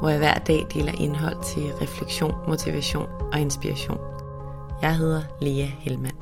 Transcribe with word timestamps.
hvor 0.00 0.08
jeg 0.08 0.18
hver 0.18 0.34
dag 0.34 0.66
deler 0.74 0.92
indhold 1.00 1.36
til 1.44 1.62
refleksion, 1.62 2.34
motivation 2.48 3.08
og 3.32 3.40
inspiration. 3.40 3.98
Jeg 4.82 4.96
hedder 4.96 5.22
Lea 5.40 5.66
Helmand. 5.78 6.16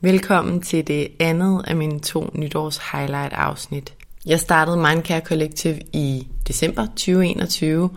Velkommen 0.00 0.62
til 0.62 0.86
det 0.86 1.08
andet 1.20 1.64
af 1.66 1.76
mine 1.76 2.00
to 2.00 2.30
nytårs 2.34 2.78
highlight 2.92 3.32
afsnit. 3.32 3.94
Jeg 4.26 4.40
startede 4.40 4.76
Mindcare 4.76 5.20
Collective 5.20 5.80
i 5.92 6.28
december 6.48 6.86
2021, 6.86 7.90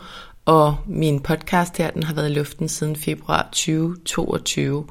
og 0.45 0.77
min 0.85 1.19
podcast 1.19 1.77
her, 1.77 1.91
den 1.91 2.03
har 2.03 2.13
været 2.13 2.29
i 2.29 2.33
luften 2.33 2.69
siden 2.69 2.95
februar 2.95 3.43
2022. 3.43 4.85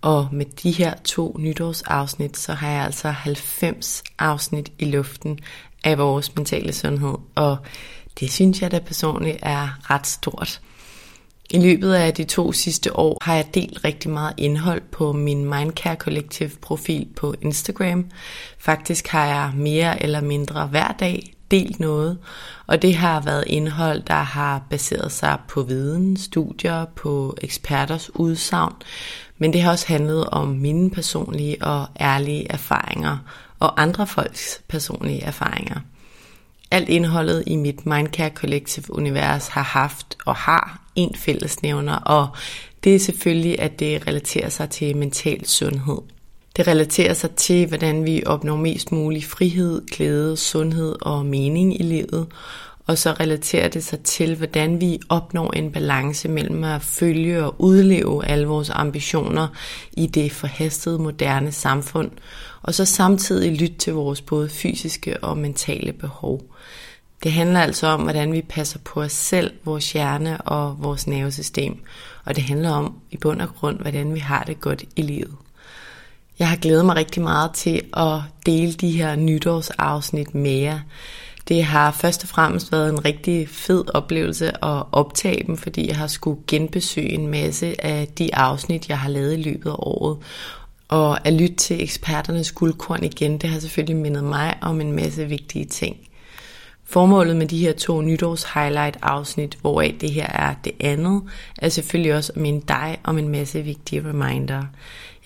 Og 0.00 0.28
med 0.32 0.46
de 0.46 0.70
her 0.70 0.94
to 1.04 1.36
nytårsafsnit, 1.38 2.36
så 2.36 2.52
har 2.52 2.70
jeg 2.70 2.84
altså 2.84 3.08
90 3.08 4.02
afsnit 4.18 4.72
i 4.78 4.84
luften 4.84 5.38
af 5.86 5.98
vores 5.98 6.36
mentale 6.36 6.72
sundhed. 6.72 7.14
Og 7.34 7.56
det 8.20 8.32
synes 8.32 8.62
jeg 8.62 8.70
da 8.70 8.78
personligt 8.78 9.38
er 9.42 9.90
ret 9.90 10.06
stort. 10.06 10.60
I 11.50 11.58
løbet 11.58 11.94
af 11.94 12.14
de 12.14 12.24
to 12.24 12.52
sidste 12.52 12.96
år 12.96 13.18
har 13.22 13.34
jeg 13.34 13.54
delt 13.54 13.84
rigtig 13.84 14.10
meget 14.10 14.34
indhold 14.36 14.82
på 14.92 15.12
min 15.12 15.44
Mindcare 15.44 15.96
Collective 15.96 16.50
profil 16.62 17.08
på 17.16 17.34
Instagram. 17.42 18.04
Faktisk 18.58 19.08
har 19.08 19.26
jeg 19.26 19.52
mere 19.56 20.02
eller 20.02 20.20
mindre 20.20 20.66
hver 20.66 20.92
dag 21.00 21.32
delt 21.50 21.80
noget, 21.80 22.18
og 22.66 22.82
det 22.82 22.94
har 22.94 23.20
været 23.20 23.44
indhold, 23.46 24.02
der 24.02 24.14
har 24.14 24.62
baseret 24.70 25.12
sig 25.12 25.38
på 25.48 25.62
viden, 25.62 26.16
studier, 26.16 26.84
på 26.84 27.36
eksperters 27.42 28.14
udsagn, 28.14 28.72
men 29.38 29.52
det 29.52 29.62
har 29.62 29.70
også 29.70 29.86
handlet 29.88 30.26
om 30.26 30.48
mine 30.48 30.90
personlige 30.90 31.64
og 31.64 31.86
ærlige 32.00 32.52
erfaringer 32.52 33.18
og 33.58 33.82
andre 33.82 34.06
folks 34.06 34.60
personlige 34.68 35.22
erfaringer. 35.22 35.80
Alt 36.70 36.88
indholdet 36.88 37.42
i 37.46 37.56
mit 37.56 37.86
Mindcare 37.86 38.30
Collective 38.34 38.94
univers 38.94 39.48
har 39.48 39.62
haft 39.62 40.16
og 40.26 40.34
har 40.34 40.80
en 40.94 41.14
fællesnævner, 41.14 41.94
og 41.96 42.28
det 42.84 42.94
er 42.94 42.98
selvfølgelig, 42.98 43.60
at 43.60 43.80
det 43.80 44.06
relaterer 44.06 44.48
sig 44.48 44.70
til 44.70 44.96
mental 44.96 45.46
sundhed. 45.46 45.98
Det 46.56 46.66
relaterer 46.66 47.14
sig 47.14 47.30
til, 47.30 47.66
hvordan 47.66 48.04
vi 48.04 48.22
opnår 48.26 48.56
mest 48.56 48.92
mulig 48.92 49.24
frihed, 49.24 49.86
glæde, 49.86 50.36
sundhed 50.36 50.96
og 51.00 51.26
mening 51.26 51.80
i 51.80 51.82
livet, 51.82 52.26
og 52.86 52.98
så 52.98 53.12
relaterer 53.12 53.68
det 53.68 53.84
sig 53.84 54.00
til, 54.00 54.36
hvordan 54.36 54.80
vi 54.80 54.98
opnår 55.08 55.50
en 55.50 55.72
balance 55.72 56.28
mellem 56.28 56.64
at 56.64 56.82
følge 56.82 57.44
og 57.44 57.54
udleve 57.58 58.26
alle 58.26 58.46
vores 58.46 58.70
ambitioner 58.70 59.48
i 59.92 60.06
det 60.06 60.32
forhastede 60.32 60.98
moderne 60.98 61.52
samfund, 61.52 62.10
og 62.66 62.74
så 62.74 62.84
samtidig 62.84 63.60
lytte 63.60 63.76
til 63.78 63.92
vores 63.92 64.20
både 64.20 64.48
fysiske 64.48 65.24
og 65.24 65.38
mentale 65.38 65.92
behov. 65.92 66.42
Det 67.22 67.32
handler 67.32 67.60
altså 67.60 67.86
om, 67.86 68.02
hvordan 68.02 68.32
vi 68.32 68.42
passer 68.42 68.78
på 68.84 69.02
os 69.02 69.12
selv, 69.12 69.52
vores 69.64 69.92
hjerne 69.92 70.40
og 70.40 70.76
vores 70.82 71.06
nervesystem. 71.06 71.76
Og 72.24 72.36
det 72.36 72.44
handler 72.44 72.70
om 72.70 72.94
i 73.10 73.16
bund 73.16 73.40
og 73.40 73.48
grund, 73.48 73.78
hvordan 73.78 74.14
vi 74.14 74.18
har 74.18 74.42
det 74.42 74.60
godt 74.60 74.84
i 74.96 75.02
livet. 75.02 75.34
Jeg 76.38 76.48
har 76.48 76.56
glædet 76.56 76.86
mig 76.86 76.96
rigtig 76.96 77.22
meget 77.22 77.52
til 77.52 77.82
at 77.96 78.20
dele 78.46 78.72
de 78.72 78.90
her 78.90 79.16
nytårsafsnit 79.16 80.34
med 80.34 80.50
jer. 80.50 80.80
Det 81.48 81.64
har 81.64 81.90
først 81.90 82.22
og 82.22 82.28
fremmest 82.28 82.72
været 82.72 82.88
en 82.88 83.04
rigtig 83.04 83.48
fed 83.48 83.84
oplevelse 83.94 84.64
at 84.64 84.82
optage 84.92 85.44
dem, 85.46 85.56
fordi 85.56 85.88
jeg 85.88 85.96
har 85.96 86.06
skulle 86.06 86.40
genbesøge 86.46 87.12
en 87.12 87.26
masse 87.26 87.84
af 87.84 88.08
de 88.18 88.34
afsnit, 88.34 88.88
jeg 88.88 88.98
har 88.98 89.08
lavet 89.08 89.38
i 89.38 89.42
løbet 89.42 89.70
af 89.70 89.76
året. 89.78 90.18
Og 90.88 91.26
at 91.26 91.32
lytte 91.32 91.56
til 91.56 91.82
eksperternes 91.82 92.52
guldkorn 92.52 93.04
igen, 93.04 93.38
det 93.38 93.50
har 93.50 93.60
selvfølgelig 93.60 93.96
mindet 93.96 94.24
mig 94.24 94.58
om 94.60 94.80
en 94.80 94.92
masse 94.92 95.26
vigtige 95.26 95.64
ting. 95.64 95.96
Formålet 96.88 97.36
med 97.36 97.46
de 97.46 97.58
her 97.58 97.72
to 97.72 98.00
nytårs 98.00 98.44
highlight 98.54 98.96
afsnit, 99.02 99.58
hvoraf 99.60 99.96
det 100.00 100.10
her 100.10 100.26
er 100.26 100.54
det 100.64 100.72
andet, 100.80 101.22
er 101.58 101.68
selvfølgelig 101.68 102.14
også 102.14 102.32
at 102.32 102.40
minde 102.40 102.64
dig 102.68 102.98
om 103.04 103.18
en 103.18 103.28
masse 103.28 103.62
vigtige 103.62 104.08
reminder. 104.08 104.62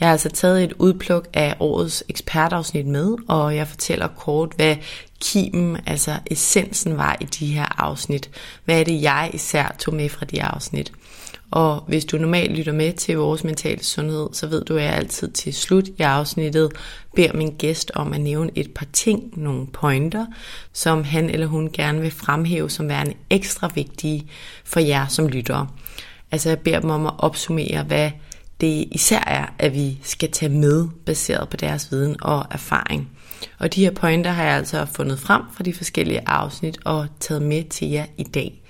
Jeg 0.01 0.09
har 0.09 0.13
altså 0.13 0.29
taget 0.29 0.65
et 0.65 0.73
udpluk 0.79 1.29
af 1.33 1.57
årets 1.61 2.05
ekspertafsnit 2.09 2.87
med, 2.87 3.17
og 3.29 3.57
jeg 3.57 3.69
fortæller 3.69 4.09
kort, 4.09 4.53
hvad 4.57 4.77
kimen, 5.21 5.77
altså 5.87 6.19
essensen 6.31 6.97
var 6.97 7.17
i 7.21 7.25
de 7.25 7.47
her 7.47 7.83
afsnit. 7.83 8.31
Hvad 8.65 8.81
er 8.81 8.85
det, 8.85 9.03
jeg 9.03 9.31
især 9.33 9.77
tog 9.79 9.95
med 9.95 10.09
fra 10.09 10.27
de 10.27 10.43
afsnit? 10.43 10.93
Og 11.51 11.85
hvis 11.89 12.05
du 12.05 12.19
normalt 12.19 12.53
lytter 12.57 12.73
med 12.73 12.93
til 12.93 13.17
vores 13.17 13.45
mentale 13.45 13.85
sundhed, 13.85 14.29
så 14.33 14.47
ved 14.47 14.65
du, 14.65 14.77
at 14.77 14.85
jeg 14.85 14.93
altid 14.93 15.31
til 15.31 15.55
slut 15.55 15.89
i 15.89 16.03
afsnittet 16.03 16.73
beder 17.15 17.33
min 17.33 17.57
gæst 17.59 17.91
om 17.95 18.13
at 18.13 18.21
nævne 18.21 18.51
et 18.55 18.71
par 18.75 18.87
ting, 18.93 19.33
nogle 19.37 19.67
pointer, 19.67 20.27
som 20.73 21.05
han 21.05 21.31
eller 21.31 21.47
hun 21.47 21.71
gerne 21.73 22.01
vil 22.01 22.11
fremhæve 22.11 22.71
som 22.71 22.89
værende 22.89 23.15
ekstra 23.31 23.71
vigtige 23.75 24.27
for 24.65 24.81
jer 24.81 25.07
som 25.07 25.29
lyttere. 25.29 25.67
Altså 26.31 26.49
jeg 26.49 26.59
beder 26.59 26.81
dem 26.81 26.91
om 26.91 27.07
at 27.07 27.13
opsummere, 27.19 27.83
hvad 27.83 28.11
det 28.61 28.89
især 28.91 29.25
er, 29.27 29.47
at 29.59 29.75
vi 29.75 29.99
skal 30.03 30.31
tage 30.31 30.53
med, 30.53 30.89
baseret 31.07 31.49
på 31.49 31.57
deres 31.57 31.89
viden 31.91 32.17
og 32.23 32.45
erfaring. 32.51 33.11
Og 33.59 33.75
de 33.75 33.81
her 33.81 33.91
pointer 33.91 34.31
har 34.31 34.45
jeg 34.45 34.55
altså 34.57 34.87
fundet 34.95 35.19
frem 35.19 35.43
fra 35.53 35.65
de 35.65 35.75
forskellige 35.75 36.23
afsnit 36.27 36.79
og 36.85 37.07
taget 37.21 37.43
med 37.43 37.65
til 37.65 37.89
jer 37.89 38.07
i 38.19 38.23
dag. 38.23 38.63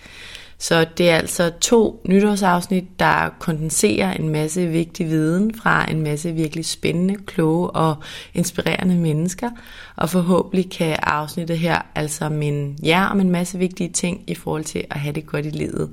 Så 0.60 0.86
det 0.98 1.10
er 1.10 1.16
altså 1.16 1.52
to 1.60 2.02
nytårsafsnit, 2.08 2.84
der 2.98 3.28
kondenserer 3.38 4.12
en 4.12 4.28
masse 4.28 4.66
vigtig 4.66 5.06
viden 5.08 5.54
fra 5.54 5.90
en 5.90 6.02
masse 6.02 6.32
virkelig 6.32 6.64
spændende, 6.64 7.16
kloge 7.26 7.70
og 7.70 7.96
inspirerende 8.34 8.96
mennesker. 8.96 9.50
Og 9.96 10.10
forhåbentlig 10.10 10.70
kan 10.70 10.96
afsnittet 11.02 11.58
her 11.58 11.82
altså 11.94 12.28
minde 12.28 12.76
jer 12.88 13.06
om 13.06 13.20
en 13.20 13.30
masse 13.30 13.58
vigtige 13.58 13.88
ting 13.88 14.22
i 14.26 14.34
forhold 14.34 14.64
til 14.64 14.84
at 14.90 15.00
have 15.00 15.14
det 15.14 15.26
godt 15.26 15.46
i 15.46 15.50
livet. 15.50 15.90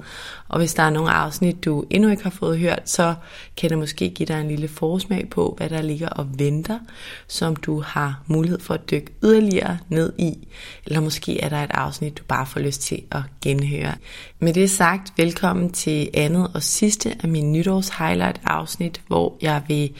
Og 0.47 0.59
hvis 0.59 0.73
der 0.73 0.83
er 0.83 0.89
nogle 0.89 1.11
afsnit, 1.11 1.65
du 1.65 1.85
endnu 1.89 2.09
ikke 2.09 2.23
har 2.23 2.29
fået 2.29 2.59
hørt, 2.59 2.89
så 2.89 3.15
kan 3.57 3.69
det 3.69 3.77
måske 3.77 4.09
give 4.09 4.27
dig 4.27 4.41
en 4.41 4.47
lille 4.47 4.67
forsmag 4.67 5.29
på, 5.29 5.53
hvad 5.57 5.69
der 5.69 5.81
ligger 5.81 6.09
og 6.09 6.27
venter, 6.39 6.79
som 7.27 7.55
du 7.55 7.81
har 7.81 8.21
mulighed 8.25 8.59
for 8.59 8.73
at 8.73 8.91
dykke 8.91 9.11
yderligere 9.23 9.77
ned 9.89 10.13
i. 10.17 10.47
Eller 10.85 10.99
måske 10.99 11.41
er 11.41 11.49
der 11.49 11.63
et 11.63 11.71
afsnit, 11.73 12.17
du 12.17 12.23
bare 12.23 12.45
får 12.45 12.59
lyst 12.59 12.81
til 12.81 13.01
at 13.11 13.21
genhøre. 13.41 13.93
Med 14.39 14.56
det 14.57 14.69
sagt, 14.69 15.13
velkommen 15.17 15.71
til 15.71 16.09
andet 16.13 16.51
og 16.53 16.63
sidste 16.63 17.15
af 17.23 17.29
min 17.29 17.51
nytårs 17.51 17.89
highlight 17.89 18.41
afsnit, 18.43 19.01
hvor 19.07 19.37
jeg 19.41 19.63
vil 19.67 19.95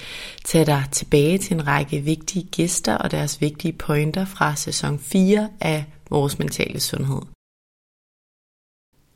tage 0.45 0.65
dig 0.65 0.83
tilbage 0.91 1.37
til 1.37 1.53
en 1.53 1.67
række 1.67 1.99
vigtige 1.99 2.47
gæster 2.51 2.97
og 2.97 3.11
deres 3.11 3.41
vigtige 3.41 3.73
pointer 3.73 4.25
fra 4.25 4.55
sæson 4.55 4.99
4 4.99 5.49
af 5.61 5.85
Vores 6.09 6.39
Mentale 6.39 6.79
Sundhed. 6.79 7.21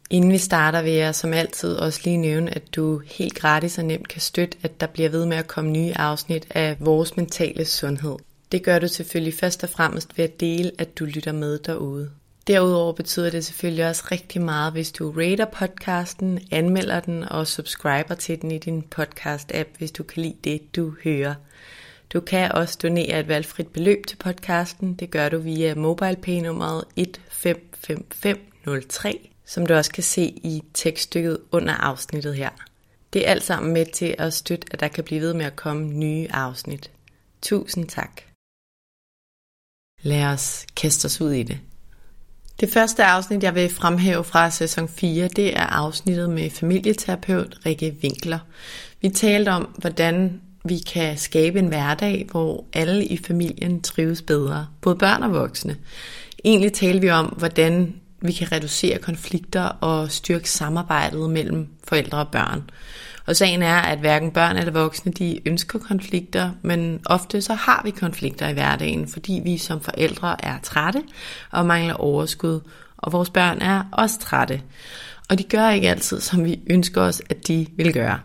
Inden 0.09 0.31
vi 0.31 0.37
starter 0.37 0.81
vil 0.81 0.93
jeg 0.93 1.15
som 1.15 1.33
altid 1.33 1.75
også 1.75 2.01
lige 2.03 2.17
nævne, 2.17 2.55
at 2.55 2.75
du 2.75 3.01
helt 3.05 3.35
gratis 3.35 3.77
og 3.77 3.85
nemt 3.85 4.07
kan 4.07 4.21
støtte, 4.21 4.57
at 4.63 4.81
der 4.81 4.87
bliver 4.87 5.09
ved 5.09 5.25
med 5.25 5.37
at 5.37 5.47
komme 5.47 5.71
nye 5.71 5.93
afsnit 5.95 6.47
af 6.49 6.77
Vores 6.79 7.17
Mentale 7.17 7.65
Sundhed. 7.65 8.15
Det 8.51 8.63
gør 8.63 8.79
du 8.79 8.87
selvfølgelig 8.87 9.33
først 9.33 9.63
og 9.63 9.69
fremmest 9.69 10.17
ved 10.17 10.25
at 10.25 10.39
dele, 10.39 10.71
at 10.77 10.99
du 10.99 11.05
lytter 11.05 11.31
med 11.31 11.59
derude. 11.59 12.09
Derudover 12.47 12.93
betyder 12.93 13.29
det 13.29 13.45
selvfølgelig 13.45 13.87
også 13.87 14.03
rigtig 14.11 14.41
meget, 14.41 14.73
hvis 14.73 14.91
du 14.91 15.11
rater 15.11 15.45
podcasten, 15.45 16.39
anmelder 16.51 16.99
den 16.99 17.23
og 17.23 17.47
subscriber 17.47 18.15
til 18.15 18.41
den 18.41 18.51
i 18.51 18.57
din 18.57 18.83
podcast-app, 18.95 19.77
hvis 19.77 19.91
du 19.91 20.03
kan 20.03 20.23
lide 20.23 20.37
det, 20.43 20.75
du 20.75 20.95
hører. 21.03 21.35
Du 22.13 22.19
kan 22.19 22.51
også 22.51 22.77
donere 22.83 23.19
et 23.19 23.27
valgfrit 23.27 23.67
beløb 23.67 24.05
til 24.07 24.15
podcasten. 24.15 24.93
Det 24.93 25.11
gør 25.11 25.29
du 25.29 25.37
via 25.37 25.75
MobilePay-nummeret 25.75 26.83
155503, 26.95 29.29
som 29.45 29.65
du 29.65 29.73
også 29.73 29.91
kan 29.91 30.03
se 30.03 30.23
i 30.23 30.63
tekststykket 30.73 31.39
under 31.51 31.73
afsnittet 31.73 32.35
her. 32.35 32.49
Det 33.13 33.27
er 33.27 33.31
alt 33.31 33.43
sammen 33.43 33.73
med 33.73 33.85
til 33.85 34.15
at 34.17 34.33
støtte, 34.33 34.67
at 34.71 34.79
der 34.79 34.87
kan 34.87 35.03
blive 35.03 35.21
ved 35.21 35.33
med 35.33 35.45
at 35.45 35.55
komme 35.55 35.87
nye 35.87 36.27
afsnit. 36.31 36.91
Tusind 37.41 37.89
tak. 37.89 38.21
Lad 40.01 40.23
os 40.23 40.65
kaste 40.75 41.05
os 41.05 41.21
ud 41.21 41.31
i 41.31 41.43
det. 41.43 41.59
Det 42.61 42.69
første 42.69 43.03
afsnit, 43.03 43.43
jeg 43.43 43.55
vil 43.55 43.69
fremhæve 43.69 44.23
fra 44.23 44.49
sæson 44.49 44.89
4, 44.89 45.27
det 45.27 45.57
er 45.57 45.65
afsnittet 45.65 46.29
med 46.29 46.49
familieterapeut 46.49 47.57
Rikke 47.65 47.95
Winkler. 48.03 48.39
Vi 49.01 49.09
talte 49.09 49.49
om, 49.49 49.69
hvordan 49.77 50.41
vi 50.65 50.77
kan 50.77 51.17
skabe 51.17 51.59
en 51.59 51.67
hverdag, 51.67 52.27
hvor 52.31 52.65
alle 52.73 53.05
i 53.05 53.17
familien 53.17 53.81
trives 53.81 54.21
bedre, 54.21 54.67
både 54.81 54.95
børn 54.95 55.23
og 55.23 55.33
voksne. 55.33 55.75
Egentlig 56.45 56.73
talte 56.73 57.01
vi 57.01 57.09
om, 57.09 57.25
hvordan 57.25 57.93
vi 58.21 58.31
kan 58.31 58.51
reducere 58.51 58.97
konflikter 58.97 59.63
og 59.63 60.11
styrke 60.11 60.49
samarbejdet 60.49 61.29
mellem 61.29 61.67
forældre 61.87 62.17
og 62.17 62.27
børn. 62.27 62.69
Og 63.25 63.35
sagen 63.35 63.63
er, 63.63 63.75
at 63.75 63.99
hverken 63.99 64.31
børn 64.31 64.57
eller 64.57 64.71
voksne 64.71 65.11
de 65.11 65.39
ønsker 65.45 65.79
konflikter, 65.79 66.51
men 66.61 66.99
ofte 67.05 67.41
så 67.41 67.53
har 67.53 67.81
vi 67.83 67.91
konflikter 67.91 68.47
i 68.47 68.53
hverdagen, 68.53 69.07
fordi 69.07 69.41
vi 69.43 69.57
som 69.57 69.81
forældre 69.81 70.45
er 70.45 70.59
trætte 70.63 71.03
og 71.51 71.65
mangler 71.65 71.93
overskud, 71.93 72.59
og 72.97 73.11
vores 73.11 73.29
børn 73.29 73.61
er 73.61 73.83
også 73.91 74.19
trætte. 74.19 74.61
Og 75.29 75.37
de 75.37 75.43
gør 75.43 75.69
ikke 75.69 75.89
altid, 75.89 76.19
som 76.19 76.45
vi 76.45 76.59
ønsker 76.67 77.01
os, 77.01 77.21
at 77.29 77.47
de 77.47 77.67
vil 77.77 77.93
gøre. 77.93 78.19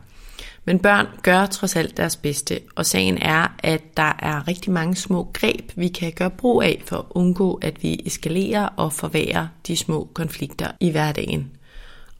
Men 0.64 0.78
børn 0.78 1.06
gør 1.22 1.46
trods 1.46 1.76
alt 1.76 1.96
deres 1.96 2.16
bedste, 2.16 2.60
og 2.74 2.86
sagen 2.86 3.18
er, 3.22 3.52
at 3.58 3.96
der 3.96 4.12
er 4.18 4.48
rigtig 4.48 4.72
mange 4.72 4.96
små 4.96 5.30
greb, 5.32 5.72
vi 5.76 5.88
kan 5.88 6.12
gøre 6.12 6.30
brug 6.30 6.62
af 6.62 6.82
for 6.86 6.96
at 6.96 7.04
undgå, 7.10 7.54
at 7.54 7.82
vi 7.82 8.02
eskalerer 8.06 8.68
og 8.76 8.92
forværrer 8.92 9.46
de 9.66 9.76
små 9.76 10.08
konflikter 10.14 10.70
i 10.80 10.90
hverdagen. 10.90 11.50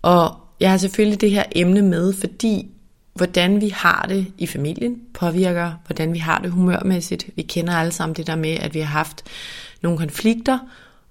Og 0.03 0.46
jeg 0.61 0.71
har 0.71 0.77
selvfølgelig 0.77 1.21
det 1.21 1.31
her 1.31 1.45
emne 1.53 1.83
med, 1.83 2.13
fordi 2.13 2.69
hvordan 3.15 3.61
vi 3.61 3.69
har 3.69 4.07
det 4.09 4.27
i 4.39 4.47
familien 4.47 5.01
påvirker, 5.15 5.73
hvordan 5.87 6.13
vi 6.13 6.19
har 6.19 6.39
det 6.39 6.51
humørmæssigt. 6.51 7.31
Vi 7.37 7.43
kender 7.43 7.73
alle 7.73 7.93
sammen 7.93 8.17
det 8.17 8.27
der 8.27 8.37
med, 8.37 8.51
at 8.51 8.75
vi 8.75 8.81
har 8.81 8.87
haft 8.87 9.25
nogle 9.83 9.99
konflikter, 9.99 10.59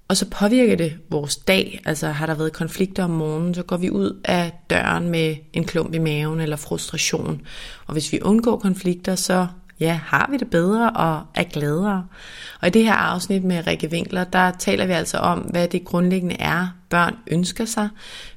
og 0.08 0.18
så 0.18 0.30
påvirker 0.30 0.76
det 0.76 0.94
vores 1.10 1.36
dag. 1.36 1.82
Altså 1.86 2.08
har 2.08 2.26
der 2.26 2.36
været 2.36 2.54
konflikter 2.54 3.04
om 3.04 3.10
morgenen, 3.10 3.54
så 3.54 3.64
går 3.64 3.78
vi 3.78 3.90
ud 3.90 4.22
af 4.24 4.52
døren 4.70 5.10
med 5.10 5.36
en 5.54 5.66
klump 5.66 5.94
i 5.94 6.00
maven 6.00 6.40
eller 6.40 6.56
frustration. 6.56 7.42
Og 7.88 7.94
hvis 7.94 8.12
vi 8.12 8.20
undgår 8.22 8.58
konflikter, 8.58 9.16
så 9.16 9.48
ja, 9.80 10.00
har 10.04 10.28
vi 10.32 10.38
det 10.38 10.50
bedre 10.50 10.90
og 10.90 11.24
er 11.36 11.44
gladere. 11.44 12.08
Og 12.62 12.68
i 12.68 12.72
det 12.72 12.84
her 12.84 12.94
afsnit 12.94 13.44
med 13.44 13.68
Rikke 13.68 13.90
Winkler, 13.92 14.24
der 14.24 14.52
taler 14.52 14.86
vi 14.86 14.94
altså 14.94 15.18
om, 15.18 15.40
hvad 15.40 15.68
det 15.68 15.86
grundlæggende 15.86 16.36
er, 16.40 16.68
børn 16.90 17.16
ønsker 17.28 17.66
sig. 17.66 17.90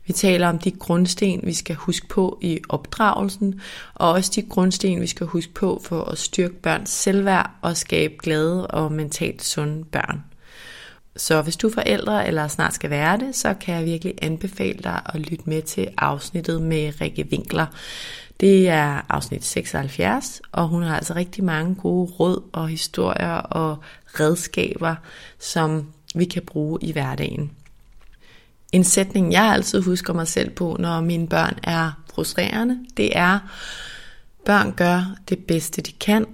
Vi 0.06 0.12
taler 0.12 0.49
om 0.49 0.58
de 0.58 0.70
grundsten, 0.70 1.40
vi 1.44 1.52
skal 1.52 1.76
huske 1.76 2.08
på 2.08 2.38
i 2.43 2.58
opdragelsen, 2.69 3.61
og 3.94 4.11
også 4.11 4.32
de 4.35 4.43
grundsten, 4.43 5.00
vi 5.00 5.06
skal 5.06 5.26
huske 5.26 5.55
på 5.55 5.82
for 5.85 6.05
at 6.05 6.19
styrke 6.19 6.55
børns 6.55 6.90
selvværd 6.90 7.50
og 7.62 7.76
skabe 7.76 8.14
glade 8.23 8.67
og 8.67 8.93
mentalt 8.93 9.44
sunde 9.44 9.84
børn. 9.84 10.25
Så 11.17 11.43
hvis 11.43 11.56
du 11.56 11.69
er 11.69 11.73
forældre 11.73 12.26
eller 12.26 12.49
snart 12.49 12.75
skal 12.75 12.91
være 12.91 13.19
det, 13.19 13.37
så 13.37 13.55
kan 13.55 13.75
jeg 13.75 13.84
virkelig 13.84 14.14
anbefale 14.23 14.79
dig 14.84 15.00
at 15.06 15.20
lytte 15.20 15.44
med 15.46 15.62
til 15.62 15.88
afsnittet 15.96 16.62
med 16.62 17.00
Rikke 17.00 17.26
Winkler. 17.31 17.67
Det 18.40 18.69
er 18.69 19.00
afsnit 19.08 19.44
76, 19.44 20.43
og 20.52 20.69
hun 20.69 20.82
har 20.82 20.96
altså 20.96 21.14
rigtig 21.14 21.44
mange 21.44 21.75
gode 21.75 22.12
råd 22.20 22.43
og 22.52 22.69
historier 22.69 23.35
og 23.35 23.79
redskaber, 24.20 24.94
som 25.38 25.87
vi 26.14 26.25
kan 26.25 26.43
bruge 26.43 26.79
i 26.82 26.93
hverdagen. 26.93 27.50
En 28.73 28.85
sætning, 28.85 29.32
jeg 29.32 29.44
altid 29.44 29.82
husker 29.82 30.12
mig 30.12 30.29
selv 30.29 30.50
på, 30.50 30.76
når 30.79 31.00
mine 31.00 31.29
børn 31.29 31.58
er 31.62 31.93
frustrerende, 32.14 32.79
det 32.96 33.19
er, 33.19 33.38
børn 34.44 34.73
gør 34.73 35.17
det 35.29 35.38
bedste 35.38 35.82
de 35.82 35.93
kan, 35.93 36.26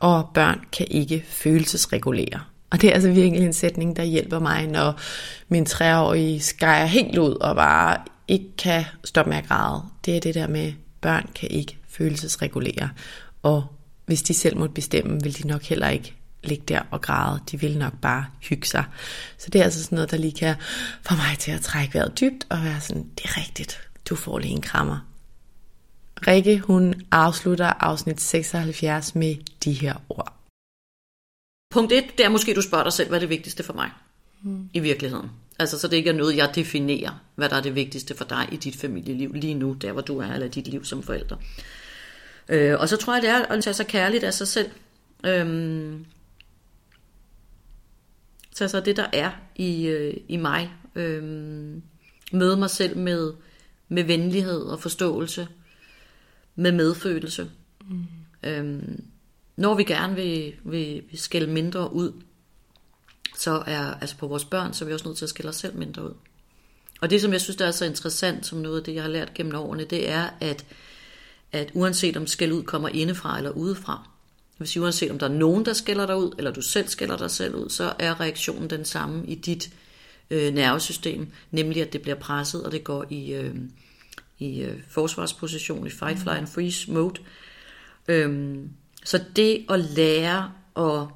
og 0.00 0.30
børn 0.34 0.60
kan 0.72 0.86
ikke 0.90 1.24
følelsesregulere. 1.28 2.40
Og 2.70 2.80
det 2.80 2.90
er 2.90 2.94
altså 2.94 3.10
virkelig 3.10 3.46
en 3.46 3.52
sætning, 3.52 3.96
der 3.96 4.02
hjælper 4.02 4.38
mig, 4.38 4.66
når 4.66 5.00
min 5.48 5.66
treårige 5.66 6.40
skærer 6.40 6.86
helt 6.86 7.18
ud 7.18 7.34
og 7.34 7.56
bare 7.56 7.96
ikke 8.28 8.56
kan 8.58 8.84
stoppe 9.04 9.30
med 9.30 9.38
at 9.38 9.48
græde. 9.48 9.82
Det 10.04 10.16
er 10.16 10.20
det 10.20 10.34
der 10.34 10.48
med, 10.48 10.72
børn 11.00 11.30
kan 11.34 11.48
ikke 11.50 11.78
følelsesregulere. 11.88 12.90
Og 13.42 13.66
hvis 14.06 14.22
de 14.22 14.34
selv 14.34 14.56
måtte 14.56 14.74
bestemme, 14.74 15.22
vil 15.22 15.38
de 15.42 15.46
nok 15.46 15.62
heller 15.62 15.88
ikke 15.88 16.14
ligge 16.42 16.64
der 16.68 16.82
og 16.90 17.00
græde. 17.00 17.40
De 17.50 17.60
vil 17.60 17.78
nok 17.78 17.92
bare 18.02 18.26
hygge 18.40 18.66
sig. 18.66 18.84
Så 19.38 19.50
det 19.50 19.58
er 19.60 19.64
altså 19.64 19.84
sådan 19.84 19.96
noget, 19.96 20.10
der 20.10 20.16
lige 20.16 20.32
kan 20.32 20.56
få 21.02 21.14
mig 21.14 21.38
til 21.38 21.50
at 21.50 21.60
trække 21.60 21.94
vejret 21.94 22.20
dybt 22.20 22.46
og 22.50 22.64
være 22.64 22.80
sådan, 22.80 23.10
det 23.18 23.24
er 23.24 23.36
rigtigt, 23.36 23.80
du 24.08 24.16
får 24.16 24.38
lige 24.38 24.52
en 24.52 24.60
krammer. 24.60 24.98
Rikke, 26.26 26.58
hun 26.58 27.02
afslutter 27.10 27.66
afsnit 27.66 28.20
76 28.20 29.14
med 29.14 29.36
de 29.64 29.72
her 29.72 29.94
ord. 30.08 30.32
Punkt 31.70 31.92
1, 31.92 32.04
det 32.18 32.26
er 32.26 32.28
måske, 32.28 32.54
du 32.54 32.62
spørger 32.62 32.84
dig 32.84 32.92
selv, 32.92 33.08
hvad 33.08 33.18
er 33.18 33.20
det 33.20 33.28
vigtigste 33.28 33.62
for 33.62 33.72
mig 33.72 33.90
mm. 34.42 34.68
i 34.72 34.80
virkeligheden. 34.80 35.30
Altså, 35.58 35.78
så 35.78 35.88
det 35.88 35.96
ikke 35.96 36.10
er 36.10 36.14
noget, 36.14 36.36
jeg 36.36 36.52
definerer, 36.54 37.22
hvad 37.34 37.48
der 37.48 37.56
er 37.56 37.60
det 37.60 37.74
vigtigste 37.74 38.14
for 38.14 38.24
dig 38.24 38.48
i 38.52 38.56
dit 38.56 38.76
familieliv 38.76 39.32
lige 39.32 39.54
nu, 39.54 39.72
der 39.72 39.92
hvor 39.92 40.00
du 40.00 40.18
er, 40.18 40.32
eller 40.32 40.48
dit 40.48 40.68
liv 40.68 40.84
som 40.84 41.02
forælder. 41.02 41.36
Øh, 42.48 42.80
og 42.80 42.88
så 42.88 42.96
tror 42.96 43.14
jeg, 43.14 43.22
det 43.22 43.30
er 43.30 43.46
at 43.46 43.64
tage 43.64 43.74
sig 43.74 43.86
kærligt 43.86 44.24
af 44.24 44.34
sig 44.34 44.48
selv. 44.48 44.70
Øhm, 45.26 46.06
tage 48.54 48.68
sig 48.68 48.84
det, 48.84 48.96
der 48.96 49.06
er 49.12 49.30
i, 49.56 49.86
øh, 49.86 50.16
i 50.28 50.36
mig. 50.36 50.72
Øhm, 50.94 51.82
møde 52.32 52.56
mig 52.56 52.70
selv 52.70 52.96
med, 52.96 53.32
med 53.88 54.04
venlighed 54.04 54.60
og 54.60 54.80
forståelse. 54.80 55.48
Med 56.56 56.72
medfølelse. 56.72 57.50
Mm. 57.90 58.04
Øhm, 58.42 59.04
når 59.56 59.74
vi 59.74 59.84
gerne 59.84 60.14
vil, 60.14 60.54
vil, 60.64 61.02
vil 61.10 61.18
skælde 61.18 61.52
mindre 61.52 61.92
ud, 61.92 62.12
så 63.36 63.62
er, 63.66 63.94
altså 63.94 64.16
på 64.16 64.26
vores 64.26 64.44
børn, 64.44 64.74
så 64.74 64.84
er 64.84 64.86
vi 64.86 64.92
også 64.92 65.06
nødt 65.08 65.18
til 65.18 65.24
at 65.24 65.28
skille 65.28 65.48
os 65.48 65.56
selv 65.56 65.76
mindre 65.76 66.04
ud. 66.04 66.14
Og 67.00 67.10
det, 67.10 67.20
som 67.20 67.32
jeg 67.32 67.40
synes, 67.40 67.56
der 67.56 67.66
er 67.66 67.70
så 67.70 67.84
interessant, 67.84 68.46
som 68.46 68.58
noget 68.58 68.78
af 68.78 68.84
det, 68.84 68.94
jeg 68.94 69.02
har 69.02 69.10
lært 69.10 69.34
gennem 69.34 69.54
årene, 69.54 69.84
det 69.84 70.10
er, 70.10 70.30
at, 70.40 70.64
at 71.52 71.70
uanset 71.74 72.16
om 72.16 72.26
skæld 72.26 72.52
ud 72.52 72.62
kommer 72.62 72.88
indefra 72.88 73.36
eller 73.36 73.50
udefra, 73.50 74.08
hvis 74.58 74.76
uanset 74.76 75.10
om 75.10 75.18
der 75.18 75.28
er 75.28 75.32
nogen, 75.32 75.64
der 75.64 75.72
skælder 75.72 76.06
dig 76.06 76.16
ud, 76.16 76.34
eller 76.38 76.50
du 76.50 76.62
selv 76.62 76.88
skælder 76.88 77.16
dig 77.16 77.30
selv 77.30 77.54
ud, 77.54 77.70
så 77.70 77.92
er 77.98 78.20
reaktionen 78.20 78.70
den 78.70 78.84
samme 78.84 79.26
i 79.26 79.34
dit 79.34 79.70
øh, 80.30 80.54
nervesystem, 80.54 81.28
nemlig 81.50 81.82
at 81.82 81.92
det 81.92 82.02
bliver 82.02 82.14
presset, 82.14 82.64
og 82.64 82.72
det 82.72 82.84
går 82.84 83.06
i, 83.10 83.32
øh, 83.32 83.54
i 84.38 84.62
øh, 84.62 84.80
forsvarsposition, 84.88 85.86
i 85.86 85.90
fight, 85.90 86.18
fly 86.18 86.28
and 86.28 86.46
freeze 86.46 86.92
mode. 86.92 87.20
Øhm, 88.08 88.70
så 89.04 89.24
det 89.36 89.66
at 89.68 89.80
lære 89.80 90.52
at 90.76 91.06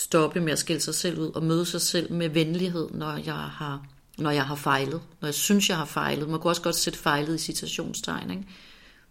stoppe 0.00 0.40
med 0.40 0.52
at 0.52 0.58
skille 0.58 0.80
sig 0.80 0.94
selv 0.94 1.18
ud 1.18 1.30
og 1.34 1.42
møde 1.42 1.66
sig 1.66 1.80
selv 1.80 2.12
med 2.12 2.28
venlighed, 2.28 2.90
når 2.90 3.16
jeg 3.16 3.34
har, 3.34 3.86
når 4.18 4.30
jeg 4.30 4.46
har 4.46 4.54
fejlet. 4.54 5.00
Når 5.20 5.26
jeg 5.26 5.34
synes, 5.34 5.68
jeg 5.68 5.76
har 5.76 5.84
fejlet. 5.84 6.28
Man 6.28 6.40
kunne 6.40 6.50
også 6.50 6.62
godt 6.62 6.74
sætte 6.76 6.98
fejlet 6.98 7.34
i 7.34 7.38
citationstegn. 7.38 8.30
Ikke? 8.30 8.44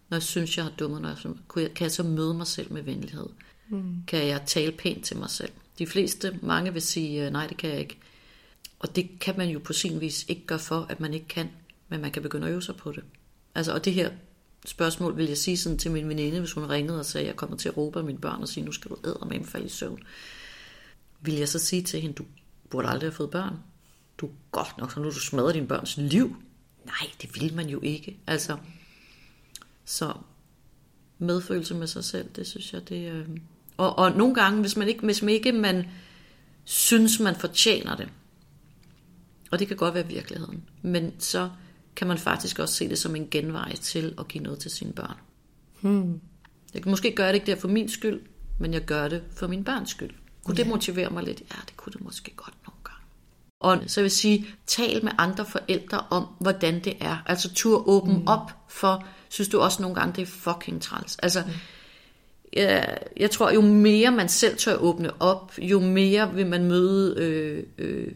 Når 0.08 0.16
jeg 0.16 0.22
synes, 0.22 0.56
jeg 0.56 0.64
har 0.64 0.72
dummet, 0.78 1.02
når 1.02 1.08
jeg, 1.08 1.74
kan 1.74 1.84
jeg 1.84 1.92
så 1.92 2.02
møde 2.02 2.34
mig 2.34 2.46
selv 2.46 2.72
med 2.72 2.82
venlighed? 2.82 3.26
Mm. 3.68 4.02
Kan 4.06 4.26
jeg 4.26 4.42
tale 4.46 4.72
pænt 4.72 5.04
til 5.04 5.16
mig 5.16 5.30
selv? 5.30 5.52
De 5.78 5.86
fleste, 5.86 6.38
mange 6.42 6.72
vil 6.72 6.82
sige, 6.82 7.26
øh, 7.26 7.32
nej, 7.32 7.46
det 7.46 7.56
kan 7.56 7.70
jeg 7.70 7.80
ikke. 7.80 7.98
Og 8.78 8.96
det 8.96 9.10
kan 9.20 9.34
man 9.38 9.48
jo 9.48 9.58
på 9.58 9.72
sin 9.72 10.00
vis 10.00 10.24
ikke 10.28 10.46
gøre 10.46 10.58
for, 10.58 10.86
at 10.88 11.00
man 11.00 11.14
ikke 11.14 11.28
kan, 11.28 11.50
men 11.88 12.00
man 12.00 12.12
kan 12.12 12.22
begynde 12.22 12.46
at 12.46 12.52
øve 12.52 12.62
sig 12.62 12.76
på 12.76 12.92
det. 12.92 13.04
Altså, 13.54 13.72
og 13.72 13.84
det 13.84 13.92
her 13.92 14.10
spørgsmål 14.66 15.16
vil 15.16 15.26
jeg 15.26 15.38
sige 15.38 15.56
sådan 15.56 15.78
til 15.78 15.90
min 15.90 16.08
veninde, 16.08 16.38
hvis 16.38 16.52
hun 16.52 16.70
ringede 16.70 16.98
og 16.98 17.06
sagde, 17.06 17.24
at 17.24 17.28
jeg 17.28 17.36
kommer 17.36 17.56
til 17.56 17.68
at 17.68 17.76
råbe 17.76 18.02
mine 18.02 18.18
børn 18.18 18.42
og 18.42 18.48
sige, 18.48 18.64
nu 18.64 18.72
skal 18.72 18.90
du 18.90 18.96
æde 19.04 19.18
med 19.28 19.36
en 19.36 19.44
falde 19.44 19.66
i 19.66 19.68
søvn. 19.68 20.02
Vil 21.20 21.34
jeg 21.34 21.48
så 21.48 21.58
sige 21.58 21.82
til 21.82 22.00
hende, 22.00 22.14
du 22.14 22.24
burde 22.70 22.88
aldrig 22.88 23.06
have 23.06 23.16
fået 23.16 23.30
børn. 23.30 23.56
Du 24.18 24.26
er 24.26 24.30
godt 24.50 24.78
nok, 24.78 24.92
så 24.92 25.00
nu 25.00 25.06
du 25.06 25.20
smadrer 25.20 25.52
din 25.52 25.66
børns 25.66 25.96
liv. 25.96 26.36
Nej, 26.84 27.10
det 27.22 27.40
vil 27.40 27.54
man 27.54 27.68
jo 27.68 27.80
ikke. 27.82 28.16
Altså, 28.26 28.56
så 29.84 30.14
medfølelse 31.18 31.74
med 31.74 31.86
sig 31.86 32.04
selv, 32.04 32.28
det 32.36 32.46
synes 32.46 32.72
jeg, 32.72 32.88
det... 32.88 33.12
Øh... 33.12 33.28
Og, 33.76 33.98
og 33.98 34.12
nogle 34.12 34.34
gange, 34.34 34.60
hvis 34.60 34.76
man 34.76 34.88
ikke, 34.88 35.04
hvis 35.04 35.22
man 35.22 35.34
ikke 35.34 35.52
man 35.52 35.86
synes, 36.64 37.20
man 37.20 37.36
fortjener 37.36 37.96
det, 37.96 38.08
og 39.50 39.58
det 39.58 39.68
kan 39.68 39.76
godt 39.76 39.94
være 39.94 40.06
virkeligheden, 40.06 40.64
men 40.82 41.12
så 41.18 41.50
kan 41.96 42.06
man 42.06 42.18
faktisk 42.18 42.58
også 42.58 42.74
se 42.74 42.88
det 42.88 42.98
som 42.98 43.16
en 43.16 43.28
genvej 43.30 43.76
til 43.76 44.14
at 44.18 44.28
give 44.28 44.44
noget 44.44 44.58
til 44.58 44.70
sine 44.70 44.92
børn. 44.92 45.16
Hmm. 45.80 46.20
Jeg 46.74 46.82
kan 46.82 46.90
måske 46.90 47.14
gøre 47.14 47.28
det 47.28 47.34
ikke 47.34 47.46
der 47.46 47.56
for 47.56 47.68
min 47.68 47.88
skyld, 47.88 48.20
men 48.58 48.74
jeg 48.74 48.84
gør 48.84 49.08
det 49.08 49.22
for 49.30 49.46
min 49.46 49.64
børns 49.64 49.90
skyld. 49.90 50.10
Kunne 50.50 50.58
ja. 50.58 50.62
det 50.62 50.70
motivere 50.70 51.10
mig 51.10 51.24
lidt? 51.24 51.40
Ja, 51.40 51.56
det 51.66 51.76
kunne 51.76 51.92
det 51.92 52.00
måske 52.00 52.32
godt 52.36 52.54
nogle 52.66 52.80
gange. 52.84 53.00
Og 53.60 53.90
så 53.90 54.02
vil 54.02 54.10
sige, 54.10 54.46
tal 54.66 55.04
med 55.04 55.12
andre 55.18 55.46
forældre 55.46 56.04
om, 56.10 56.26
hvordan 56.38 56.84
det 56.84 56.96
er. 57.00 57.16
Altså 57.26 57.54
tur 57.54 57.88
åben 57.88 58.16
mm. 58.16 58.26
op 58.26 58.52
for, 58.68 59.04
synes 59.28 59.48
du 59.48 59.60
også 59.60 59.82
nogle 59.82 59.94
gange, 59.94 60.16
det 60.16 60.22
er 60.22 60.26
fucking 60.26 60.82
træls. 60.82 61.16
Altså, 61.18 61.42
mm. 61.46 61.52
jeg, 62.52 62.98
jeg 63.16 63.30
tror, 63.30 63.50
jo 63.50 63.60
mere 63.60 64.10
man 64.10 64.28
selv 64.28 64.56
tør 64.56 64.76
åbne 64.76 65.22
op, 65.22 65.52
jo 65.58 65.80
mere 65.80 66.34
vil 66.34 66.46
man 66.46 66.64
møde 66.64 67.14
øh, 67.18 67.64
øh, 67.78 68.12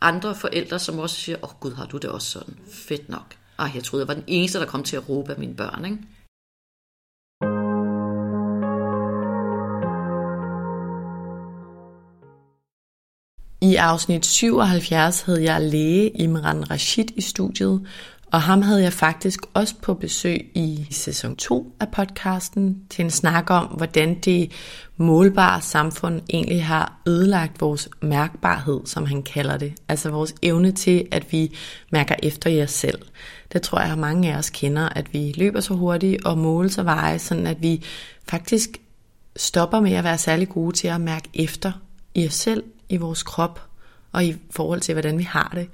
andre 0.00 0.34
forældre, 0.34 0.78
som 0.78 0.98
også 0.98 1.16
siger, 1.16 1.38
åh 1.42 1.50
oh, 1.50 1.60
gud, 1.60 1.72
har 1.72 1.86
du 1.86 1.96
det 1.96 2.10
også 2.10 2.30
sådan? 2.30 2.54
Fedt 2.72 3.08
nok. 3.08 3.34
Ej, 3.58 3.70
jeg 3.74 3.84
troede, 3.84 4.02
jeg 4.02 4.08
var 4.08 4.14
den 4.14 4.24
eneste, 4.26 4.58
der 4.58 4.66
kom 4.66 4.82
til 4.82 4.96
at 4.96 5.08
råbe 5.08 5.32
af 5.32 5.38
mine 5.38 5.54
børn, 5.54 5.84
ikke? 5.84 5.98
I 13.66 13.74
afsnit 13.74 14.26
77 14.26 15.20
havde 15.20 15.42
jeg 15.42 15.60
læge 15.60 16.08
Imran 16.08 16.70
Rashid 16.70 17.04
i 17.16 17.20
studiet, 17.20 17.80
og 18.32 18.42
ham 18.42 18.62
havde 18.62 18.82
jeg 18.82 18.92
faktisk 18.92 19.40
også 19.54 19.74
på 19.82 19.94
besøg 19.94 20.50
i 20.54 20.86
sæson 20.90 21.36
2 21.36 21.72
af 21.80 21.88
podcasten 21.88 22.82
til 22.90 23.04
en 23.04 23.10
snak 23.10 23.50
om, 23.50 23.66
hvordan 23.66 24.18
det 24.20 24.52
målbare 24.96 25.60
samfund 25.60 26.20
egentlig 26.30 26.64
har 26.64 27.00
ødelagt 27.06 27.60
vores 27.60 27.88
mærkbarhed, 28.02 28.80
som 28.84 29.06
han 29.06 29.22
kalder 29.22 29.56
det. 29.56 29.72
Altså 29.88 30.10
vores 30.10 30.34
evne 30.42 30.72
til, 30.72 31.08
at 31.10 31.32
vi 31.32 31.56
mærker 31.90 32.14
efter 32.22 32.50
i 32.50 32.62
os 32.62 32.70
selv. 32.70 32.98
Det 33.52 33.62
tror 33.62 33.80
jeg, 33.80 33.92
at 33.92 33.98
mange 33.98 34.32
af 34.32 34.38
os 34.38 34.50
kender, 34.50 34.88
at 34.88 35.12
vi 35.12 35.34
løber 35.36 35.60
så 35.60 35.74
hurtigt 35.74 36.24
og 36.24 36.38
måler 36.38 36.70
så 36.70 36.82
veje, 36.82 37.18
sådan 37.18 37.46
at 37.46 37.62
vi 37.62 37.84
faktisk 38.28 38.70
stopper 39.36 39.80
med 39.80 39.92
at 39.92 40.04
være 40.04 40.18
særlig 40.18 40.48
gode 40.48 40.76
til 40.76 40.88
at 40.88 41.00
mærke 41.00 41.28
efter 41.34 41.72
i 42.14 42.26
os 42.26 42.34
selv, 42.34 42.62
i 42.88 42.96
vores 42.96 43.22
krop 43.22 43.60
og 44.12 44.24
i 44.24 44.36
forhold 44.50 44.80
til, 44.80 44.94
hvordan 44.94 45.18
vi 45.18 45.22
har 45.22 45.52
det. 45.54 45.68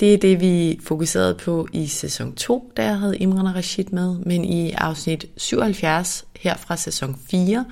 Det 0.00 0.14
er 0.14 0.18
det, 0.18 0.40
vi 0.40 0.80
fokuserede 0.82 1.34
på 1.34 1.68
i 1.72 1.86
sæson 1.86 2.34
2, 2.34 2.72
da 2.76 2.84
jeg 2.84 2.98
havde 2.98 3.18
Imran 3.18 3.46
og 3.46 3.54
Rashid 3.54 3.84
med, 3.84 4.18
men 4.18 4.44
i 4.44 4.70
afsnit 4.70 5.26
77 5.36 6.24
her 6.40 6.56
fra 6.56 6.76
sæson 6.76 7.20
4, 7.30 7.66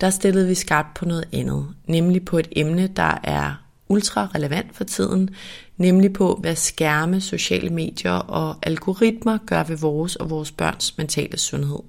der 0.00 0.10
stillede 0.10 0.48
vi 0.48 0.54
skarpt 0.54 0.94
på 0.94 1.04
noget 1.04 1.24
andet, 1.32 1.66
nemlig 1.86 2.24
på 2.24 2.38
et 2.38 2.48
emne, 2.52 2.86
der 2.86 3.18
er 3.24 3.54
ultra 3.88 4.28
relevant 4.34 4.76
for 4.76 4.84
tiden, 4.84 5.30
nemlig 5.76 6.12
på, 6.12 6.38
hvad 6.40 6.56
skærme, 6.56 7.20
sociale 7.20 7.70
medier 7.70 8.12
og 8.12 8.56
algoritmer 8.62 9.38
gør 9.46 9.62
ved 9.62 9.76
vores 9.76 10.16
og 10.16 10.30
vores 10.30 10.52
børns 10.52 10.98
mentale 10.98 11.38
sundhed. 11.38 11.82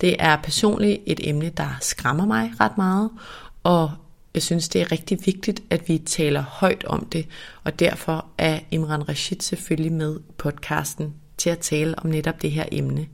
Det 0.00 0.16
er 0.18 0.36
personligt 0.36 1.02
et 1.06 1.20
emne, 1.28 1.48
der 1.48 1.76
skræmmer 1.80 2.26
mig 2.26 2.52
ret 2.60 2.78
meget, 2.78 3.10
og 3.62 3.90
jeg 4.34 4.42
synes, 4.42 4.68
det 4.68 4.80
er 4.80 4.92
rigtig 4.92 5.18
vigtigt, 5.26 5.62
at 5.70 5.88
vi 5.88 5.98
taler 5.98 6.42
højt 6.42 6.84
om 6.84 7.06
det, 7.06 7.26
og 7.64 7.78
derfor 7.78 8.26
er 8.38 8.60
Imran 8.70 9.08
Rashid 9.08 9.40
selvfølgelig 9.40 9.92
med 9.92 10.20
podcasten 10.38 11.14
til 11.38 11.50
at 11.50 11.58
tale 11.58 11.98
om 11.98 12.06
netop 12.06 12.42
det 12.42 12.50
her 12.50 12.64
emne. 12.72 13.06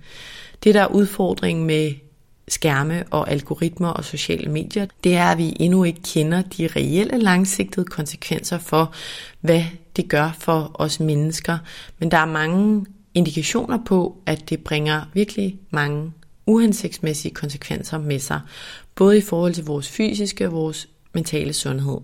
Det, 0.65 0.75
der 0.75 0.83
er 0.83 0.87
udfordringen 0.87 1.67
med 1.67 1.95
skærme 2.49 3.05
og 3.11 3.31
algoritmer 3.31 3.89
og 3.89 4.05
sociale 4.05 4.51
medier, 4.51 4.87
det 5.05 5.17
er, 5.17 5.25
at 5.25 5.39
vi 5.39 5.57
endnu 5.61 5.85
ikke 5.85 6.03
kender 6.03 6.43
de 6.43 6.67
reelle 6.67 7.19
langsigtede 7.19 7.87
konsekvenser 7.87 8.59
for, 8.59 8.95
hvad 9.41 9.65
det 9.97 10.09
gør 10.09 10.37
for 10.39 10.71
os 10.75 11.01
mennesker. 11.01 11.59
Men 11.99 12.11
der 12.11 12.19
er 12.19 12.27
mange 12.27 12.87
indikationer 13.15 13.79
på, 13.85 14.17
at 14.27 14.51
det 14.51 14.65
bringer 14.65 15.03
virkelig 15.15 15.59
mange 15.71 16.13
uhensigtsmæssige 16.47 17.35
konsekvenser 17.35 17.99
med 17.99 18.19
sig, 18.19 18.41
både 18.95 19.19
i 19.19 19.21
forhold 19.21 19.55
til 19.55 19.65
vores 19.65 19.89
fysiske 19.89 20.47
og 20.47 20.53
vores 20.53 20.89
mentale 21.13 21.53
sundhed. 21.53 21.99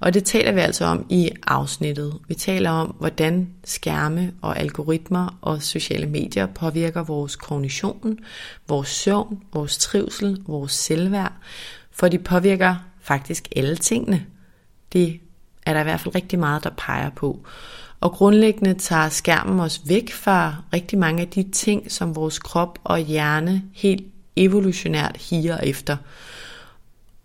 Og 0.00 0.14
det 0.14 0.24
taler 0.24 0.52
vi 0.52 0.60
altså 0.60 0.84
om 0.84 1.06
i 1.08 1.30
afsnittet. 1.46 2.18
Vi 2.28 2.34
taler 2.34 2.70
om, 2.70 2.86
hvordan 2.98 3.48
skærme 3.64 4.32
og 4.42 4.58
algoritmer 4.58 5.38
og 5.40 5.62
sociale 5.62 6.06
medier 6.06 6.46
påvirker 6.46 7.02
vores 7.02 7.36
kognition, 7.36 8.18
vores 8.68 8.88
søvn, 8.88 9.42
vores 9.52 9.78
trivsel, 9.78 10.42
vores 10.46 10.72
selvværd, 10.72 11.32
for 11.92 12.08
de 12.08 12.18
påvirker 12.18 12.76
faktisk 13.00 13.48
alle 13.56 13.76
tingene. 13.76 14.26
Det 14.92 15.20
er 15.66 15.72
der 15.72 15.80
i 15.80 15.84
hvert 15.84 16.00
fald 16.00 16.14
rigtig 16.14 16.38
meget, 16.38 16.64
der 16.64 16.70
peger 16.76 17.10
på. 17.10 17.44
Og 18.00 18.12
grundlæggende 18.12 18.74
tager 18.74 19.08
skærmen 19.08 19.60
os 19.60 19.80
væk 19.86 20.12
fra 20.12 20.54
rigtig 20.72 20.98
mange 20.98 21.22
af 21.22 21.28
de 21.28 21.50
ting, 21.52 21.92
som 21.92 22.16
vores 22.16 22.38
krop 22.38 22.78
og 22.84 22.98
hjerne 22.98 23.62
helt 23.72 24.04
evolutionært 24.36 25.16
higer 25.16 25.58
efter. 25.58 25.96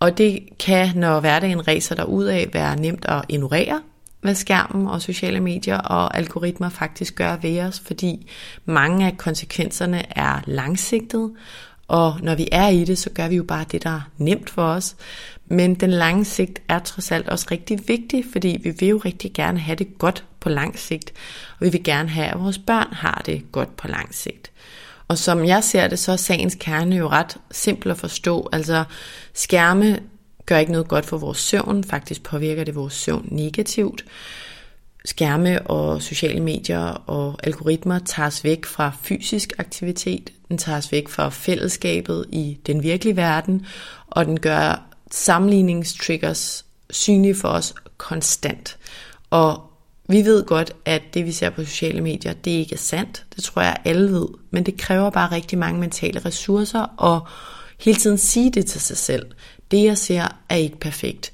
Og 0.00 0.18
det 0.18 0.40
kan, 0.58 0.96
når 0.96 1.20
hverdagen 1.20 1.68
ræser 1.68 1.94
dig 1.94 2.08
ud 2.08 2.24
af, 2.24 2.50
være 2.52 2.76
nemt 2.76 3.04
at 3.08 3.24
ignorere, 3.28 3.82
hvad 4.20 4.34
skærmen 4.34 4.86
og 4.86 5.02
sociale 5.02 5.40
medier 5.40 5.78
og 5.78 6.16
algoritmer 6.16 6.68
faktisk 6.68 7.14
gør 7.14 7.36
ved 7.36 7.60
os, 7.60 7.80
fordi 7.80 8.30
mange 8.64 9.06
af 9.06 9.16
konsekvenserne 9.18 10.18
er 10.18 10.40
langsigtede, 10.46 11.30
og 11.88 12.16
når 12.22 12.34
vi 12.34 12.48
er 12.52 12.68
i 12.68 12.84
det, 12.84 12.98
så 12.98 13.10
gør 13.10 13.28
vi 13.28 13.36
jo 13.36 13.42
bare 13.42 13.64
det, 13.72 13.82
der 13.82 13.90
er 13.90 14.10
nemt 14.18 14.50
for 14.50 14.62
os. 14.62 14.96
Men 15.46 15.74
den 15.74 15.90
lange 15.90 16.24
sigt 16.24 16.62
er 16.68 16.78
trods 16.78 17.12
alt 17.12 17.28
også 17.28 17.46
rigtig 17.50 17.88
vigtig, 17.88 18.24
fordi 18.32 18.60
vi 18.62 18.70
vil 18.70 18.88
jo 18.88 19.00
rigtig 19.04 19.32
gerne 19.32 19.58
have 19.58 19.76
det 19.76 19.98
godt 19.98 20.24
på 20.40 20.48
lang 20.48 20.78
sigt, 20.78 21.12
og 21.58 21.64
vi 21.64 21.70
vil 21.70 21.84
gerne 21.84 22.08
have, 22.08 22.26
at 22.26 22.40
vores 22.40 22.58
børn 22.58 22.92
har 22.92 23.22
det 23.26 23.52
godt 23.52 23.76
på 23.76 23.88
lang 23.88 24.14
sigt. 24.14 24.50
Og 25.08 25.18
som 25.18 25.44
jeg 25.44 25.64
ser 25.64 25.88
det, 25.88 25.98
så 25.98 26.12
er 26.12 26.16
sagens 26.16 26.56
kerne 26.60 26.96
jo 26.96 27.08
ret 27.08 27.36
simpel 27.50 27.90
at 27.90 27.98
forstå. 27.98 28.48
Altså 28.52 28.84
skærme 29.34 29.98
gør 30.46 30.58
ikke 30.58 30.72
noget 30.72 30.88
godt 30.88 31.06
for 31.06 31.18
vores 31.18 31.38
søvn, 31.38 31.84
faktisk 31.84 32.22
påvirker 32.22 32.64
det 32.64 32.74
vores 32.74 32.94
søvn 32.94 33.28
negativt. 33.30 34.04
Skærme 35.04 35.62
og 35.62 36.02
sociale 36.02 36.40
medier 36.40 36.80
og 37.06 37.38
algoritmer 37.44 37.98
tager 37.98 38.26
os 38.26 38.44
væk 38.44 38.64
fra 38.64 38.92
fysisk 39.02 39.52
aktivitet, 39.58 40.32
den 40.48 40.58
tager 40.58 40.78
os 40.78 40.92
væk 40.92 41.08
fra 41.08 41.28
fællesskabet 41.28 42.26
i 42.32 42.58
den 42.66 42.82
virkelige 42.82 43.16
verden, 43.16 43.66
og 44.06 44.26
den 44.26 44.40
gør 44.40 44.82
sammenligningstriggers 45.10 46.64
synlige 46.90 47.34
for 47.34 47.48
os 47.48 47.74
konstant. 47.96 48.78
Og 49.30 49.75
vi 50.08 50.24
ved 50.24 50.44
godt, 50.44 50.72
at 50.84 51.02
det 51.14 51.26
vi 51.26 51.32
ser 51.32 51.50
på 51.50 51.64
sociale 51.64 52.00
medier, 52.00 52.32
det 52.32 52.50
ikke 52.50 52.74
er 52.74 52.78
sandt. 52.78 53.24
Det 53.36 53.44
tror 53.44 53.62
jeg 53.62 53.76
alle 53.84 54.12
ved. 54.12 54.26
Men 54.50 54.66
det 54.66 54.76
kræver 54.76 55.10
bare 55.10 55.32
rigtig 55.32 55.58
mange 55.58 55.80
mentale 55.80 56.20
ressourcer 56.24 56.80
og 56.80 57.26
hele 57.80 57.98
tiden 57.98 58.18
sige 58.18 58.50
det 58.50 58.66
til 58.66 58.80
sig 58.80 58.96
selv. 58.96 59.26
Det 59.70 59.84
jeg 59.84 59.98
ser 59.98 60.28
er 60.48 60.56
ikke 60.56 60.78
perfekt. 60.78 61.30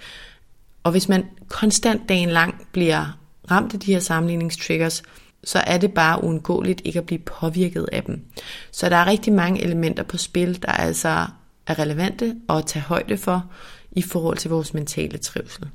Og 0.83 0.91
hvis 0.91 1.09
man 1.09 1.25
konstant 1.49 2.09
dagen 2.09 2.29
lang 2.29 2.67
bliver 2.73 3.19
ramt 3.50 3.75
af 3.75 3.81
de 3.81 3.93
her 3.93 4.00
sammenligningstriggers, 4.00 5.02
så 5.45 5.59
er 5.59 5.79
det 5.79 5.95
bare 5.95 6.25
uundgåeligt 6.25 6.83
ikke 6.85 6.99
at 6.99 7.07
blive 7.07 7.19
påvirket 7.19 7.88
af 7.93 8.02
dem. 8.02 8.25
Så 8.71 8.88
der 8.88 8.97
er 8.97 9.07
rigtig 9.07 9.33
mange 9.33 9.62
elementer 9.62 10.02
på 10.02 10.17
spil, 10.17 10.62
der 10.62 10.73
altså 10.73 11.26
er 11.67 11.79
relevante 11.79 12.37
at 12.49 12.67
tage 12.67 12.83
højde 12.83 13.19
for 13.19 13.45
i 13.93 14.02
forhold 14.02 14.37
til 14.37 14.50
vores 14.50 14.75
mentale 14.75 15.19
trivsel. 15.19 15.69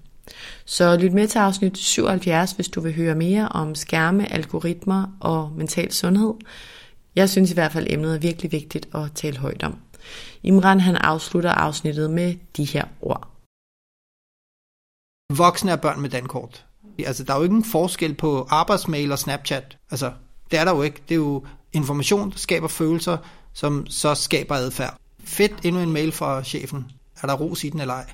Så 0.66 0.98
lyt 0.98 1.14
med 1.14 1.28
til 1.28 1.40
afsnit 1.40 1.78
77, 1.78 2.52
hvis 2.52 2.68
du 2.68 2.82
vil 2.82 2.96
høre 2.96 3.16
mere 3.16 3.50
om 3.50 3.76
skærme, 3.76 4.34
algoritmer 4.34 5.18
og 5.20 5.52
mental 5.56 5.92
sundhed. 5.92 6.34
Jeg 7.16 7.30
synes 7.30 7.52
i 7.52 7.54
hvert 7.54 7.72
fald, 7.72 7.88
emnet 7.90 8.16
er 8.16 8.20
virkelig 8.20 8.52
vigtigt 8.52 8.90
at 8.96 9.12
tale 9.16 9.38
højt 9.38 9.64
om. 9.64 9.78
Imran 10.44 10.80
han 10.80 10.96
afslutter 10.96 11.52
afsnittet 11.52 12.12
med 12.12 12.36
de 12.58 12.66
her 12.66 12.86
ord. 13.02 13.28
Voksne 15.38 15.72
er 15.72 15.76
børn 15.76 16.02
med 16.02 16.10
dankort. 16.10 16.66
Altså, 17.00 17.24
der 17.24 17.34
er 17.34 17.38
jo 17.38 17.44
ikke 17.44 17.56
en 17.56 17.64
forskel 17.64 18.14
på 18.14 18.48
arbejdsmail 18.50 19.12
og 19.12 19.20
Snapchat. 19.20 19.78
Altså, 19.92 20.12
det 20.52 20.60
er 20.60 20.66
der 20.66 20.76
jo 20.76 20.82
ikke. 20.82 21.02
Det 21.10 21.16
er 21.16 21.20
jo 21.20 21.46
information, 21.74 22.32
der 22.32 22.38
skaber 22.38 22.68
følelser, 22.68 23.18
som 23.54 23.88
så 23.90 24.16
skaber 24.16 24.56
adfærd. 24.56 24.98
Fedt, 25.24 25.54
endnu 25.64 25.82
en 25.82 25.92
mail 25.92 26.12
fra 26.12 26.44
chefen. 26.44 26.92
Er 27.22 27.28
der 27.28 27.34
ros 27.34 27.64
i 27.64 27.70
den 27.70 27.82
eller 27.82 27.94
ej? 27.94 28.06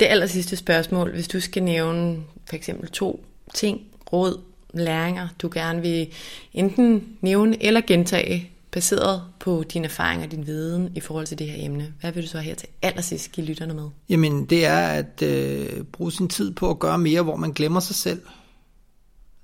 Det 0.00 0.06
aller 0.06 0.26
sidste 0.26 0.56
spørgsmål, 0.56 1.10
hvis 1.10 1.28
du 1.28 1.40
skal 1.40 1.62
nævne 1.62 2.22
for 2.48 2.56
eksempel 2.56 2.90
to 2.90 3.24
ting, 3.54 3.80
råd, 4.12 4.40
læringer, 4.74 5.28
du 5.38 5.50
gerne 5.54 5.82
vil 5.82 6.08
enten 6.52 7.16
nævne 7.20 7.62
eller 7.62 7.80
gentage, 7.86 8.50
baseret 8.70 9.22
på 9.40 9.64
dine 9.72 9.84
erfaringer 9.84 10.26
og 10.26 10.32
din 10.32 10.46
viden 10.46 10.92
i 10.94 11.00
forhold 11.00 11.26
til 11.26 11.38
det 11.38 11.46
her 11.46 11.64
emne. 11.66 11.94
Hvad 12.00 12.12
vil 12.12 12.22
du 12.22 12.28
så 12.28 12.38
her 12.38 12.54
til 12.54 12.68
allersidst 12.82 13.32
give 13.32 13.46
lytterne 13.46 13.74
med? 13.74 13.88
Jamen, 14.08 14.44
det 14.44 14.66
er 14.66 14.86
at 14.86 15.22
øh, 15.22 15.82
bruge 15.82 16.12
sin 16.12 16.28
tid 16.28 16.50
på 16.54 16.70
at 16.70 16.78
gøre 16.78 16.98
mere, 16.98 17.22
hvor 17.22 17.36
man 17.36 17.52
glemmer 17.52 17.80
sig 17.80 17.96
selv. 17.96 18.22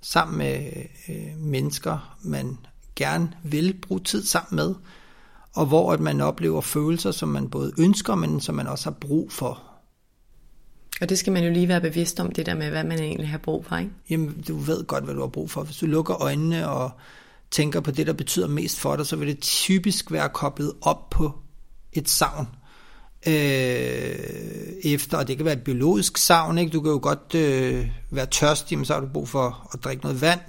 sammen 0.02 0.38
med 0.38 0.73
øh, 1.09 1.37
mennesker, 1.38 2.16
man 2.23 2.59
gerne 2.97 3.33
vil 3.42 3.75
bruge 3.83 4.00
tid 4.00 4.25
sammen 4.25 4.57
med, 4.57 4.75
og 5.54 5.66
hvor 5.66 5.92
at 5.92 6.00
man 6.00 6.21
oplever 6.21 6.61
følelser, 6.61 7.11
som 7.11 7.28
man 7.28 7.50
både 7.50 7.73
ønsker, 7.78 8.14
men 8.14 8.40
som 8.40 8.54
man 8.54 8.66
også 8.66 8.85
har 8.85 8.97
brug 9.00 9.33
for. 9.33 9.62
Og 11.00 11.09
det 11.09 11.19
skal 11.19 11.33
man 11.33 11.45
jo 11.45 11.52
lige 11.52 11.69
være 11.69 11.80
bevidst 11.80 12.21
om, 12.21 12.33
det 12.33 12.47
der 12.47 12.54
med, 12.54 12.71
hvad 12.71 12.85
man 12.85 12.99
egentlig 12.99 13.28
har 13.28 13.38
brug 13.38 13.64
for, 13.64 13.76
ikke? 13.76 13.90
Jamen, 14.11 14.45
du 14.49 14.57
ved 14.57 14.85
godt, 14.85 15.04
hvad 15.04 15.14
du 15.14 15.21
har 15.21 15.28
brug 15.28 15.50
for. 15.50 15.62
Hvis 15.62 15.76
du 15.76 15.87
lukker 15.87 16.23
øjnene 16.23 16.69
og 16.69 16.90
tænker 17.50 17.80
på 17.80 17.90
det, 17.90 18.07
der 18.07 18.12
betyder 18.12 18.49
mest 18.49 18.80
for 18.80 18.97
dig, 18.97 19.07
så 19.07 19.16
vil 19.16 19.28
det 19.28 19.40
typisk 19.40 20.12
være 20.12 20.28
koblet 20.28 20.73
op 20.80 21.11
på 21.11 21.33
et 21.92 22.09
savn. 22.09 22.49
Øh, 23.26 23.33
efter, 24.85 25.19
og 25.19 25.28
det 25.28 25.37
kan 25.37 25.47
være 25.47 25.54
et 25.54 25.64
biologisk 25.64 26.19
savn, 26.19 26.59
ikke? 26.59 26.73
du 26.73 26.80
kan 26.80 26.92
jo 26.92 26.99
godt 27.02 27.35
øh, 27.35 27.88
være 28.11 28.26
tørstig, 28.26 28.78
men 28.78 28.85
så 28.85 28.92
har 28.92 29.00
du 29.00 29.07
brug 29.07 29.28
for 29.28 29.71
at 29.75 29.85
drikke 29.85 30.02
noget 30.02 30.21
vand, 30.21 30.40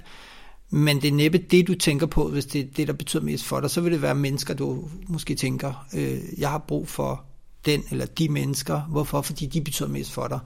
men 0.70 1.02
det 1.02 1.08
er 1.08 1.12
næppe 1.12 1.38
det, 1.38 1.68
du 1.68 1.74
tænker 1.74 2.06
på, 2.06 2.28
hvis 2.28 2.46
det 2.46 2.60
er 2.60 2.64
det, 2.76 2.86
der 2.86 2.92
betyder 2.92 3.22
mest 3.22 3.44
for 3.44 3.60
dig. 3.60 3.70
Så 3.70 3.80
vil 3.80 3.92
det 3.92 4.02
være 4.02 4.14
mennesker, 4.14 4.54
du 4.54 4.88
måske 5.08 5.34
tænker, 5.34 5.86
øh, 5.94 6.18
jeg 6.38 6.50
har 6.50 6.58
brug 6.58 6.88
for 6.88 7.24
den 7.64 7.84
eller 7.90 8.06
de 8.06 8.28
mennesker. 8.28 8.80
Hvorfor? 8.80 9.22
Fordi 9.22 9.46
de 9.46 9.60
betyder 9.60 9.88
mest 9.88 10.12
for 10.12 10.28
dig. 10.28 10.38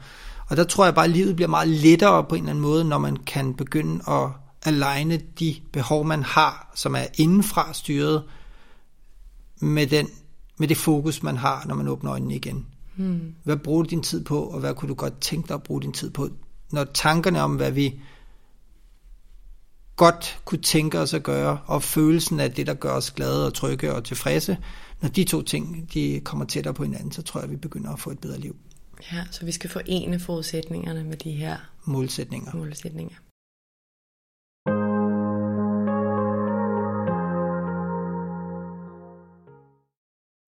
Og 0.49 0.57
der 0.57 0.65
tror 0.65 0.85
jeg 0.85 0.95
bare, 0.95 1.05
at 1.05 1.11
livet 1.11 1.37
bliver 1.37 1.49
meget 1.49 1.69
lettere 1.69 2.25
på 2.25 2.35
en 2.35 2.41
eller 2.41 2.51
anden 2.51 2.63
måde, 2.63 2.85
når 2.85 2.99
man 2.99 3.17
kan 3.17 3.55
begynde 3.55 4.03
at 4.09 4.29
aligne 4.63 5.21
de 5.39 5.57
behov, 5.73 6.05
man 6.05 6.23
har, 6.23 6.73
som 6.75 6.95
er 6.95 7.05
indenfra 7.19 7.73
styret, 7.73 8.23
med, 9.61 9.87
den, 9.87 10.09
med 10.59 10.69
det 10.69 10.77
fokus, 10.77 11.23
man 11.23 11.37
har, 11.37 11.65
når 11.67 11.75
man 11.75 11.89
åbner 11.89 12.13
øjnene 12.13 12.35
igen. 12.35 12.67
Hmm. 12.97 13.35
Hvad 13.45 13.57
bruger 13.57 13.83
du 13.83 13.89
din 13.89 14.03
tid 14.03 14.25
på, 14.25 14.43
og 14.43 14.61
hvad 14.61 14.75
kunne 14.75 14.89
du 14.89 14.95
godt 14.95 15.21
tænke 15.21 15.49
dig 15.49 15.55
at 15.55 15.63
bruge 15.63 15.83
din 15.83 15.93
tid 15.93 16.11
på? 16.11 16.29
Når 16.73 16.85
tankerne 16.85 17.43
om, 17.43 17.57
hvad 17.57 17.71
vi 17.71 18.01
godt 19.97 20.41
kunne 20.45 20.63
tænke 20.63 21.01
os 21.01 21.15
at 21.15 21.23
gøre, 21.23 21.59
og 21.67 21.83
følelsen 21.83 22.41
af 22.41 22.53
det, 22.53 22.67
der 22.67 22.75
gør 22.75 22.93
os 22.93 23.11
glade 23.11 23.47
og 23.47 23.55
trygge 23.55 23.95
og 23.95 24.05
tilfredse, 24.05 24.59
når 25.01 25.09
de 25.09 25.25
to 25.25 25.43
ting 25.43 25.91
de 25.95 26.21
kommer 26.25 26.45
tættere 26.45 26.75
på 26.75 26.83
hinanden, 26.83 27.13
så 27.13 27.23
tror 27.23 27.41
jeg, 27.41 27.45
at 27.45 27.51
vi 27.51 27.57
begynder 27.57 27.93
at 27.93 28.01
få 28.01 28.11
et 28.11 28.19
bedre 28.19 28.39
liv. 28.39 28.57
Ja, 29.13 29.25
så 29.31 29.45
vi 29.45 29.53
skal 29.53 29.71
forene 29.71 30.19
forudsætningerne 30.19 31.05
med 31.05 31.17
de 31.17 31.31
her 31.31 31.57
målsætninger. 31.85 32.55
målsætninger. 32.55 33.17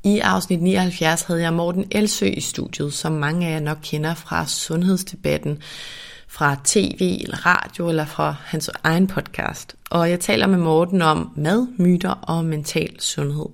I 0.05 0.19
afsnit 0.19 0.63
79 0.63 1.23
havde 1.23 1.43
jeg 1.43 1.53
Morten 1.53 1.85
Elsø 1.91 2.27
i 2.27 2.41
studiet, 2.41 2.93
som 2.93 3.13
mange 3.13 3.47
af 3.47 3.53
jer 3.53 3.61
nok 3.61 3.79
kender 3.83 4.15
fra 4.15 4.47
sundhedsdebatten, 4.47 5.63
fra 6.29 6.57
tv 6.65 7.19
eller 7.23 7.47
radio 7.47 7.89
eller 7.89 8.07
fra 8.07 8.35
hans 8.45 8.71
egen 8.83 9.07
podcast. 9.07 9.77
Og 9.91 10.11
jeg 10.11 10.21
taler 10.21 10.47
med 10.47 10.59
Morten 10.59 11.03
om 11.03 11.33
mad, 11.37 11.67
myter 11.79 12.11
og 12.11 12.45
mental 12.45 13.01
sundhed. 13.01 13.49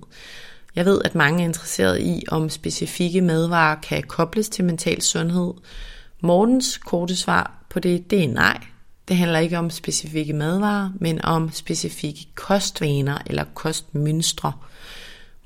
Jeg 0.75 0.85
ved, 0.85 1.01
at 1.05 1.15
mange 1.15 1.43
er 1.43 1.47
interesseret 1.47 2.01
i, 2.01 2.23
om 2.27 2.49
specifikke 2.49 3.21
madvarer 3.21 3.75
kan 3.75 4.03
kobles 4.03 4.49
til 4.49 4.65
mental 4.65 5.01
sundhed. 5.01 5.53
Mortens 6.21 6.77
korte 6.77 7.15
svar 7.15 7.65
på 7.69 7.79
det, 7.79 8.11
det 8.11 8.23
er 8.23 8.27
nej. 8.27 8.63
Det 9.07 9.17
handler 9.17 9.39
ikke 9.39 9.57
om 9.57 9.69
specifikke 9.69 10.33
madvarer, 10.33 10.89
men 10.99 11.25
om 11.25 11.51
specifikke 11.51 12.27
kostvaner 12.35 13.17
eller 13.25 13.43
kostmønstre. 13.53 14.53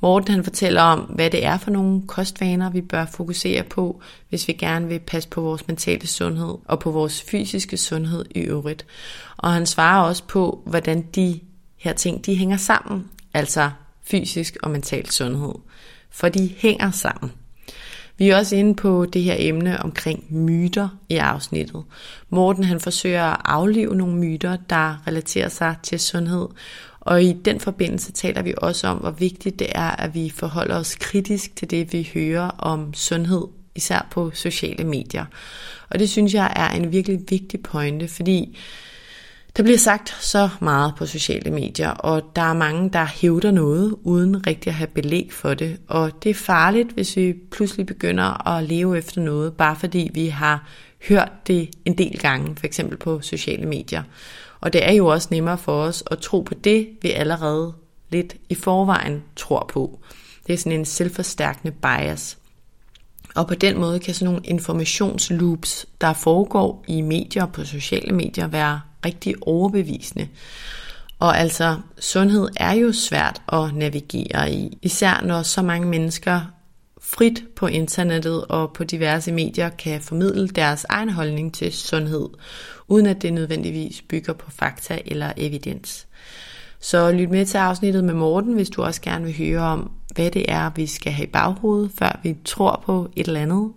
Morten 0.02 0.34
han 0.34 0.44
fortæller 0.44 0.82
om, 0.82 1.00
hvad 1.00 1.30
det 1.30 1.46
er 1.46 1.58
for 1.58 1.72
nogle 1.72 2.08
kostvaner, 2.08 2.70
vi 2.70 2.82
bør 2.82 3.06
fokusere 3.06 3.64
på, 3.64 4.02
hvis 4.30 4.48
vi 4.48 4.54
gerne 4.54 4.88
vil 4.88 5.00
passe 5.00 5.30
på 5.30 5.42
vores 5.42 5.68
mentale 5.68 6.08
sundhed 6.08 6.58
og 6.66 6.80
på 6.80 6.92
vores 6.92 7.22
fysiske 7.22 7.78
sundhed 7.78 8.26
i 8.36 8.40
øvrigt. 8.40 8.86
Og 9.38 9.54
han 9.54 9.66
svarer 9.66 10.04
også 10.04 10.24
på, 10.24 10.64
hvordan 10.66 11.02
de 11.02 11.40
her 11.78 11.94
ting 11.94 12.26
de 12.26 12.36
hænger 12.36 12.58
sammen, 12.58 13.08
altså 13.34 13.70
fysisk 14.12 14.58
og 14.64 14.72
mental 14.72 15.10
sundhed. 15.10 15.54
For 16.12 16.30
de 16.30 16.54
hænger 16.58 16.92
sammen. 16.92 17.32
Vi 18.18 18.30
er 18.30 18.38
også 18.38 18.56
inde 18.56 18.76
på 18.76 19.06
det 19.06 19.24
her 19.24 19.36
emne 19.38 19.84
omkring 19.84 20.26
myter 20.30 20.90
i 21.10 21.16
afsnittet. 21.16 21.84
Morten 22.30 22.64
han 22.64 22.80
forsøger 22.80 23.24
at 23.24 23.42
aflive 23.46 23.96
nogle 23.96 24.16
myter, 24.16 24.58
der 24.70 25.08
relaterer 25.08 25.50
sig 25.50 25.76
til 25.84 26.00
sundhed, 26.00 26.48
og 27.00 27.24
i 27.24 27.34
den 27.34 27.60
forbindelse 27.60 28.12
taler 28.12 28.42
vi 28.42 28.54
også 28.58 28.88
om, 28.88 28.98
hvor 28.98 29.12
vigtigt 29.12 29.60
det 29.60 29.68
er, 29.72 29.90
at 29.90 30.16
vi 30.16 30.30
forholder 30.36 30.76
os 30.76 30.96
kritisk 30.96 31.56
til 31.56 31.72
det, 31.72 31.94
vi 31.94 32.10
hører 32.14 32.48
om 32.48 32.94
sundhed, 32.94 33.48
især 33.76 34.08
på 34.12 34.32
sociale 34.34 34.84
medier. 34.84 35.26
Og 35.90 36.00
det 36.00 36.10
synes 36.10 36.34
jeg 36.34 36.54
er 36.56 36.70
en 36.70 36.92
virkelig 36.92 37.20
vigtig 37.30 37.64
pointe, 37.64 38.08
fordi 38.08 38.58
der 39.60 39.64
bliver 39.64 39.78
sagt 39.78 40.18
så 40.20 40.50
meget 40.62 40.94
på 40.98 41.06
sociale 41.06 41.52
medier, 41.52 41.90
og 41.90 42.24
der 42.36 42.42
er 42.42 42.54
mange, 42.54 42.90
der 42.90 43.06
hævder 43.06 43.52
noget, 43.52 43.96
uden 44.04 44.48
rigtig 44.48 44.70
at 44.70 44.74
have 44.74 44.88
belæg 44.88 45.30
for 45.34 45.54
det. 45.54 45.78
Og 45.88 46.24
det 46.24 46.30
er 46.30 46.34
farligt, 46.34 46.92
hvis 46.92 47.18
vi 47.18 47.34
pludselig 47.52 47.86
begynder 47.86 48.48
at 48.48 48.64
leve 48.64 48.98
efter 48.98 49.22
noget, 49.22 49.54
bare 49.54 49.76
fordi 49.76 50.10
vi 50.14 50.28
har 50.28 50.70
hørt 51.08 51.32
det 51.48 51.70
en 51.86 51.98
del 51.98 52.20
gange, 52.20 52.56
for 52.56 52.66
eksempel 52.66 52.98
på 52.98 53.22
sociale 53.22 53.66
medier. 53.66 54.04
Og 54.62 54.74
det 54.74 54.88
er 54.88 54.92
jo 54.92 55.08
også 55.08 55.28
nemmere 55.32 55.58
for 55.58 55.82
os 55.82 56.04
at 56.12 56.20
tro 56.20 56.42
på 56.42 56.54
det, 56.54 56.90
vi 57.02 57.12
allerede 57.12 57.74
lidt 58.10 58.36
i 58.50 58.56
forvejen 58.56 59.24
tror 59.36 59.70
på. 59.74 60.00
Det 60.48 60.54
er 60.54 60.58
sådan 60.58 60.80
en 60.80 60.86
selvforstærkende 60.86 61.74
bias. 61.82 62.38
Og 63.36 63.48
på 63.48 63.56
den 63.56 63.80
måde 63.80 64.00
kan 64.00 64.14
sådan 64.14 64.34
nogle 64.34 64.46
informationsloops, 64.46 65.86
der 66.02 66.14
foregår 66.14 66.84
i 66.88 67.02
medier 67.02 67.44
og 67.44 67.52
på 67.52 67.66
sociale 67.66 68.16
medier, 68.16 68.48
være 68.48 68.80
rigtig 69.06 69.36
overbevisende. 69.42 70.28
Og 71.20 71.38
altså, 71.38 71.78
sundhed 72.00 72.48
er 72.56 72.72
jo 72.72 72.92
svært 72.92 73.42
at 73.54 73.76
navigere 73.76 74.54
i, 74.54 74.78
især 74.82 75.22
når 75.26 75.42
så 75.42 75.62
mange 75.62 75.88
mennesker 75.88 76.42
frit 77.02 77.44
på 77.56 77.68
internettet 77.68 78.46
og 78.46 78.74
på 78.74 78.84
diverse 78.84 79.32
medier 79.32 79.70
kan 79.70 80.02
formidle 80.02 80.48
deres 80.48 80.86
egen 80.90 81.10
holdning 81.10 81.54
til 81.54 81.74
sundhed, 81.74 82.30
uden 82.88 83.06
at 83.06 83.22
det 83.22 83.34
nødvendigvis 83.34 84.02
bygger 84.02 84.34
på 84.34 84.52
fakta 84.52 85.00
eller 85.06 85.32
evidens. 85.38 86.08
Så 86.80 87.12
lyt 87.12 87.30
med 87.30 87.46
til 87.46 87.58
afsnittet 87.58 88.04
med 88.04 88.14
Morten, 88.14 88.54
hvis 88.54 88.70
du 88.70 88.84
også 88.84 89.02
gerne 89.02 89.26
vil 89.26 89.38
høre 89.38 89.62
om, 89.62 89.92
hvad 90.16 90.32
det 90.32 90.46
er, 90.48 90.72
vi 90.76 90.88
skal 90.88 91.12
have 91.12 91.28
i 91.28 91.32
baghovedet, 91.32 91.92
før 92.00 92.20
vi 92.24 92.38
tror 92.46 92.84
på 92.86 93.10
et 93.16 93.28
eller 93.28 93.42
andet 93.42 93.72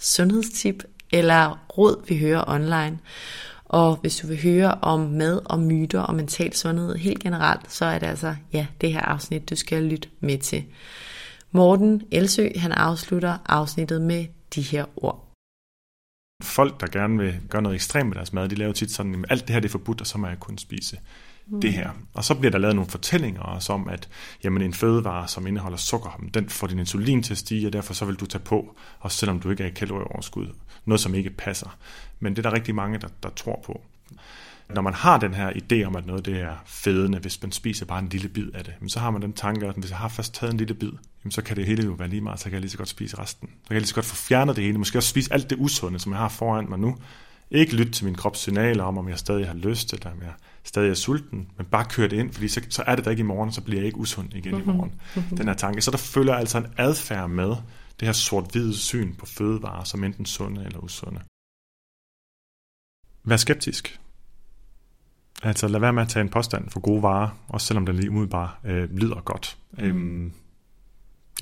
sundhedstip 0.00 0.84
eller 1.12 1.58
råd, 1.78 2.04
vi 2.08 2.18
hører 2.18 2.44
online. 2.46 2.98
Og 3.68 3.96
hvis 3.96 4.16
du 4.16 4.26
vil 4.26 4.42
høre 4.42 4.74
om 4.74 5.00
mad 5.00 5.40
og 5.44 5.60
myter 5.60 6.00
og 6.00 6.14
mental 6.14 6.54
sundhed 6.54 6.96
helt 6.96 7.22
generelt, 7.22 7.72
så 7.72 7.84
er 7.84 7.98
det 7.98 8.06
altså 8.06 8.34
ja, 8.52 8.66
det 8.80 8.92
her 8.92 9.00
afsnit, 9.00 9.50
du 9.50 9.56
skal 9.56 9.82
lytte 9.82 10.08
med 10.20 10.38
til. 10.38 10.64
Morten 11.52 12.02
Elsø, 12.10 12.48
han 12.56 12.72
afslutter 12.72 13.38
afsnittet 13.46 14.02
med 14.02 14.26
de 14.54 14.62
her 14.62 14.84
ord. 14.96 15.24
Folk, 16.42 16.80
der 16.80 16.86
gerne 16.86 17.18
vil 17.18 17.40
gøre 17.50 17.62
noget 17.62 17.74
ekstremt 17.74 18.08
med 18.08 18.16
deres 18.16 18.32
mad, 18.32 18.48
de 18.48 18.54
laver 18.54 18.72
tit 18.72 18.90
sådan, 18.90 19.14
at 19.14 19.24
alt 19.30 19.46
det 19.46 19.50
her 19.50 19.60
det 19.60 19.68
er 19.68 19.72
forbudt, 19.72 20.00
og 20.00 20.06
så 20.06 20.18
må 20.18 20.26
jeg 20.26 20.40
kun 20.40 20.58
spise 20.58 21.00
mm. 21.46 21.60
det 21.60 21.72
her. 21.72 21.90
Og 22.14 22.24
så 22.24 22.34
bliver 22.34 22.50
der 22.50 22.58
lavet 22.58 22.74
nogle 22.76 22.90
fortællinger 22.90 23.40
også 23.40 23.72
om, 23.72 23.88
at 23.88 24.08
jamen, 24.44 24.62
en 24.62 24.74
fødevare, 24.74 25.28
som 25.28 25.46
indeholder 25.46 25.78
sukker, 25.78 26.20
den 26.34 26.48
får 26.48 26.66
din 26.66 26.78
insulin 26.78 27.22
til 27.22 27.34
at 27.34 27.38
stige, 27.38 27.66
og 27.66 27.72
derfor 27.72 27.94
så 27.94 28.04
vil 28.04 28.14
du 28.14 28.26
tage 28.26 28.44
på, 28.44 28.76
også 29.00 29.18
selvom 29.18 29.40
du 29.40 29.50
ikke 29.50 29.62
er 29.64 29.68
i 29.68 29.70
kalorieoverskud. 29.70 30.46
Noget, 30.84 31.00
som 31.00 31.14
ikke 31.14 31.30
passer. 31.30 31.78
Men 32.20 32.36
det 32.36 32.46
er 32.46 32.50
der 32.50 32.56
rigtig 32.56 32.74
mange, 32.74 32.98
der, 32.98 33.08
der 33.22 33.28
tror 33.28 33.60
på. 33.66 33.82
Når 34.74 34.82
man 34.82 34.94
har 34.94 35.18
den 35.18 35.34
her 35.34 35.50
idé 35.50 35.84
om, 35.84 35.96
at 35.96 36.06
noget 36.06 36.26
det 36.26 36.40
er 36.40 36.56
fedende, 36.66 37.18
hvis 37.18 37.42
man 37.42 37.52
spiser 37.52 37.86
bare 37.86 37.98
en 37.98 38.08
lille 38.08 38.28
bid 38.28 38.50
af 38.54 38.64
det, 38.64 38.74
så 38.92 39.00
har 39.00 39.10
man 39.10 39.22
den 39.22 39.32
tanke, 39.32 39.66
at 39.66 39.74
hvis 39.74 39.90
jeg 39.90 39.98
har 39.98 40.08
først 40.08 40.34
taget 40.34 40.52
en 40.52 40.58
lille 40.58 40.74
bid, 40.74 40.92
så 41.30 41.42
kan 41.42 41.56
det 41.56 41.66
hele 41.66 41.84
jo 41.84 41.92
være 41.92 42.08
lige 42.08 42.20
meget, 42.20 42.40
så 42.40 42.44
kan 42.44 42.52
jeg 42.52 42.60
lige 42.60 42.70
så 42.70 42.78
godt 42.78 42.88
spise 42.88 43.18
resten. 43.18 43.48
Så 43.48 43.68
kan 43.68 43.74
jeg 43.74 43.80
lige 43.80 43.88
så 43.88 43.94
godt 43.94 44.06
få 44.06 44.16
fjernet 44.16 44.56
det 44.56 44.64
hele, 44.64 44.78
måske 44.78 44.98
også 44.98 45.08
spise 45.08 45.32
alt 45.32 45.50
det 45.50 45.56
usunde, 45.58 45.98
som 45.98 46.12
jeg 46.12 46.18
har 46.18 46.28
foran 46.28 46.68
mig 46.68 46.78
nu. 46.78 46.96
Ikke 47.50 47.76
lytte 47.76 47.92
til 47.92 48.04
min 48.04 48.14
krops 48.14 48.38
signaler 48.38 48.84
om, 48.84 48.98
om 48.98 49.08
jeg 49.08 49.18
stadig 49.18 49.46
har 49.46 49.54
lyst, 49.54 49.92
eller 49.92 50.10
om 50.10 50.20
jeg 50.22 50.32
stadig 50.64 50.90
er 50.90 50.94
sulten, 50.94 51.48
men 51.56 51.66
bare 51.66 51.84
køre 51.84 52.08
det 52.08 52.16
ind, 52.16 52.32
fordi 52.32 52.48
så, 52.48 52.60
så 52.68 52.82
er 52.86 52.96
det 52.96 53.04
der 53.04 53.10
ikke 53.10 53.20
i 53.20 53.24
morgen, 53.24 53.52
så 53.52 53.60
bliver 53.60 53.80
jeg 53.80 53.86
ikke 53.86 53.98
usund 53.98 54.34
igen 54.34 54.54
mm-hmm. 54.54 54.70
i 54.70 54.74
morgen. 54.74 54.92
Mm-hmm. 55.16 55.36
Den 55.36 55.46
her 55.46 55.54
tanke. 55.54 55.82
Så 55.82 55.90
der 55.90 55.96
følger 55.96 56.34
altså 56.34 56.58
en 56.58 56.66
adfærd 56.76 57.30
med 57.30 57.48
det 58.00 58.08
her 58.08 58.12
sort-hvide 58.12 58.76
syn 58.76 59.14
på 59.14 59.26
fødevarer, 59.26 59.84
som 59.84 60.04
enten 60.04 60.26
sunde 60.26 60.64
eller 60.64 60.78
usunde. 60.78 61.20
Vær 63.24 63.36
skeptisk. 63.36 64.00
Altså 65.42 65.68
lad 65.68 65.80
være 65.80 65.92
med 65.92 66.02
at 66.02 66.08
tage 66.08 66.20
en 66.20 66.28
påstand 66.28 66.70
for 66.70 66.80
gode 66.80 67.02
varer, 67.02 67.28
også 67.48 67.66
selvom 67.66 67.86
den 67.86 67.96
lige 67.96 68.10
umiddelbart 68.10 68.50
øh, 68.64 68.90
lyder 68.90 69.20
godt. 69.20 69.56
Mm. 69.72 69.84
Øhm, 69.84 70.32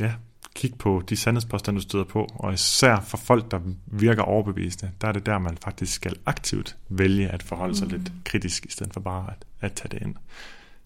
ja, 0.00 0.12
kig 0.54 0.74
på 0.78 1.02
de 1.08 1.16
sandhedspåstande, 1.16 1.80
du 1.80 1.82
støder 1.82 2.04
på, 2.04 2.28
og 2.34 2.54
især 2.54 3.00
for 3.00 3.16
folk, 3.16 3.50
der 3.50 3.60
virker 3.86 4.22
overbevisende, 4.22 4.92
der 5.00 5.08
er 5.08 5.12
det 5.12 5.26
der, 5.26 5.38
man 5.38 5.58
faktisk 5.64 5.92
skal 5.92 6.16
aktivt 6.26 6.76
vælge 6.88 7.28
at 7.28 7.42
forholde 7.42 7.76
sig 7.76 7.86
mm. 7.86 7.92
lidt 7.92 8.12
kritisk, 8.24 8.66
i 8.66 8.70
stedet 8.70 8.92
for 8.92 9.00
bare 9.00 9.30
at, 9.30 9.44
at 9.60 9.72
tage 9.72 9.88
det 9.88 10.02
ind. 10.06 10.14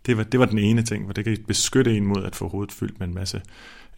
Det 0.06 0.16
var, 0.16 0.22
det 0.22 0.40
var 0.40 0.46
den 0.46 0.58
ene 0.58 0.82
ting, 0.82 1.06
for 1.06 1.12
det 1.12 1.24
kan 1.24 1.44
beskytte 1.46 1.96
en 1.96 2.06
mod 2.06 2.24
at 2.24 2.36
få 2.36 2.48
hovedet 2.48 2.72
fyldt 2.72 3.00
med 3.00 3.08
en 3.08 3.14
masse 3.14 3.42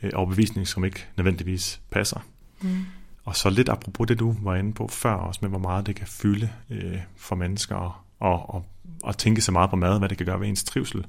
øh, 0.03 0.11
overbevisning, 0.15 0.69
som 0.69 0.85
ikke 0.85 1.07
nødvendigvis 1.17 1.81
passer. 1.91 2.21
Mm. 2.61 2.85
Og 3.25 3.37
så 3.37 3.51
lidt 3.51 3.69
apropos 3.69 4.07
det, 4.07 4.19
du 4.19 4.37
var 4.43 4.57
inde 4.57 4.73
på 4.73 4.89
før, 4.89 5.13
også 5.13 5.39
med 5.43 5.51
hvor 5.51 5.59
meget 5.59 5.87
det 5.87 5.97
kan 5.97 6.07
fylde 6.07 6.51
øh, 6.71 6.99
for 7.17 7.37
mennesker 7.37 8.03
og, 8.19 8.51
og, 8.51 8.65
og 9.03 9.19
tænke 9.19 9.41
så 9.41 9.53
meget 9.53 9.71
på 9.71 9.77
mad, 9.77 9.99
hvad 9.99 10.09
det 10.09 10.19
kan 10.19 10.27
gøre 10.27 10.41
ved 10.41 10.49
ens 10.49 10.65
trivsel, 10.65 11.07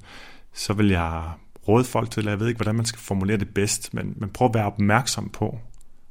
så 0.52 0.72
vil 0.72 0.88
jeg 0.88 1.30
råde 1.68 1.84
folk 1.84 2.10
til, 2.10 2.20
at 2.20 2.30
jeg 2.30 2.40
ved 2.40 2.48
ikke, 2.48 2.58
hvordan 2.58 2.74
man 2.74 2.84
skal 2.84 3.00
formulere 3.00 3.36
det 3.36 3.54
bedst, 3.54 3.94
men, 3.94 4.14
men 4.16 4.30
prøv 4.30 4.48
at 4.48 4.54
være 4.54 4.66
opmærksom 4.66 5.28
på 5.28 5.58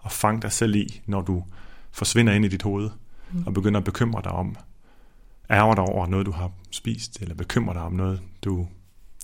at 0.05 0.11
fange 0.11 0.41
dig 0.41 0.51
selv 0.51 0.75
i, 0.75 1.01
når 1.05 1.21
du 1.21 1.43
forsvinder 1.91 2.33
ind 2.33 2.45
i 2.45 2.47
dit 2.47 2.61
hoved, 2.61 2.89
mm. 3.31 3.43
og 3.45 3.53
begynder 3.53 3.79
at 3.79 3.83
bekymre 3.83 4.21
dig 4.21 4.31
om, 4.31 4.55
ærger 5.49 5.75
dig 5.75 5.83
over 5.83 6.07
noget, 6.07 6.25
du 6.25 6.31
har 6.31 6.51
spist, 6.71 7.21
eller 7.21 7.35
bekymrer 7.35 7.73
dig 7.73 7.81
om 7.81 7.93
noget, 7.93 8.21
du, 8.43 8.67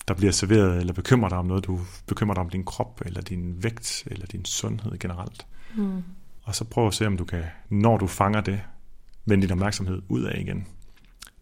der 0.08 0.14
bliver 0.14 0.32
serveret, 0.32 0.80
eller 0.80 0.94
bekymrer 0.94 1.30
dig 1.30 1.38
om 1.38 1.46
noget, 1.46 1.66
du 1.66 1.80
bekymrer 2.08 2.34
dig 2.34 2.44
om 2.44 2.50
din 2.50 2.66
krop, 2.66 3.02
eller 3.06 3.22
din 3.22 3.64
vægt, 3.64 4.04
eller 4.06 4.26
din 4.26 4.46
sundhed 4.46 5.00
generelt. 5.00 5.48
Mm. 5.76 6.04
Og 6.50 6.56
så 6.56 6.64
prøv 6.64 6.88
at 6.88 6.94
se, 6.94 7.08
om 7.08 7.18
du 7.18 7.26
kan, 7.26 7.44
når 7.70 7.98
du 7.98 8.08
fanger 8.08 8.42
det, 8.42 8.62
vende 9.26 9.48
din 9.48 9.52
opmærksomhed 9.52 10.02
ud 10.08 10.24
af 10.24 10.40
igen. 10.40 10.68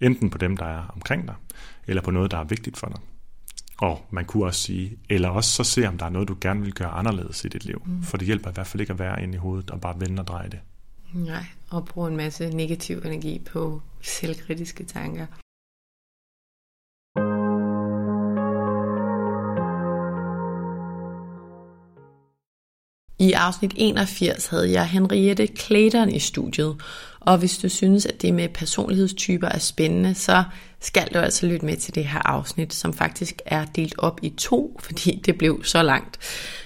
Enten 0.02 0.30
på 0.30 0.38
dem, 0.38 0.58
der 0.58 0.66
er 0.66 0.92
omkring 0.96 1.28
dig, 1.28 1.36
eller 1.88 2.02
på 2.02 2.12
noget, 2.12 2.32
der 2.32 2.38
er 2.38 2.44
vigtigt 2.44 2.78
for 2.78 2.88
dig. 2.88 3.00
Og 3.78 4.06
man 4.10 4.26
kunne 4.26 4.46
også 4.46 4.62
sige, 4.62 4.98
eller 5.10 5.30
også 5.30 5.50
så 5.52 5.64
se, 5.64 5.88
om 5.88 5.98
der 5.98 6.06
er 6.06 6.10
noget, 6.10 6.28
du 6.28 6.38
gerne 6.42 6.62
vil 6.62 6.74
gøre 6.74 6.90
anderledes 6.90 7.46
i 7.46 7.48
dit 7.48 7.66
liv. 7.66 7.82
Mm. 7.86 8.04
For 8.04 8.18
det 8.18 8.26
hjælper 8.26 8.50
i 8.50 8.54
hvert 8.54 8.68
fald 8.68 8.82
ikke 8.82 8.94
at 8.94 9.00
være 9.00 9.24
inde 9.24 9.34
i 9.34 9.38
hovedet 9.38 9.72
og 9.72 9.82
bare 9.82 10.00
vende 10.00 10.22
og 10.22 10.28
dreje 10.28 10.50
det. 10.50 10.60
Nej, 11.14 11.46
og 11.70 11.86
bruge 11.86 12.10
en 12.10 12.18
masse 12.18 12.50
negativ 12.50 13.02
energi 13.06 13.42
på 13.52 13.82
selvkritiske 14.02 14.84
tanker. 14.84 15.26
I 23.20 23.32
afsnit 23.32 23.74
81 23.76 24.48
havde 24.48 24.72
jeg 24.72 24.88
Henriette 24.88 25.48
Clayton 25.48 26.12
i 26.12 26.20
studiet, 26.20 26.76
og 27.20 27.38
hvis 27.38 27.58
du 27.58 27.70
synes, 27.70 28.06
at 28.06 28.22
det 28.22 28.34
med 28.34 28.50
personlighedstyper 28.50 29.48
er 29.48 29.60
spændende, 29.60 30.16
så 30.16 30.44
skal 30.80 31.08
du 31.14 31.20
altså 31.20 31.46
lytte 31.46 31.66
med 31.66 31.78
til 31.78 31.96
det 31.96 32.06
her 32.06 32.22
afsnit, 32.26 32.74
som 32.74 32.94
faktisk 32.94 33.42
er 33.46 33.66
delt 33.66 33.96
op 33.98 34.20
i 34.22 34.30
to, 34.30 34.78
fordi 34.86 35.22
det 35.26 35.38
blev 35.38 35.64
så 35.64 35.84
langt. 35.84 36.20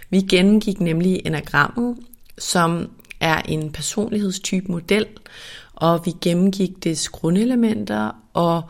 Vi 0.10 0.22
gennemgik 0.22 0.80
nemlig 0.80 1.22
enagrammet, 1.26 1.98
som 2.38 2.90
er 3.20 3.42
en 3.42 3.72
personlighedstype 3.72 4.72
model, 4.72 5.06
og 5.74 6.06
vi 6.06 6.12
gennemgik 6.22 6.84
dets 6.84 7.10
grundelementer, 7.10 8.12
og 8.34 8.62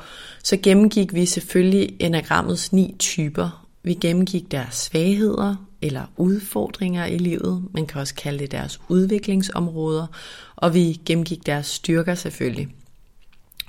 så 0.43 0.57
gennemgik 0.57 1.13
vi 1.13 1.25
selvfølgelig 1.25 1.95
enagrammets 1.99 2.73
ni 2.73 2.95
typer. 2.99 3.67
Vi 3.83 3.93
gennemgik 3.93 4.51
deres 4.51 4.75
svagheder 4.75 5.55
eller 5.81 6.03
udfordringer 6.17 7.05
i 7.05 7.17
livet, 7.17 7.63
man 7.73 7.85
kan 7.85 8.01
også 8.01 8.15
kalde 8.15 8.39
det 8.39 8.51
deres 8.51 8.79
udviklingsområder, 8.87 10.07
og 10.55 10.73
vi 10.73 11.01
gennemgik 11.05 11.45
deres 11.45 11.67
styrker 11.67 12.15
selvfølgelig. 12.15 12.67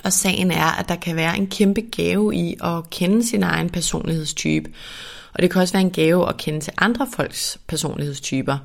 Og 0.04 0.12
sagen 0.12 0.50
er, 0.50 0.78
at 0.78 0.88
der 0.88 0.96
kan 0.96 1.16
være 1.16 1.36
en 1.36 1.46
kæmpe 1.46 1.80
gave 1.80 2.34
i 2.34 2.56
at 2.64 2.90
kende 2.90 3.26
sin 3.26 3.42
egen 3.42 3.70
personlighedstype. 3.70 4.70
Og 5.34 5.42
det 5.42 5.50
kan 5.50 5.60
også 5.60 5.74
være 5.74 5.82
en 5.82 5.90
gave 5.90 6.28
at 6.28 6.36
kende 6.36 6.60
til 6.60 6.72
andre 6.78 7.06
folks 7.14 7.58
personlighedstyper. 7.66 8.58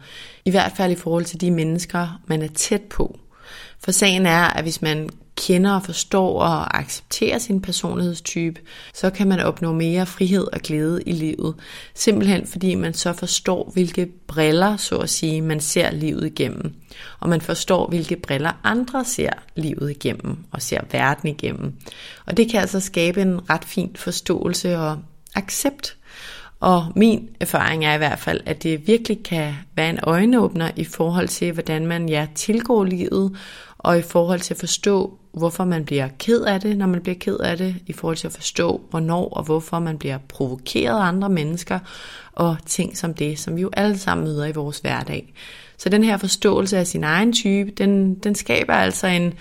I 0.46 0.52
hvert 0.52 0.72
fald 0.78 0.92
i 0.92 0.96
forhold 0.96 1.26
til 1.26 1.42
de 1.42 1.52
mennesker, 1.52 2.22
man 2.26 2.42
er 2.42 2.48
tæt 2.48 2.82
på. 2.82 3.20
For 3.80 3.92
sagen 3.92 4.26
er, 4.26 4.42
at 4.42 4.64
hvis 4.64 4.82
man 4.82 5.10
kender 5.38 5.72
og 5.72 5.84
forstår 5.84 6.42
og 6.42 6.78
accepterer 6.80 7.38
sin 7.38 7.62
personlighedstype, 7.62 8.62
så 8.94 9.10
kan 9.10 9.28
man 9.28 9.40
opnå 9.40 9.74
mere 9.74 10.06
frihed 10.06 10.48
og 10.54 10.60
glæde 10.60 11.04
i 11.06 11.12
livet. 11.12 11.56
Simpelthen 11.96 12.48
fordi 12.48 12.76
man 12.76 12.94
så 12.94 13.14
forstår, 13.14 13.72
hvilke 13.74 14.06
briller, 14.28 14.78
så 14.78 14.98
at 14.98 15.10
sige, 15.10 15.42
man 15.42 15.60
ser 15.60 15.92
livet 15.92 16.26
igennem. 16.26 16.74
Og 17.20 17.30
man 17.30 17.42
forstår, 17.42 17.88
hvilke 17.88 18.16
briller 18.16 18.52
andre 18.64 19.06
ser 19.06 19.30
livet 19.56 19.90
igennem 19.90 20.38
og 20.52 20.62
ser 20.62 20.82
verden 20.92 21.30
igennem. 21.30 21.74
Og 22.26 22.38
det 22.38 22.52
kan 22.52 22.62
altså 22.62 22.80
skabe 22.80 23.22
en 23.22 23.50
ret 23.50 23.66
fin 23.66 23.92
forståelse 23.96 24.78
og 24.78 24.98
accept. 25.36 25.98
Og 26.60 26.86
min 26.96 27.30
erfaring 27.40 27.86
er 27.86 27.94
i 27.94 27.98
hvert 27.98 28.20
fald, 28.20 28.42
at 28.46 28.64
det 28.64 28.88
virkelig 28.88 29.24
kan 29.24 29.54
være 29.76 29.90
en 29.90 30.00
øjenåbner 30.04 30.72
i 30.76 30.84
forhold 30.84 31.28
til, 31.28 31.52
hvordan 31.52 31.86
man 31.86 32.10
ja, 32.10 32.28
tilgår 32.36 32.84
livet, 32.84 33.38
og 33.78 33.98
i 34.00 34.02
forhold 34.02 34.40
til 34.40 34.54
at 34.54 34.60
forstå, 34.60 35.17
hvorfor 35.38 35.66
man 35.66 35.86
bliver 35.86 36.08
ked 36.20 36.42
af 36.42 36.62
det, 36.62 36.78
når 36.78 36.88
man 36.88 37.02
bliver 37.02 37.16
ked 37.20 37.38
af 37.38 37.58
det, 37.58 37.76
i 37.88 37.94
forhold 37.94 38.18
til 38.18 38.28
at 38.28 38.34
forstå, 38.34 38.82
hvornår 38.90 39.30
og 39.30 39.44
hvorfor 39.44 39.80
man 39.80 39.98
bliver 39.98 40.18
provokeret 40.30 41.00
af 41.00 41.04
andre 41.04 41.30
mennesker, 41.30 41.80
og 42.34 42.58
ting 42.66 42.98
som 42.98 43.14
det, 43.14 43.40
som 43.40 43.56
vi 43.56 43.62
jo 43.62 43.70
alle 43.74 43.98
sammen 43.98 44.28
møder 44.28 44.46
i 44.46 44.52
vores 44.52 44.80
hverdag. 44.80 45.34
Så 45.78 45.90
den 45.90 46.04
her 46.04 46.18
forståelse 46.18 46.78
af 46.78 46.88
sin 46.88 47.04
egen 47.04 47.34
type, 47.34 47.72
den, 47.72 48.16
den 48.16 48.36
skaber 48.36 48.74
altså 48.74 49.08
en, 49.08 49.34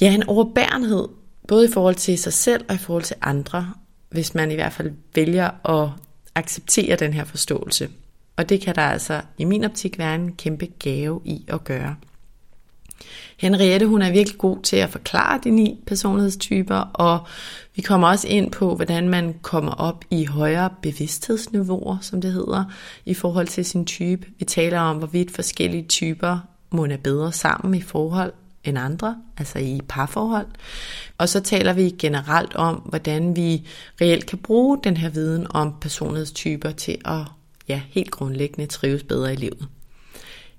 ja, 0.00 0.14
en 0.14 0.28
overbærenhed, 0.28 1.08
både 1.48 1.64
i 1.64 1.72
forhold 1.72 1.94
til 1.94 2.18
sig 2.18 2.32
selv 2.32 2.64
og 2.68 2.74
i 2.74 2.78
forhold 2.78 3.04
til 3.04 3.16
andre, 3.22 3.72
hvis 4.10 4.34
man 4.34 4.50
i 4.50 4.54
hvert 4.54 4.72
fald 4.72 4.92
vælger 5.14 5.68
at 5.68 5.90
acceptere 6.34 6.96
den 6.96 7.12
her 7.12 7.24
forståelse. 7.24 7.88
Og 8.36 8.48
det 8.48 8.60
kan 8.60 8.74
der 8.74 8.82
altså 8.82 9.20
i 9.38 9.44
min 9.44 9.64
optik 9.64 9.98
være 9.98 10.14
en 10.14 10.32
kæmpe 10.32 10.66
gave 10.78 11.20
i 11.24 11.44
at 11.48 11.64
gøre. 11.64 11.96
Henriette, 13.38 13.86
hun 13.86 14.02
er 14.02 14.10
virkelig 14.10 14.38
god 14.38 14.62
til 14.62 14.76
at 14.76 14.90
forklare 14.90 15.40
de 15.44 15.50
ni 15.50 15.80
personlighedstyper, 15.86 16.76
og 16.76 17.26
vi 17.74 17.82
kommer 17.82 18.08
også 18.08 18.28
ind 18.28 18.50
på, 18.50 18.74
hvordan 18.74 19.08
man 19.08 19.34
kommer 19.42 19.72
op 19.72 20.04
i 20.10 20.24
højere 20.24 20.70
bevidsthedsniveauer, 20.82 21.98
som 22.00 22.20
det 22.20 22.32
hedder, 22.32 22.64
i 23.04 23.14
forhold 23.14 23.46
til 23.46 23.64
sin 23.64 23.84
type. 23.84 24.26
Vi 24.38 24.44
taler 24.44 24.80
om, 24.80 24.96
hvorvidt 24.96 25.30
forskellige 25.30 25.86
typer 25.88 26.38
må 26.70 26.84
er 26.86 26.96
bedre 26.96 27.32
sammen 27.32 27.74
i 27.74 27.80
forhold 27.80 28.32
end 28.64 28.78
andre, 28.78 29.16
altså 29.38 29.58
i 29.58 29.80
parforhold. 29.88 30.46
Og 31.18 31.28
så 31.28 31.40
taler 31.40 31.72
vi 31.72 31.94
generelt 31.98 32.54
om, 32.54 32.74
hvordan 32.74 33.36
vi 33.36 33.66
reelt 34.00 34.26
kan 34.26 34.38
bruge 34.38 34.78
den 34.84 34.96
her 34.96 35.10
viden 35.10 35.46
om 35.50 35.74
personlighedstyper 35.80 36.70
til 36.70 36.98
at 37.04 37.20
ja, 37.68 37.80
helt 37.88 38.10
grundlæggende 38.10 38.66
trives 38.66 39.02
bedre 39.02 39.32
i 39.32 39.36
livet. 39.36 39.68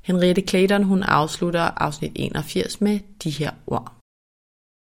Henriette 0.07 0.41
Clayton 0.41 0.83
hun 0.83 1.03
afslutter 1.03 1.61
afsnit 1.61 2.11
81 2.15 2.81
med 2.81 2.99
de 3.23 3.29
her 3.29 3.51
ord. 3.67 3.93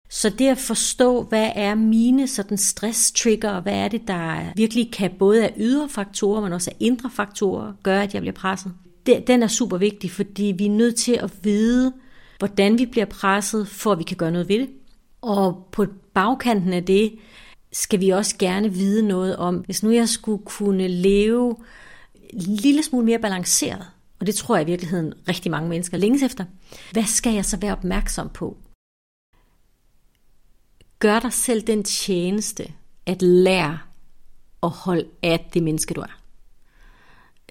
Så 0.10 0.30
det 0.30 0.48
at 0.48 0.58
forstå, 0.58 1.24
hvad 1.24 1.52
er 1.56 1.76
mine 1.76 2.28
sådan 2.28 2.58
stress-trigger, 2.58 3.52
og 3.52 3.62
hvad 3.62 3.74
er 3.74 3.88
det, 3.88 4.08
der 4.08 4.54
virkelig 4.56 4.91
kan 4.93 5.12
både 5.20 5.43
af 5.43 5.54
ydre 5.58 5.89
faktorer, 5.89 6.41
men 6.41 6.54
også 6.54 6.72
af 6.72 6.76
indre 6.80 7.10
faktorer, 7.10 7.74
gøre, 7.84 8.04
at 8.04 8.13
jeg 8.13 8.22
bliver 8.22 8.36
presset. 8.36 8.74
Det, 9.06 9.28
den 9.28 9.43
er 9.43 9.48
super 9.48 9.78
vigtig, 9.78 10.12
fordi 10.12 10.54
vi 10.58 10.65
er 10.65 10.70
nødt 10.70 10.96
til 10.96 11.13
at 11.13 11.34
vide, 11.43 11.93
hvordan 12.39 12.78
vi 12.78 12.86
bliver 12.86 13.06
presset, 13.06 13.67
for 13.67 13.91
at 13.91 14.00
vi 14.00 14.04
kan 14.04 14.17
gøre 14.17 14.32
noget 14.32 14.50
ved 14.50 14.60
det. 14.60 14.70
Og 15.22 15.67
på 15.72 15.86
bagkanten 16.13 16.74
af 16.74 16.86
det, 16.86 17.13
skal 17.74 18.00
vi 18.00 18.10
også 18.10 18.36
gerne 18.39 18.74
vide 18.74 19.08
noget 19.08 19.36
om, 19.38 19.56
hvis 19.56 19.84
nu 19.84 19.91
jeg 19.91 20.10
skulle 20.10 20.43
kunne 20.46 20.88
leve 20.88 21.56
en 22.30 22.41
lille 22.41 22.84
smule 22.84 23.06
mere 23.06 23.20
balanceret, 23.20 23.86
og 24.19 24.27
det 24.27 24.36
tror 24.36 24.56
jeg 24.56 24.63
i 24.67 24.71
virkeligheden 24.71 25.13
rigtig 25.27 25.51
mange 25.51 25.69
mennesker 25.69 25.97
længes 25.97 26.23
efter. 26.23 26.45
Hvad 26.91 27.03
skal 27.03 27.34
jeg 27.34 27.45
så 27.45 27.58
være 27.58 27.71
opmærksom 27.71 28.30
på? 28.30 28.58
Gør 30.99 31.19
dig 31.19 31.34
selv 31.34 31.62
den 31.62 31.84
tjeneste 31.84 32.71
at 33.06 33.21
lære 33.21 33.80
at 34.63 34.69
holde 34.69 35.08
af 35.23 35.49
det 35.53 35.63
menneske, 35.63 35.93
du 35.93 36.01
er. 36.01 36.21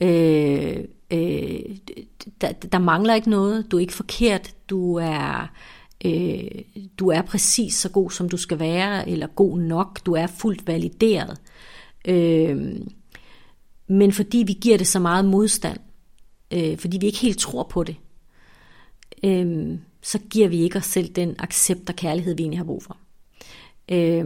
Øh, 0.00 0.84
øh, 1.10 1.76
der, 2.40 2.52
der 2.52 2.78
mangler 2.78 3.14
ikke 3.14 3.30
noget. 3.30 3.70
Du 3.70 3.76
er 3.76 3.80
ikke 3.80 3.92
forkert. 3.92 4.54
Du 4.70 4.94
er, 4.94 5.52
øh, 6.04 6.50
du 6.98 7.08
er 7.08 7.22
præcis 7.22 7.74
så 7.74 7.88
god, 7.88 8.10
som 8.10 8.28
du 8.28 8.36
skal 8.36 8.58
være, 8.58 9.08
eller 9.08 9.26
god 9.26 9.58
nok. 9.58 10.06
Du 10.06 10.12
er 10.12 10.26
fuldt 10.26 10.66
valideret. 10.66 11.40
Øh, 12.04 12.80
men 13.88 14.12
fordi 14.12 14.44
vi 14.46 14.52
giver 14.52 14.78
det 14.78 14.86
så 14.86 14.98
meget 14.98 15.24
modstand, 15.24 15.78
øh, 16.50 16.78
fordi 16.78 16.98
vi 16.98 17.06
ikke 17.06 17.18
helt 17.18 17.38
tror 17.38 17.62
på 17.62 17.84
det, 17.84 17.96
øh, 19.24 19.78
så 20.02 20.18
giver 20.30 20.48
vi 20.48 20.62
ikke 20.62 20.78
os 20.78 20.84
selv 20.84 21.08
den 21.08 21.34
accept 21.38 21.88
og 21.88 21.96
kærlighed, 21.96 22.36
vi 22.36 22.42
egentlig 22.42 22.58
har 22.58 22.64
brug 22.64 22.82
for. 22.82 22.96
Øh, 23.88 24.24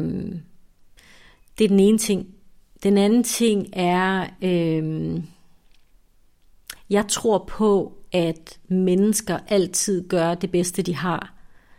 det 1.58 1.64
er 1.64 1.68
den 1.68 1.80
ene 1.80 1.98
ting. 1.98 2.26
Den 2.82 2.98
anden 2.98 3.22
ting 3.22 3.68
er, 3.72 4.26
øh, 4.42 5.20
jeg 6.90 7.08
tror 7.08 7.44
på, 7.48 7.92
at 8.12 8.58
mennesker 8.68 9.38
altid 9.48 10.08
gør 10.08 10.34
det 10.34 10.50
bedste, 10.50 10.82
de 10.82 10.94
har, 10.94 11.34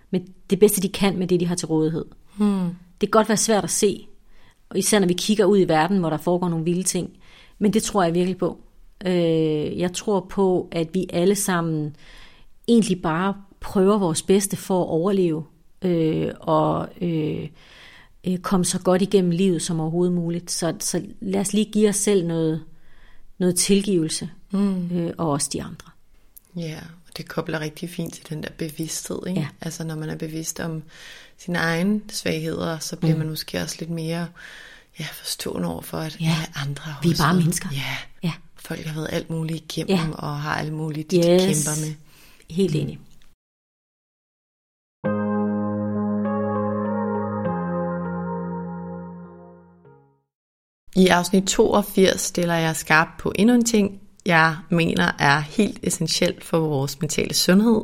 med 0.10 0.21
det 0.49 0.60
bedste, 0.60 0.82
de 0.82 0.89
kan 0.89 1.17
med 1.17 1.27
det, 1.27 1.39
de 1.39 1.45
har 1.45 1.56
til 1.56 1.67
rådighed. 1.67 2.06
Hmm. 2.38 2.69
Det 3.01 3.12
kan 3.12 3.19
godt 3.19 3.30
være 3.30 3.38
svært 3.38 3.63
at 3.63 3.69
se, 3.69 4.08
og 4.69 4.77
især 4.77 4.99
når 4.99 5.08
vi 5.08 5.13
kigger 5.13 5.45
ud 5.45 5.60
i 5.60 5.67
verden, 5.67 5.97
hvor 5.97 6.10
der 6.10 6.17
foregår 6.17 6.49
nogle 6.49 6.65
vilde 6.65 6.84
ting. 6.84 7.10
Men 7.60 7.73
det 7.73 7.84
tror 7.84 8.04
jeg 8.04 8.13
virkelig 8.13 8.38
på. 8.38 8.60
Øh, 9.06 9.80
jeg 9.80 9.94
tror 9.94 10.28
på, 10.30 10.70
at 10.72 10.88
vi 10.94 11.06
alle 11.14 11.36
sammen 11.36 11.96
egentlig 12.68 13.02
bare 13.02 13.36
prøver 13.60 13.98
vores 13.98 14.22
bedste 14.22 14.58
for 14.58 14.84
at 14.84 14.88
overleve 14.88 15.44
øh, 15.82 16.32
og 16.40 16.90
øh, 17.02 17.48
øh, 18.28 18.38
komme 18.38 18.66
så 18.66 18.80
godt 18.80 19.02
igennem 19.02 19.32
livet 19.32 19.62
som 19.62 19.80
overhovedet 19.80 20.14
muligt. 20.14 20.52
Så, 20.52 20.76
så 20.80 21.02
lad 21.20 21.42
os 21.42 21.54
lige 21.54 21.72
give 21.72 21.90
os 21.90 21.96
selv 21.96 22.28
noget, 22.28 22.64
noget 23.38 23.56
tilgivelse, 23.56 24.30
mm. 24.52 24.98
øh, 24.98 25.14
og 25.18 25.30
også 25.30 25.50
de 25.54 25.64
andre. 25.64 25.90
Ja, 26.56 26.80
Det 27.18 27.28
kobler 27.28 27.60
rigtig 27.60 27.90
fint 27.90 28.14
til 28.14 28.30
den 28.30 28.44
der 28.44 28.50
bevidsthed, 28.58 29.20
ikke? 29.28 29.40
Ja. 29.40 29.48
Altså 29.62 29.84
når 29.84 29.96
man 29.96 30.10
er 30.10 30.16
bevidst 30.16 30.60
om 30.60 30.84
sine 31.38 31.58
egne 31.58 32.02
svagheder, 32.10 32.80
så 32.80 32.96
bliver 32.96 33.14
mm. 33.14 33.20
man 33.20 33.30
måske 33.30 33.62
også 33.62 33.76
lidt 33.80 33.90
mere 33.90 34.28
ja, 35.00 35.08
forstående 35.12 35.68
over 35.68 35.82
for, 35.82 35.98
at 35.98 36.18
Ja. 36.20 36.36
andre 36.56 36.84
har 36.84 37.00
Vi 37.04 37.08
er 37.08 37.12
også 37.12 37.24
bare 37.24 37.36
mennesker. 37.36 37.70
Ja. 37.74 37.98
Ja. 38.24 38.34
Folk 38.65 38.86
har 38.86 38.93
været 38.95 39.10
alt 39.12 39.30
muligt 39.30 39.58
igennem, 39.78 39.97
Ja. 39.97 40.15
og 40.17 40.39
har 40.41 40.56
alt 40.56 40.74
muligt, 40.74 41.12
de 41.12 41.17
Yes. 41.17 41.24
kæmper 41.26 41.86
med. 41.86 41.93
Helt 42.50 42.76
enig. 42.76 43.00
I 50.95 51.08
afsnit 51.08 51.43
82 51.47 52.21
stiller 52.21 52.56
jeg 52.56 52.76
skarp 52.76 53.08
på 53.19 53.32
endnu 53.36 53.56
en 53.56 53.65
ting, 53.65 54.02
jeg 54.26 54.56
mener 54.69 55.12
er 55.19 55.39
helt 55.39 55.80
essentielt 55.84 56.43
for 56.43 56.60
vores 56.60 57.02
mentale 57.02 57.34
sundhed. 57.34 57.82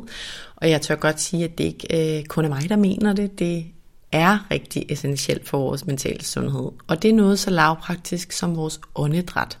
Og 0.56 0.70
jeg 0.70 0.80
tør 0.82 0.94
godt 0.94 1.20
sige, 1.20 1.44
at 1.44 1.58
det 1.58 1.64
ikke 1.64 2.18
øh, 2.18 2.24
kun 2.24 2.44
er 2.44 2.48
mig, 2.48 2.68
der 2.68 2.76
mener 2.76 3.12
det. 3.12 3.38
Det 3.38 3.66
er 4.12 4.46
rigtig 4.50 4.86
essentielt 4.88 5.48
for 5.48 5.58
vores 5.58 5.86
mentale 5.86 6.24
sundhed. 6.24 6.70
Og 6.86 7.02
det 7.02 7.10
er 7.10 7.14
noget 7.14 7.38
så 7.38 7.50
lavpraktisk 7.50 8.32
som 8.32 8.56
vores 8.56 8.80
åndedræt. 8.94 9.58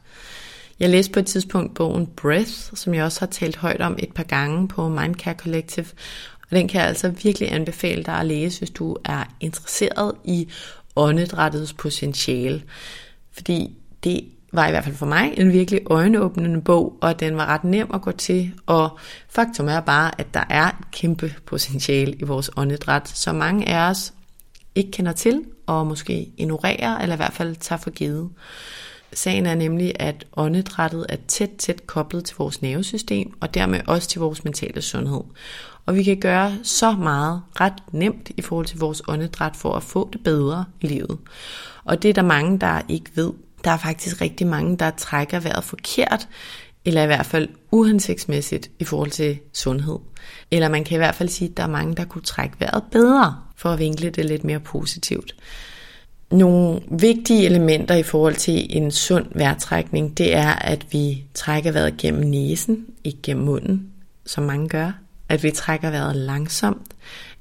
Jeg 0.80 0.90
læste 0.90 1.12
på 1.12 1.20
et 1.20 1.26
tidspunkt 1.26 1.74
bogen 1.74 2.06
Breath, 2.06 2.52
som 2.74 2.94
jeg 2.94 3.04
også 3.04 3.20
har 3.20 3.26
talt 3.26 3.56
højt 3.56 3.80
om 3.80 3.96
et 3.98 4.14
par 4.14 4.22
gange 4.22 4.68
på 4.68 4.88
Mindcare 4.88 5.34
Collective. 5.34 5.86
Og 6.42 6.50
den 6.50 6.68
kan 6.68 6.80
jeg 6.80 6.88
altså 6.88 7.08
virkelig 7.08 7.52
anbefale 7.52 8.02
dig 8.02 8.14
at 8.14 8.26
læse, 8.26 8.58
hvis 8.58 8.70
du 8.70 8.96
er 9.04 9.24
interesseret 9.40 10.14
i 10.24 10.48
åndedrættets 10.96 11.72
potentiale. 11.72 12.62
Fordi 13.32 13.76
det 14.04 14.24
var 14.52 14.68
i 14.68 14.70
hvert 14.70 14.84
fald 14.84 14.94
for 14.94 15.06
mig 15.06 15.34
en 15.36 15.52
virkelig 15.52 15.80
øjenåbnende 15.86 16.60
bog, 16.60 16.98
og 17.00 17.20
den 17.20 17.36
var 17.36 17.46
ret 17.46 17.64
nem 17.64 17.90
at 17.94 18.02
gå 18.02 18.12
til. 18.12 18.52
Og 18.66 18.98
faktum 19.28 19.68
er 19.68 19.80
bare, 19.80 20.20
at 20.20 20.34
der 20.34 20.44
er 20.50 20.66
et 20.68 20.90
kæmpe 20.92 21.34
potentiale 21.46 22.12
i 22.12 22.24
vores 22.24 22.50
åndedræt, 22.56 23.08
så 23.08 23.32
mange 23.32 23.68
af 23.68 23.90
os 23.90 24.12
ikke 24.74 24.90
kender 24.90 25.12
til, 25.12 25.44
og 25.66 25.86
måske 25.86 26.30
ignorerer, 26.36 26.98
eller 26.98 27.14
i 27.14 27.16
hvert 27.16 27.32
fald 27.32 27.56
tager 27.56 27.80
for 27.80 27.90
givet. 27.90 28.30
Sagen 29.12 29.46
er 29.46 29.54
nemlig, 29.54 29.92
at 30.00 30.26
åndedrættet 30.36 31.06
er 31.08 31.16
tæt, 31.28 31.50
tæt 31.58 31.86
koblet 31.86 32.24
til 32.24 32.36
vores 32.38 32.62
nervesystem, 32.62 33.32
og 33.40 33.54
dermed 33.54 33.80
også 33.86 34.08
til 34.08 34.20
vores 34.20 34.44
mentale 34.44 34.82
sundhed. 34.82 35.20
Og 35.86 35.94
vi 35.94 36.02
kan 36.02 36.20
gøre 36.20 36.52
så 36.62 36.92
meget 36.92 37.42
ret 37.60 37.92
nemt 37.92 38.30
i 38.36 38.42
forhold 38.42 38.66
til 38.66 38.78
vores 38.78 39.02
åndedræt 39.08 39.56
for 39.56 39.72
at 39.72 39.82
få 39.82 40.08
det 40.12 40.24
bedre 40.24 40.64
i 40.80 40.86
livet. 40.86 41.18
Og 41.84 42.02
det 42.02 42.08
er 42.08 42.14
der 42.14 42.22
mange, 42.22 42.58
der 42.58 42.80
ikke 42.88 43.10
ved. 43.14 43.32
Der 43.64 43.70
er 43.70 43.76
faktisk 43.76 44.20
rigtig 44.20 44.46
mange, 44.46 44.76
der 44.76 44.90
trækker 44.90 45.40
vejret 45.40 45.64
forkert, 45.64 46.28
eller 46.84 47.02
i 47.02 47.06
hvert 47.06 47.26
fald 47.26 47.48
uhensigtsmæssigt 47.70 48.70
i 48.78 48.84
forhold 48.84 49.10
til 49.10 49.38
sundhed. 49.52 49.98
Eller 50.50 50.68
man 50.68 50.84
kan 50.84 50.94
i 50.94 50.98
hvert 50.98 51.14
fald 51.14 51.28
sige, 51.28 51.50
at 51.50 51.56
der 51.56 51.62
er 51.62 51.68
mange, 51.68 51.94
der 51.94 52.04
kunne 52.04 52.22
trække 52.22 52.56
vejret 52.60 52.82
bedre, 52.90 53.36
for 53.56 53.70
at 53.70 53.78
vinkle 53.78 54.10
det 54.10 54.24
lidt 54.24 54.44
mere 54.44 54.60
positivt. 54.60 55.34
Nogle 56.30 56.80
vigtige 56.90 57.46
elementer 57.46 57.94
i 57.94 58.02
forhold 58.02 58.34
til 58.34 58.76
en 58.76 58.90
sund 58.90 59.26
vejrtrækning, 59.34 60.18
det 60.18 60.34
er, 60.34 60.50
at 60.50 60.86
vi 60.92 61.24
trækker 61.34 61.72
vejret 61.72 61.96
gennem 61.96 62.30
næsen, 62.30 62.86
ikke 63.04 63.18
gennem 63.22 63.44
munden, 63.44 63.92
som 64.26 64.44
mange 64.44 64.68
gør. 64.68 64.92
At 65.28 65.42
vi 65.42 65.50
trækker 65.50 65.90
vejret 65.90 66.16
langsomt. 66.16 66.94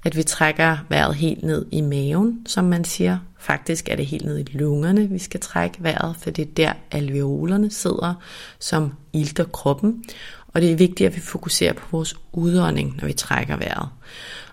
At 0.06 0.18
vi 0.18 0.24
trækker 0.24 0.78
vejret 0.90 1.16
helt 1.16 1.44
ned 1.44 1.66
i 1.72 1.82
maven, 1.82 2.40
som 2.46 2.66
man 2.66 2.84
siger. 2.84 3.18
Faktisk 3.40 3.90
er 3.90 3.96
det 3.96 4.06
helt 4.06 4.26
ned 4.26 4.40
i 4.40 4.44
lungerne, 4.44 5.10
vi 5.10 5.20
skal 5.20 5.40
trække 5.40 5.78
vejret, 5.84 6.16
for 6.20 6.30
det 6.30 6.42
er 6.42 6.54
der 6.58 6.74
alveolerne 6.92 7.72
sidder, 7.72 8.14
som 8.60 8.94
ilter 9.14 9.44
kroppen. 9.44 10.04
Og 10.48 10.62
det 10.62 10.72
er 10.72 10.76
vigtigt, 10.76 11.08
at 11.08 11.16
vi 11.16 11.22
fokuserer 11.22 11.74
på 11.74 11.86
vores 11.92 12.16
udånding, 12.32 12.98
når 13.02 13.08
vi 13.08 13.14
trækker 13.14 13.58
vejret. 13.58 13.90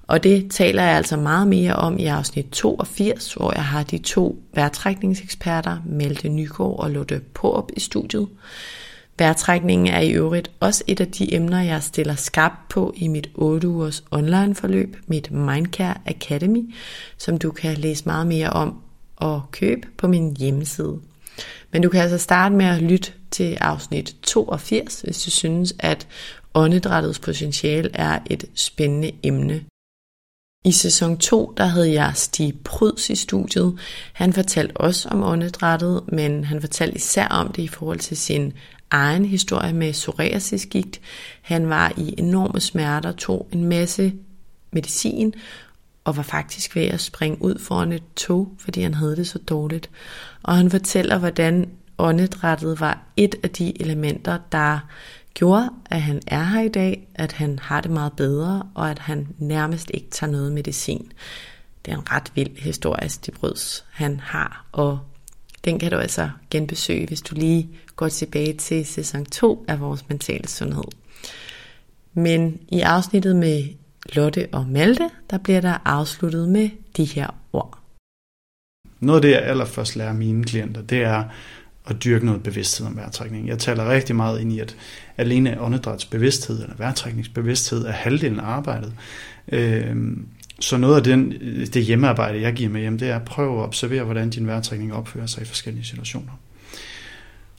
Og 0.06 0.22
det 0.22 0.50
taler 0.50 0.82
jeg 0.82 0.96
altså 0.96 1.16
meget 1.16 1.48
mere 1.48 1.76
om 1.76 1.98
i 1.98 2.06
afsnit 2.06 2.46
82, 2.52 3.34
hvor 3.34 3.52
jeg 3.54 3.64
har 3.64 3.82
de 3.82 3.98
to 3.98 4.42
vejrtrækningseksperter, 4.54 5.78
Melte 5.86 6.28
Nygaard 6.28 6.78
og 6.78 6.90
Lotte 6.90 7.20
Porup 7.34 7.70
i 7.76 7.80
studiet. 7.80 8.28
Vejrtrækningen 9.18 9.86
er 9.86 10.00
i 10.00 10.12
øvrigt 10.12 10.50
også 10.60 10.84
et 10.86 11.00
af 11.00 11.08
de 11.08 11.34
emner, 11.34 11.62
jeg 11.62 11.82
stiller 11.82 12.14
skarpt 12.14 12.68
på 12.68 12.94
i 12.96 13.08
mit 13.08 13.30
8 13.34 13.68
ugers 13.68 14.04
online 14.10 14.54
forløb, 14.54 14.96
mit 15.06 15.30
Mindcare 15.30 15.94
Academy, 16.06 16.74
som 17.18 17.38
du 17.38 17.50
kan 17.50 17.76
læse 17.76 18.02
meget 18.06 18.26
mere 18.26 18.50
om 18.50 18.80
og 19.16 19.42
købe 19.50 19.88
på 19.98 20.08
min 20.08 20.36
hjemmeside. 20.36 21.00
Men 21.72 21.82
du 21.82 21.88
kan 21.88 22.00
altså 22.00 22.18
starte 22.18 22.54
med 22.54 22.66
at 22.66 22.82
lytte 22.82 23.12
til 23.30 23.54
afsnit 23.60 24.16
82, 24.22 25.00
hvis 25.00 25.24
du 25.24 25.30
synes, 25.30 25.74
at 25.78 26.06
åndedrættets 26.54 27.18
potentiale 27.18 27.90
er 27.94 28.18
et 28.30 28.44
spændende 28.54 29.10
emne. 29.22 29.64
I 30.66 30.72
sæson 30.72 31.18
2, 31.18 31.54
der 31.56 31.64
havde 31.64 31.92
jeg 31.92 32.12
Stig 32.14 32.54
Pryds 32.64 33.10
i 33.10 33.14
studiet. 33.14 33.78
Han 34.12 34.32
fortalte 34.32 34.76
også 34.76 35.08
om 35.08 35.22
åndedrættet, 35.22 36.02
men 36.12 36.44
han 36.44 36.60
fortalte 36.60 36.96
især 36.96 37.28
om 37.28 37.52
det 37.52 37.62
i 37.62 37.68
forhold 37.68 37.98
til 37.98 38.16
sin 38.16 38.52
egen 38.90 39.24
historie 39.24 39.72
med 39.72 39.92
psoriasisgigt. 39.92 41.00
Han 41.42 41.68
var 41.68 41.92
i 41.96 42.14
enorme 42.18 42.60
smerter, 42.60 43.12
tog 43.12 43.48
en 43.52 43.64
masse 43.64 44.12
medicin 44.70 45.34
og 46.04 46.16
var 46.16 46.22
faktisk 46.22 46.76
ved 46.76 46.86
at 46.86 47.00
springe 47.00 47.42
ud 47.42 47.58
foran 47.58 47.92
et 47.92 48.02
tog, 48.16 48.52
fordi 48.58 48.82
han 48.82 48.94
havde 48.94 49.16
det 49.16 49.28
så 49.28 49.38
dårligt. 49.38 49.90
Og 50.42 50.56
han 50.56 50.70
fortæller, 50.70 51.18
hvordan 51.18 51.70
åndedrættet 51.98 52.80
var 52.80 53.02
et 53.16 53.34
af 53.42 53.50
de 53.50 53.82
elementer, 53.82 54.38
der 54.52 54.78
gjorde, 55.34 55.70
at 55.90 56.02
han 56.02 56.20
er 56.26 56.42
her 56.42 56.60
i 56.60 56.68
dag, 56.68 57.08
at 57.14 57.32
han 57.32 57.58
har 57.58 57.80
det 57.80 57.90
meget 57.90 58.12
bedre, 58.12 58.62
og 58.74 58.90
at 58.90 58.98
han 58.98 59.28
nærmest 59.38 59.90
ikke 59.94 60.10
tager 60.10 60.30
noget 60.30 60.52
medicin. 60.52 61.12
Det 61.84 61.92
er 61.92 61.98
en 61.98 62.12
ret 62.12 62.32
vild 62.34 62.56
historie, 62.58 63.08
Stig 63.08 63.34
han 63.90 64.20
har, 64.20 64.66
og 64.72 64.98
den 65.64 65.78
kan 65.78 65.90
du 65.90 65.96
altså 65.96 66.30
genbesøge, 66.50 67.06
hvis 67.06 67.22
du 67.22 67.34
lige 67.34 67.68
går 67.96 68.08
tilbage 68.08 68.52
til 68.52 68.86
sæson 68.86 69.24
2 69.24 69.64
af 69.68 69.80
vores 69.80 70.08
mentale 70.08 70.48
sundhed. 70.48 70.84
Men 72.14 72.60
i 72.68 72.80
afsnittet 72.80 73.36
med 73.36 73.64
Lotte 74.12 74.48
og 74.52 74.66
Malte, 74.66 75.10
der 75.30 75.38
bliver 75.38 75.60
der 75.60 75.78
afsluttet 75.84 76.48
med 76.48 76.70
de 76.96 77.04
her 77.04 77.28
ord. 77.52 77.78
Noget 79.00 79.18
af 79.18 79.22
det, 79.22 79.30
jeg 79.30 79.42
allerførst 79.42 79.96
lærer 79.96 80.12
mine 80.12 80.44
klienter, 80.44 80.82
det 80.82 81.02
er 81.02 81.24
at 81.86 82.04
dyrke 82.04 82.26
noget 82.26 82.42
bevidsthed 82.42 82.86
om 82.86 82.96
vejrtrækning. 82.96 83.48
Jeg 83.48 83.58
taler 83.58 83.88
rigtig 83.90 84.16
meget 84.16 84.40
ind 84.40 84.52
i, 84.52 84.58
at 84.58 84.76
alene 85.16 85.60
åndedrætsbevidsthed 85.60 86.62
eller 86.62 86.76
vejrtrækningsbevidsthed 86.76 87.84
er 87.86 87.92
halvdelen 87.92 88.40
af 88.40 88.44
arbejdet. 88.44 88.92
Øhm, 89.48 90.26
Så 90.60 90.76
noget 90.76 90.96
af 90.96 91.02
den, 91.02 91.32
øh, 91.40 91.66
det 91.66 91.84
hjemmearbejde, 91.84 92.40
jeg 92.40 92.52
giver 92.52 92.70
med 92.70 92.80
hjem, 92.80 92.98
det 92.98 93.08
er 93.08 93.16
at 93.16 93.24
prøve 93.24 93.58
at 93.58 93.64
observere, 93.64 94.04
hvordan 94.04 94.30
din 94.30 94.46
vejrtrækning 94.46 94.94
opfører 94.94 95.26
sig 95.26 95.42
i 95.42 95.44
forskellige 95.44 95.84
situationer. 95.84 96.32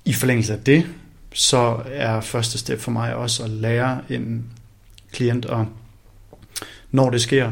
I 0.06 0.14
forlængelse 0.14 0.54
af 0.54 0.60
det, 0.60 0.86
så 1.34 1.82
er 1.86 2.22
første 2.22 2.58
step 2.58 2.80
for 2.80 2.92
mig 2.92 3.16
også 3.16 3.44
at 3.44 3.50
lære 3.50 4.02
en 4.10 4.46
klient 5.12 5.46
at, 5.46 5.66
når 6.92 7.10
det 7.10 7.22
sker, 7.22 7.52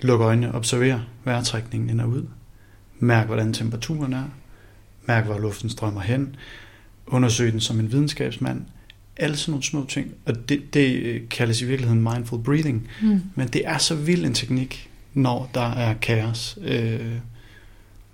lukke 0.00 0.24
øjnene, 0.24 0.54
observere 0.54 1.04
vejrtrækningen 1.24 1.90
ind 1.90 2.00
og 2.00 2.08
ud. 2.08 2.26
Mærk, 2.98 3.26
hvordan 3.26 3.52
temperaturen 3.52 4.12
er. 4.12 4.24
Mærk, 5.06 5.24
hvor 5.24 5.38
luften 5.38 5.70
strømmer 5.70 6.00
hen. 6.00 6.36
Undersøg 7.06 7.52
den 7.52 7.60
som 7.60 7.80
en 7.80 7.92
videnskabsmand. 7.92 8.62
Alle 9.16 9.36
sådan 9.36 9.52
nogle 9.52 9.64
små 9.64 9.86
ting. 9.88 10.10
Og 10.26 10.48
det, 10.48 10.74
det 10.74 11.20
kaldes 11.30 11.62
i 11.62 11.64
virkeligheden 11.64 12.02
mindful 12.02 12.42
breathing. 12.42 12.88
Mm. 13.02 13.20
Men 13.34 13.48
det 13.48 13.62
er 13.64 13.78
så 13.78 13.94
vild 13.94 14.24
en 14.24 14.34
teknik, 14.34 14.90
når 15.14 15.50
der 15.54 15.70
er 15.72 15.94
kaos 15.94 16.58
øh, 16.62 17.00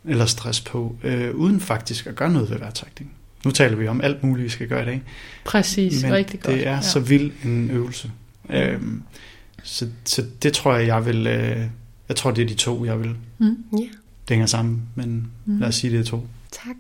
eller 0.05 0.27
stress 0.27 0.61
på, 0.61 0.97
øh, 1.03 1.35
uden 1.35 1.61
faktisk 1.61 2.07
at 2.07 2.17
gøre 2.17 2.33
noget 2.33 2.51
ved 2.51 2.59
vejrtrækning. 2.59 3.13
Nu 3.45 3.51
taler 3.51 3.77
vi 3.77 3.89
om 3.89 4.01
alt 4.01 4.23
muligt, 4.23 4.45
vi 4.45 4.49
skal 4.49 4.69
gøre 4.69 4.83
i 4.83 4.87
dag. 4.87 5.03
Præcis, 5.45 6.03
Men 6.03 6.13
rigtig 6.13 6.41
godt. 6.41 6.55
det 6.57 6.67
er 6.67 6.75
ja. 6.75 6.81
så 6.81 7.01
vild 7.01 7.31
en 7.45 7.71
øvelse. 7.71 8.11
Øhm, 8.51 9.03
så, 9.63 9.89
så 10.05 10.25
det 10.43 10.53
tror 10.53 10.77
jeg, 10.77 10.87
jeg 10.87 11.07
vil... 11.07 11.27
Øh, 11.27 11.67
jeg 12.09 12.17
tror, 12.17 12.31
det 12.31 12.43
er 12.43 12.47
de 12.49 12.55
to, 12.55 12.85
jeg 12.85 13.01
vil. 13.01 13.15
Mm. 13.39 13.47
Ja. 13.73 13.77
Det 13.77 14.31
hænger 14.31 14.47
sammen, 14.47 14.83
men 14.95 15.31
Mm. 15.45 15.59
lad 15.59 15.69
os 15.69 15.75
sige, 15.75 15.93
det 15.93 16.01
er 16.01 16.05
to. 16.05 16.27
Tak. 16.53 16.77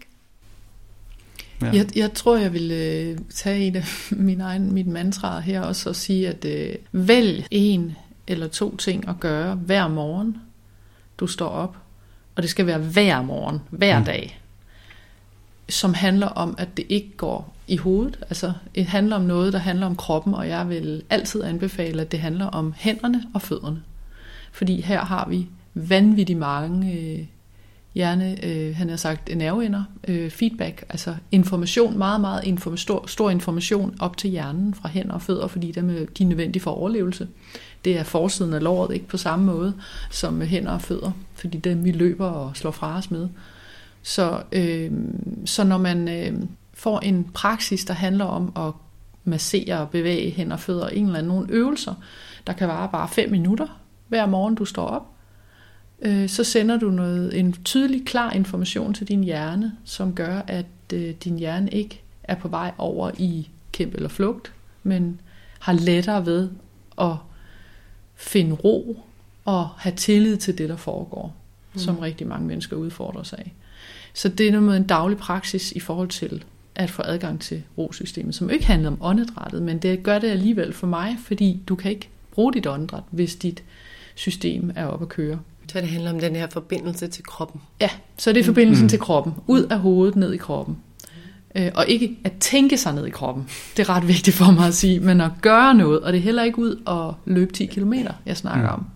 Ja. 1.63 1.71
Jeg, 1.73 1.97
jeg 1.97 2.13
tror, 2.13 2.37
jeg 2.37 2.53
vil 2.53 2.71
øh, 2.71 3.19
tage 3.35 3.67
et 3.69 3.77
af 3.77 3.85
min 4.11 4.41
egen, 4.41 4.73
mit 4.75 4.87
mantra 4.87 5.41
her 5.41 5.61
også 5.61 5.89
og 5.89 5.97
sige, 5.97 6.29
at 6.29 6.45
øh, 6.45 6.75
vælg 6.93 7.47
en 7.51 7.97
eller 8.27 8.49
to 8.49 8.77
ting 8.77 9.09
at 9.09 9.21
gøre 9.21 9.55
hver 9.55 9.89
morgen, 9.89 10.37
du 11.19 11.27
står 11.27 11.49
op. 11.49 11.77
Og 12.37 12.43
det 12.43 12.51
skal 12.51 12.67
være 12.67 12.79
hver 12.79 13.23
morgen, 13.23 13.59
hver 13.71 13.99
Mm. 13.99 14.05
dag. 14.05 14.41
Som 15.69 15.95
handler 15.95 16.27
om, 16.27 16.55
at 16.59 16.77
det 16.77 16.87
ikke 16.89 17.11
går 17.17 17.55
i 17.67 17.77
hovedet. 17.77 18.19
Altså, 18.23 18.53
det 18.75 18.87
handler 18.87 19.17
om 19.17 19.23
noget, 19.23 19.53
der 19.53 19.59
handler 19.59 19.87
om 19.87 19.97
kroppen, 19.97 20.35
og 20.35 20.49
jeg 20.49 20.69
vil 20.69 21.03
altid 21.11 21.43
anbefale, 21.45 22.03
at 22.03 22.13
det 22.13 22.21
handler 22.21 22.47
om 22.47 22.75
hænderne 22.77 23.23
og 23.35 23.43
fødderne. 23.43 23.83
Fordi 24.53 24.81
her 24.81 25.05
har 25.05 25.29
vi 25.29 25.47
vanvittigt 25.75 26.39
mange 26.39 26.93
øh, 26.93 27.27
hjerne, 27.95 28.45
øh, 28.45 28.77
han 28.77 28.89
har 28.89 28.97
sagt 28.97 29.37
nerveender, 29.37 29.85
øh, 30.09 30.31
feedback, 30.31 30.85
altså 30.89 31.15
information, 31.31 31.99
meget, 31.99 32.21
meget 32.21 32.45
inform- 32.45 32.77
stor, 32.77 33.07
stor 33.07 33.31
information 33.31 33.97
op 34.01 34.17
til 34.17 34.31
hjernen 34.31 34.75
fra 34.75 34.89
hænder 34.89 35.15
og 35.15 35.23
fødder, 35.23 35.47
fordi 35.47 35.73
dem, 35.73 35.91
er, 35.91 36.07
de 36.19 36.23
er 36.23 36.29
nødvendige 36.29 36.63
for 36.63 36.71
overlevelse. 36.71 37.29
Det 37.85 37.99
er 37.99 38.03
forsiden 38.03 38.53
af 38.55 38.63
låret, 38.63 38.95
ikke 38.95 39.09
på 39.09 39.17
samme 39.17 39.47
måde 39.47 39.75
som 40.11 40.33
med 40.33 40.47
hænder 40.47 40.73
og 40.73 40.83
fødder, 40.83 41.11
fordi 41.35 41.59
dem 41.59 41.85
vi 41.85 41.93
løber 41.93 42.27
og 42.27 42.57
slår 42.57 42.71
fra 42.71 42.97
os 42.99 43.11
med. 43.11 43.29
Så, 44.03 44.43
øh, 44.53 44.91
så 45.45 45.65
når 45.65 45.79
man 45.79 46.09
øh, 46.09 46.33
får 46.75 47.01
en 47.01 47.25
praksis, 47.35 47.85
der 47.85 47.95
handler 47.95 48.25
om 48.25 48.53
at 48.57 48.73
massere 49.25 49.79
og 49.79 49.91
bevæge 49.91 50.31
hænder 50.31 50.53
og 50.53 50.61
fødder, 50.61 50.89
en 50.89 51.07
eller 51.07 51.19
anden 51.19 51.33
nogle 51.33 51.47
øvelser, 51.51 51.95
der 52.47 52.53
kan 52.53 52.69
vare 52.69 52.89
bare 52.93 53.09
5 53.09 53.31
minutter 53.31 53.67
hver 54.09 54.27
morgen, 54.27 54.55
du 54.55 54.65
står 54.65 54.87
op, 54.87 55.07
øh, 56.03 56.29
så 56.29 56.45
sender 56.45 56.79
du 56.79 56.91
noget, 56.91 57.39
en 57.39 57.53
tydelig, 57.53 58.07
klar 58.07 58.33
information 58.33 58.95
til 58.95 59.09
din 59.09 59.25
hjerne, 59.25 59.73
som 59.85 60.15
gør, 60.15 60.43
at 60.47 60.67
øh, 60.93 61.15
din 61.25 61.39
hjerne 61.39 61.71
ikke 61.71 62.03
er 62.23 62.35
på 62.35 62.49
vej 62.49 62.73
over 62.79 63.11
i 63.19 63.49
kæmpe 63.73 63.97
eller 63.97 64.09
flugt, 64.09 64.53
men 64.83 65.21
har 65.59 65.73
lettere 65.73 66.27
ved 66.27 66.51
at 67.01 67.17
finde 68.15 68.55
ro 68.55 69.05
og 69.45 69.69
have 69.69 69.95
tillid 69.97 70.37
til 70.37 70.59
det, 70.59 70.69
der 70.69 70.77
foregår, 70.77 71.37
mm. 71.73 71.79
som 71.79 71.99
rigtig 71.99 72.27
mange 72.27 72.47
mennesker 72.47 72.77
udfordrer 72.77 73.23
sig 73.23 73.39
af. 73.39 73.55
Så 74.15 74.29
det 74.29 74.49
er 74.49 74.53
noget 74.53 74.67
med 74.67 74.77
en 74.77 74.87
daglig 74.87 75.19
praksis 75.19 75.73
i 75.73 75.81
forhold 75.81 76.09
til 76.09 76.45
at 76.75 76.91
få 76.91 77.03
adgang 77.05 77.41
til 77.41 77.63
rosystemet, 77.79 78.35
som 78.35 78.51
ikke 78.51 78.67
handler 78.67 78.91
om 78.91 78.99
åndedrættet, 79.01 79.63
men 79.63 79.79
det 79.79 80.03
gør 80.03 80.19
det 80.19 80.29
alligevel 80.29 80.73
for 80.73 80.87
mig, 80.87 81.17
fordi 81.25 81.63
du 81.69 81.75
kan 81.75 81.91
ikke 81.91 82.09
bruge 82.31 82.53
dit 82.53 82.67
åndedræt, 82.67 83.03
hvis 83.11 83.37
dit 83.37 83.63
system 84.15 84.73
er 84.75 84.87
oppe 84.87 85.05
at 85.05 85.09
køre. 85.09 85.41
Så 85.73 85.81
det 85.81 85.89
handler 85.89 86.11
om 86.11 86.21
den 86.21 86.37
her 86.37 86.47
forbindelse 86.53 87.07
til 87.07 87.25
kroppen. 87.25 87.61
Ja, 87.81 87.91
så 88.17 88.33
det 88.33 88.41
er 88.41 88.45
forbindelsen 88.45 88.85
mm. 88.85 88.89
til 88.89 88.99
kroppen. 88.99 89.35
Ud 89.47 89.63
af 89.63 89.79
hovedet, 89.79 90.17
ned 90.17 90.33
i 90.33 90.37
kroppen. 90.37 90.79
Øh, 91.55 91.71
og 91.75 91.89
ikke 91.89 92.19
at 92.25 92.33
tænke 92.41 92.79
sig 92.79 92.95
ned 92.95 93.07
i 93.07 93.11
kroppen. 93.11 93.49
Det 93.77 93.89
er 93.89 93.97
ret 93.97 94.09
vigtigt 94.09 94.37
for 94.37 94.51
mig 94.51 94.67
at 94.67 94.75
sige. 94.75 95.01
Men 95.01 95.21
at 95.21 95.31
gøre 95.41 95.75
noget, 95.75 96.01
og 96.01 96.13
det 96.13 96.19
er 96.19 96.23
heller 96.23 96.43
ikke 96.43 96.59
ud 96.59 96.83
og 96.87 97.15
løbe 97.25 97.53
10 97.53 97.67
km, 97.67 97.93
jeg 98.27 98.37
snakker 98.37 98.69
mm. 98.69 98.75
om. 98.75 98.87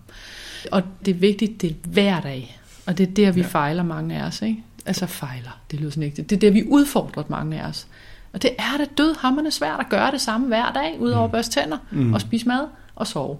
Og 0.71 0.83
det 1.05 1.11
er 1.15 1.19
vigtigt, 1.19 1.61
det 1.61 1.69
er 1.69 1.73
hver 1.87 2.21
dag. 2.21 2.59
Og 2.85 2.97
det 2.97 3.09
er 3.09 3.13
der, 3.13 3.31
vi 3.31 3.41
ja. 3.41 3.47
fejler 3.47 3.83
mange 3.83 4.15
af 4.15 4.27
os. 4.27 4.41
Ikke? 4.41 4.63
Altså 4.85 5.05
fejler, 5.05 5.59
det 5.71 5.79
lyder 5.79 5.91
sådan 5.91 6.03
ikke. 6.03 6.21
Det 6.21 6.35
er 6.35 6.39
der, 6.39 6.51
vi 6.51 6.63
udfordrer 6.67 7.23
mange 7.27 7.61
af 7.61 7.67
os. 7.67 7.87
Og 8.33 8.41
det 8.41 8.51
er 8.57 8.77
da 8.77 8.85
død 8.97 9.15
hammerne 9.19 9.51
svært 9.51 9.79
at 9.79 9.89
gøre 9.89 10.11
det 10.11 10.21
samme 10.21 10.47
hver 10.47 10.71
dag, 10.71 10.97
udover 10.99 11.25
at 11.25 11.31
børste 11.31 11.61
tænder 11.61 11.77
mm. 11.91 12.13
og 12.13 12.21
spise 12.21 12.47
mad 12.47 12.67
og 12.95 13.07
sove 13.07 13.37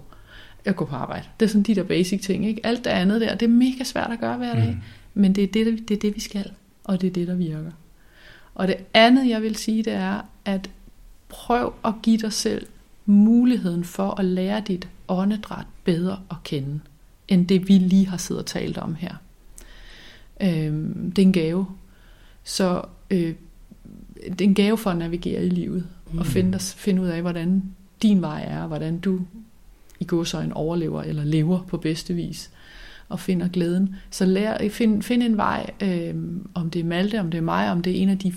at 0.64 0.76
gå 0.76 0.84
på 0.84 0.96
arbejde. 0.96 1.24
Det 1.40 1.46
er 1.46 1.50
sådan 1.50 1.62
de 1.62 1.74
der 1.74 1.82
basic 1.82 2.22
ting. 2.22 2.46
Ikke? 2.46 2.66
Alt 2.66 2.84
det 2.84 2.90
andet 2.90 3.20
der, 3.20 3.34
det 3.34 3.46
er 3.46 3.50
mega 3.50 3.84
svært 3.84 4.10
at 4.10 4.20
gøre 4.20 4.36
hver 4.36 4.54
dag. 4.54 4.70
Mm. 4.70 4.80
Men 5.14 5.34
det 5.34 5.44
er 5.44 5.48
det, 5.48 5.88
det 5.88 5.94
er 5.94 6.00
det, 6.00 6.14
vi 6.14 6.20
skal. 6.20 6.50
Og 6.84 7.00
det 7.00 7.06
er 7.06 7.10
det, 7.12 7.28
der 7.28 7.34
virker. 7.34 7.70
Og 8.54 8.68
det 8.68 8.76
andet, 8.94 9.28
jeg 9.28 9.42
vil 9.42 9.56
sige, 9.56 9.82
det 9.82 9.92
er, 9.92 10.20
at 10.44 10.70
prøv 11.28 11.74
at 11.84 11.94
give 12.02 12.18
dig 12.18 12.32
selv 12.32 12.66
muligheden 13.06 13.84
for 13.84 14.20
at 14.20 14.24
lære 14.24 14.62
dit 14.68 14.88
åndedræt 15.08 15.66
bedre 15.84 16.20
at 16.30 16.36
kende, 16.44 16.80
end 17.28 17.46
det 17.46 17.68
vi 17.68 17.78
lige 17.78 18.06
har 18.06 18.16
siddet 18.16 18.42
og 18.42 18.46
talt 18.46 18.78
om 18.78 18.94
her. 18.94 19.14
Øhm, 20.40 21.12
det 21.12 21.22
er 21.22 21.26
en 21.26 21.32
gave. 21.32 21.66
Så 22.44 22.82
øh, 23.10 23.34
det 24.16 24.40
er 24.40 24.44
en 24.44 24.54
gave 24.54 24.78
for 24.78 24.90
at 24.90 24.96
navigere 24.96 25.44
i 25.44 25.48
livet, 25.48 25.86
mm. 26.12 26.18
og 26.18 26.26
finde, 26.26 26.58
finde 26.58 27.02
ud 27.02 27.08
af, 27.08 27.20
hvordan 27.20 27.62
din 28.02 28.20
vej 28.20 28.44
er, 28.46 28.62
og 28.62 28.68
hvordan 28.68 28.98
du 28.98 29.20
i 30.00 30.04
godsøjen 30.04 30.52
overlever 30.52 31.02
eller 31.02 31.24
lever 31.24 31.62
på 31.68 31.76
bedste 31.76 32.14
vis 32.14 32.50
og 33.08 33.20
finder 33.20 33.48
glæden. 33.48 33.96
Så 34.10 34.24
lær, 34.24 34.68
find, 34.70 35.02
find 35.02 35.22
en 35.22 35.36
vej, 35.36 35.70
øh, 35.82 36.14
om 36.54 36.70
det 36.70 36.80
er 36.80 36.84
Malte, 36.84 37.20
om 37.20 37.30
det 37.30 37.38
er 37.38 37.42
mig, 37.42 37.70
om 37.70 37.82
det 37.82 37.98
er 37.98 38.02
en 38.02 38.08
af 38.08 38.18
de 38.18 38.32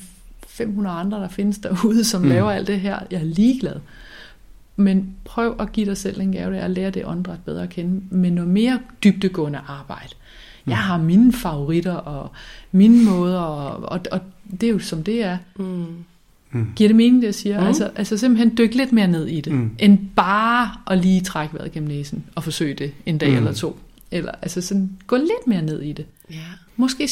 500 0.47 0.95
andre, 0.95 1.17
der 1.17 1.27
findes 1.27 1.57
derude, 1.57 2.03
som 2.03 2.21
mm. 2.21 2.29
laver 2.29 2.51
alt 2.51 2.67
det 2.67 2.79
her. 2.79 2.99
Jeg 3.11 3.19
er 3.19 3.25
ligeglad. 3.25 3.75
Men 4.75 5.15
prøv 5.25 5.55
at 5.59 5.71
give 5.71 5.85
dig 5.85 5.97
selv 5.97 6.21
en 6.21 6.31
gave, 6.31 6.51
det 6.51 6.59
er 6.59 6.63
at 6.63 6.71
lære 6.71 6.89
det 6.89 7.05
åndedræt 7.05 7.39
bedre 7.45 7.63
at 7.63 7.69
kende, 7.69 8.01
med 8.09 8.31
noget 8.31 8.49
mere 8.49 8.79
dybdegående 9.03 9.59
arbejde. 9.67 10.13
Mm. 10.65 10.69
Jeg 10.69 10.77
har 10.77 10.97
mine 10.97 11.33
favoritter 11.33 11.93
og 11.93 12.31
mine 12.71 13.05
måder, 13.05 13.39
og, 13.39 13.91
og, 13.91 13.99
og 14.11 14.19
det 14.51 14.63
er 14.63 14.71
jo 14.71 14.79
som 14.79 15.03
det 15.03 15.23
er. 15.23 15.37
Mm. 15.55 15.85
Mm. 16.51 16.67
Giver 16.75 16.87
det 16.87 16.95
mening, 16.95 17.21
det 17.21 17.25
jeg 17.25 17.35
siger? 17.35 17.59
Mm. 17.61 17.67
Altså, 17.67 17.89
altså 17.95 18.17
simpelthen 18.17 18.57
dykke 18.57 18.77
lidt 18.77 18.91
mere 18.91 19.07
ned 19.07 19.27
i 19.27 19.41
det, 19.41 19.53
mm. 19.53 19.71
end 19.79 19.99
bare 20.15 20.71
at 20.87 20.97
lige 20.97 21.21
trække 21.21 21.53
vejret 21.53 21.71
gennem 21.71 21.89
næsen 21.89 22.23
og 22.35 22.43
forsøge 22.43 22.73
det 22.73 22.91
en 23.05 23.17
dag 23.17 23.29
mm. 23.29 23.37
eller 23.37 23.53
to. 23.53 23.79
Eller 24.11 24.31
altså 24.41 24.61
sådan, 24.61 24.89
gå 25.07 25.15
lidt 25.15 25.47
mere 25.47 25.61
ned 25.61 25.81
i 25.81 25.93
det. 25.93 26.05
Ja. 26.31 26.35
Måske 26.75 27.09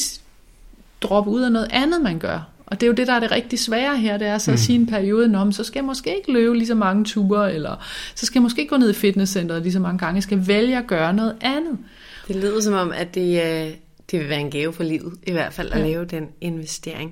droppe 1.02 1.32
ud 1.32 1.42
af 1.42 1.52
noget 1.52 1.68
andet, 1.72 2.02
man 2.02 2.20
gør. 2.20 2.50
Og 2.66 2.80
det 2.80 2.86
er 2.86 2.88
jo 2.88 2.94
det, 2.94 3.08
der 3.08 3.14
er 3.14 3.20
det 3.20 3.32
rigtig 3.32 3.60
svære 3.60 3.98
her, 3.98 4.18
det 4.18 4.28
er 4.28 4.38
så 4.38 4.52
at 4.52 4.54
mm. 4.54 4.58
sige 4.58 4.76
en 4.76 4.88
periode, 4.88 5.36
om, 5.36 5.52
så 5.52 5.64
skal 5.64 5.80
jeg 5.80 5.86
måske 5.86 6.18
ikke 6.18 6.32
løbe 6.32 6.58
lige 6.58 6.68
så 6.68 6.76
mange 6.76 7.06
ture, 7.06 7.54
eller 7.54 7.86
så 8.16 8.26
skal 8.26 8.40
jeg 8.40 8.44
måske 8.44 8.62
ikke 8.62 8.70
gå 8.70 8.78
ned 8.78 8.90
i 8.90 8.94
fitnesscenteret 8.94 9.62
lige 9.62 9.74
så 9.74 9.80
mange 9.80 9.98
gange. 9.98 10.16
Jeg 10.16 10.24
skal 10.24 10.48
vælge 10.48 10.78
at 10.78 10.88
gøre 10.88 11.14
noget 11.14 11.36
andet. 11.42 11.78
Det 12.28 12.36
lyder 12.36 12.62
som 12.62 12.74
om, 12.74 12.92
at 12.96 13.16
det, 13.16 13.44
øh, 13.44 13.74
det 14.12 14.20
vil 14.20 14.30
være 14.30 14.40
en 14.40 14.52
gave 14.52 14.74
for 14.74 14.84
livet, 14.84 15.14
i 15.28 15.32
hvert 15.32 15.54
fald 15.54 15.72
at 15.72 15.80
ja. 15.80 15.88
lave 15.88 16.06
den 16.06 16.28
investering. 16.42 17.12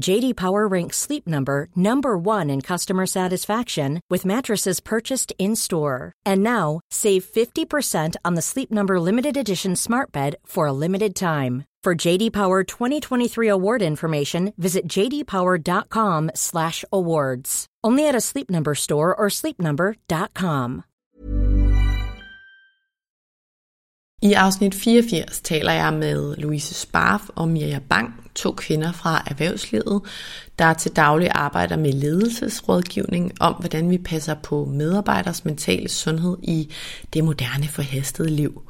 JD 0.00 0.36
Power 0.36 0.66
ranks 0.66 0.96
Sleep 0.96 1.26
Number 1.26 1.68
number 1.74 2.16
1 2.16 2.48
in 2.50 2.62
customer 2.62 3.04
satisfaction 3.06 4.00
with 4.08 4.24
mattresses 4.24 4.80
purchased 4.80 5.34
in-store. 5.38 6.12
And 6.24 6.42
now, 6.42 6.80
save 6.90 7.24
50% 7.24 8.16
on 8.24 8.34
the 8.34 8.42
Sleep 8.42 8.70
Number 8.70 9.00
limited 9.00 9.36
edition 9.36 9.76
Smart 9.76 10.12
Bed 10.12 10.36
for 10.46 10.68
a 10.68 10.72
limited 10.72 11.14
time. 11.14 11.64
For 11.84 11.94
JD 11.94 12.32
Power 12.32 12.64
2023 12.64 13.48
award 13.48 13.82
information, 13.82 14.52
visit 14.56 14.88
jdpower.com/awards. 14.88 17.66
Only 17.84 18.08
at 18.08 18.14
a 18.14 18.20
Sleep 18.20 18.50
Number 18.50 18.74
store 18.74 19.14
or 19.14 19.28
sleepnumber.com. 19.30 20.84
I 24.22 24.34
afsnit 24.34 24.74
84 24.74 25.40
taler 25.44 25.72
jeg 25.72 25.94
med 25.94 26.36
Louise 26.38 26.74
Sparf 26.74 27.28
og 27.36 27.48
Mirja 27.48 27.78
Bang, 27.78 28.27
to 28.38 28.52
kvinder 28.52 28.92
fra 28.92 29.22
erhvervslivet, 29.26 30.02
der 30.58 30.74
til 30.74 30.90
daglig 30.96 31.30
arbejder 31.34 31.76
med 31.76 31.92
ledelsesrådgivning 31.92 33.32
om, 33.40 33.54
hvordan 33.54 33.90
vi 33.90 33.98
passer 33.98 34.34
på 34.34 34.64
medarbejders 34.64 35.44
mentale 35.44 35.88
sundhed 35.88 36.36
i 36.42 36.72
det 37.12 37.24
moderne 37.24 37.68
forhastede 37.68 38.30
liv. 38.30 38.62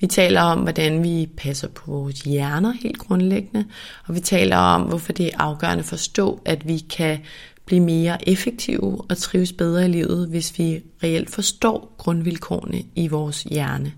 Vi 0.00 0.06
taler 0.06 0.40
om, 0.40 0.58
hvordan 0.58 1.02
vi 1.02 1.28
passer 1.36 1.68
på 1.68 1.90
vores 1.90 2.20
hjerner 2.20 2.72
helt 2.82 2.98
grundlæggende, 2.98 3.64
og 4.06 4.14
vi 4.14 4.20
taler 4.20 4.56
om, 4.56 4.82
hvorfor 4.82 5.12
det 5.12 5.26
er 5.26 5.38
afgørende 5.38 5.82
at 5.82 5.84
forstå, 5.84 6.40
at 6.44 6.68
vi 6.68 6.78
kan 6.78 7.18
blive 7.66 7.80
mere 7.80 8.28
effektive 8.28 9.04
og 9.08 9.16
trives 9.16 9.52
bedre 9.52 9.84
i 9.84 9.88
livet, 9.88 10.28
hvis 10.28 10.58
vi 10.58 10.82
reelt 11.02 11.30
forstår 11.30 11.94
grundvilkårene 11.98 12.82
i 12.94 13.08
vores 13.08 13.42
hjerne. 13.42 13.92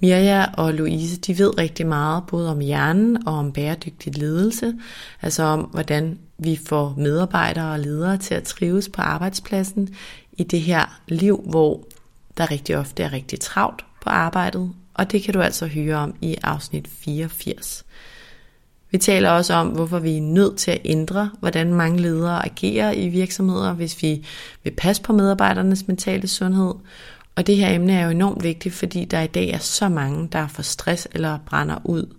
Mirja 0.00 0.46
og 0.56 0.74
Louise, 0.74 1.20
de 1.20 1.38
ved 1.38 1.58
rigtig 1.58 1.86
meget, 1.86 2.22
både 2.26 2.50
om 2.50 2.58
hjernen 2.58 3.28
og 3.28 3.34
om 3.34 3.52
bæredygtig 3.52 4.18
ledelse, 4.18 4.74
altså 5.22 5.42
om, 5.42 5.60
hvordan 5.60 6.18
vi 6.38 6.60
får 6.66 6.94
medarbejdere 6.98 7.72
og 7.72 7.78
ledere 7.78 8.16
til 8.16 8.34
at 8.34 8.42
trives 8.42 8.88
på 8.88 9.02
arbejdspladsen 9.02 9.88
i 10.32 10.42
det 10.42 10.60
her 10.60 11.00
liv, 11.08 11.44
hvor 11.50 11.84
der 12.38 12.50
rigtig 12.50 12.76
ofte 12.76 13.02
er 13.02 13.12
rigtig 13.12 13.40
travlt 13.40 13.84
på 14.02 14.10
arbejdet, 14.10 14.72
og 14.94 15.12
det 15.12 15.22
kan 15.22 15.34
du 15.34 15.40
altså 15.40 15.66
høre 15.66 15.96
om 15.96 16.14
i 16.20 16.36
afsnit 16.42 16.88
84. 16.88 17.84
Vi 18.90 18.98
taler 18.98 19.30
også 19.30 19.54
om, 19.54 19.68
hvorfor 19.68 19.98
vi 19.98 20.16
er 20.16 20.22
nødt 20.22 20.56
til 20.56 20.70
at 20.70 20.80
ændre, 20.84 21.30
hvordan 21.40 21.74
mange 21.74 22.00
ledere 22.00 22.44
agerer 22.44 22.92
i 22.92 23.08
virksomheder, 23.08 23.72
hvis 23.72 24.02
vi 24.02 24.26
vil 24.62 24.70
passe 24.70 25.02
på 25.02 25.12
medarbejdernes 25.12 25.88
mentale 25.88 26.28
sundhed. 26.28 26.74
Og 27.36 27.46
det 27.46 27.56
her 27.56 27.74
emne 27.74 27.92
er 27.92 28.04
jo 28.04 28.10
enormt 28.10 28.44
vigtigt, 28.44 28.74
fordi 28.74 29.04
der 29.04 29.20
i 29.20 29.26
dag 29.26 29.50
er 29.50 29.58
så 29.58 29.88
mange, 29.88 30.28
der 30.32 30.48
får 30.48 30.62
stress 30.62 31.08
eller 31.12 31.38
brænder 31.46 31.76
ud. 31.84 32.14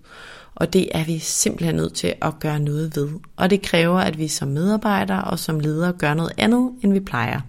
Og 0.54 0.72
det 0.72 0.88
er 0.94 1.04
vi 1.04 1.18
simpelthen 1.18 1.76
nødt 1.76 1.94
til 1.94 2.14
at 2.22 2.38
gøre 2.40 2.60
noget 2.60 2.96
ved. 2.96 3.08
Og 3.36 3.50
det 3.50 3.62
kræver, 3.62 3.98
at 3.98 4.18
vi 4.18 4.28
som 4.28 4.48
medarbejdere 4.48 5.24
og 5.24 5.38
som 5.38 5.60
ledere 5.60 5.92
gør 5.92 6.14
noget 6.14 6.32
andet, 6.38 6.70
end 6.82 6.92
vi 6.92 7.00
plejer. 7.00 7.40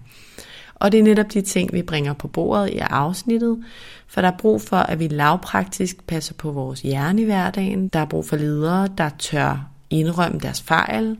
Og 0.74 0.92
det 0.92 1.00
er 1.00 1.04
netop 1.04 1.32
de 1.34 1.42
ting, 1.42 1.72
vi 1.72 1.82
bringer 1.82 2.12
på 2.12 2.28
bordet 2.28 2.70
i 2.70 2.78
afsnittet, 2.78 3.64
for 4.06 4.20
der 4.20 4.28
er 4.28 4.36
brug 4.38 4.62
for, 4.62 4.76
at 4.76 4.98
vi 4.98 5.08
lavpraktisk 5.08 6.06
passer 6.06 6.34
på 6.34 6.52
vores 6.52 6.82
hjerne 6.82 7.22
i 7.22 7.24
hverdagen. 7.24 7.88
Der 7.88 7.98
er 7.98 8.04
brug 8.04 8.26
for 8.26 8.36
ledere, 8.36 8.88
der 8.98 9.10
tør 9.18 9.70
indrømme 9.90 10.38
deres 10.38 10.62
fejl. 10.62 11.16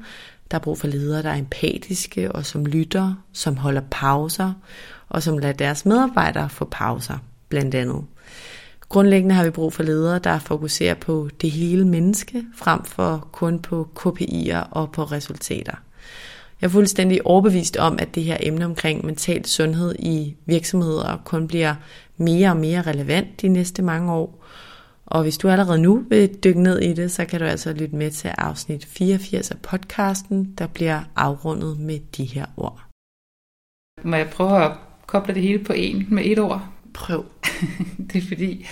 Der 0.51 0.57
er 0.57 0.62
brug 0.62 0.78
for 0.78 0.86
ledere, 0.86 1.22
der 1.22 1.30
er 1.30 1.38
empatiske 1.38 2.32
og 2.32 2.47
som 2.47 2.66
lytter, 2.66 3.14
som 3.32 3.57
holder 3.57 3.82
pauser, 3.90 4.53
og 5.09 5.23
som 5.23 5.39
lader 5.39 5.53
deres 5.53 5.87
medarbejdere 5.87 6.49
få 6.49 6.69
pauser, 6.71 7.19
blandt 7.49 7.75
andet. 7.75 8.05
Grundlæggende 8.89 9.35
har 9.35 9.45
vi 9.45 9.51
brug 9.51 9.73
for 9.73 9.83
ledere, 9.83 10.19
der 10.19 10.39
fokuserer 10.39 10.95
på 10.95 11.29
det 11.41 11.51
hele 11.51 11.87
menneske, 11.87 12.45
frem 12.57 12.85
for 12.85 13.29
kun 13.33 13.59
på 13.59 13.89
KPI'er 14.01 14.69
og 14.71 14.93
på 14.93 15.05
resultater. 15.05 15.75
Jeg 16.61 16.67
er 16.67 16.73
fuldstændig 16.73 17.27
overbevist 17.27 17.77
om, 17.77 17.99
at 17.99 18.15
det 18.15 18.25
her 18.25 18.37
emne 18.41 18.65
omkring 18.65 19.07
mental 19.07 19.47
sundhed 19.47 19.95
i 19.99 20.37
virksomheder 20.47 21.17
kun 21.25 21.49
bliver 21.49 21.75
mere 22.17 22.51
og 22.51 22.57
mere 22.57 22.83
relevant 22.83 23.43
de 23.43 23.49
næste 23.49 23.83
mange 23.83 24.13
år. 24.13 24.45
Og 25.07 25.23
hvis 25.23 25.39
du 25.39 25.49
allerede 25.49 25.79
nu 25.79 26.05
vil 26.09 26.35
dykke 26.45 26.63
ned 26.63 26.79
i 26.79 26.93
det, 26.93 27.13
så 27.13 27.25
kan 27.25 27.41
du 27.41 27.47
altså 27.47 27.73
lytte 27.73 27.97
med 27.97 28.11
til 28.11 28.29
afsnit 28.39 28.85
84 28.85 29.51
af 29.51 29.59
podcasten, 29.59 30.55
der 30.59 30.67
bliver 30.67 31.01
afrundet 31.17 31.79
med 31.79 31.99
de 32.17 32.25
her 32.25 32.47
ord. 32.57 32.81
Må 34.03 34.17
jeg 34.17 34.31
prøve 34.31 34.65
at 34.65 34.73
koble 35.07 35.35
det 35.35 35.43
hele 35.43 35.65
på 35.65 35.73
en 35.73 36.07
med 36.09 36.23
et 36.27 36.39
ord? 36.39 36.69
Prøv. 36.95 37.25
det 38.13 38.17
er 38.17 38.29
fordi, 38.29 38.67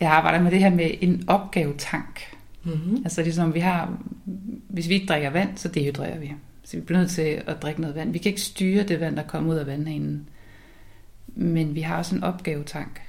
jeg 0.00 0.10
arbejder 0.10 0.42
med 0.42 0.50
det 0.50 0.58
her 0.58 0.70
med 0.70 0.90
en 1.00 1.24
opgavetank. 1.26 2.20
Mm-hmm. 2.64 2.96
Altså 3.04 3.22
ligesom 3.22 3.54
vi 3.54 3.60
har, 3.60 3.98
hvis 4.68 4.88
vi 4.88 4.94
ikke 4.94 5.06
drikker 5.06 5.30
vand, 5.30 5.56
så 5.56 5.68
dehydrerer 5.68 6.18
vi. 6.18 6.32
Så 6.64 6.76
vi 6.76 6.82
bliver 6.82 6.98
nødt 6.98 7.10
til 7.10 7.42
at 7.46 7.62
drikke 7.62 7.80
noget 7.80 7.96
vand. 7.96 8.12
Vi 8.12 8.18
kan 8.18 8.30
ikke 8.30 8.40
styre 8.40 8.82
det 8.82 9.00
vand, 9.00 9.16
der 9.16 9.22
kommer 9.22 9.52
ud 9.52 9.58
af 9.58 9.66
vandhanen. 9.66 10.28
Men 11.26 11.74
vi 11.74 11.80
har 11.80 11.98
også 11.98 12.14
en 12.14 12.24
opgavetank. 12.24 13.00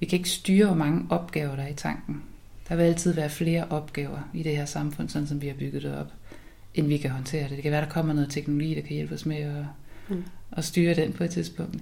Vi 0.00 0.06
kan 0.06 0.16
ikke 0.16 0.30
styre, 0.30 0.66
hvor 0.66 0.76
mange 0.76 1.06
opgaver 1.10 1.56
der 1.56 1.62
er 1.62 1.68
i 1.68 1.74
tanken. 1.74 2.22
Der 2.68 2.76
vil 2.76 2.82
altid 2.82 3.14
være 3.14 3.30
flere 3.30 3.66
opgaver 3.70 4.18
i 4.34 4.42
det 4.42 4.56
her 4.56 4.64
samfund, 4.64 5.08
sådan 5.08 5.28
som 5.28 5.42
vi 5.42 5.46
har 5.46 5.54
bygget 5.54 5.82
det 5.82 5.98
op, 5.98 6.12
end 6.74 6.86
vi 6.86 6.96
kan 6.96 7.10
håndtere 7.10 7.42
det. 7.42 7.50
Det 7.50 7.62
kan 7.62 7.72
være, 7.72 7.80
der 7.80 7.88
kommer 7.88 8.14
noget 8.14 8.30
teknologi, 8.30 8.74
der 8.74 8.80
kan 8.80 8.94
hjælpe 8.94 9.14
os 9.14 9.26
med 9.26 9.36
at, 9.36 9.64
mm. 10.08 10.24
At 10.52 10.64
styre 10.64 10.94
den 10.94 11.12
på 11.12 11.24
et 11.24 11.30
tidspunkt. 11.30 11.76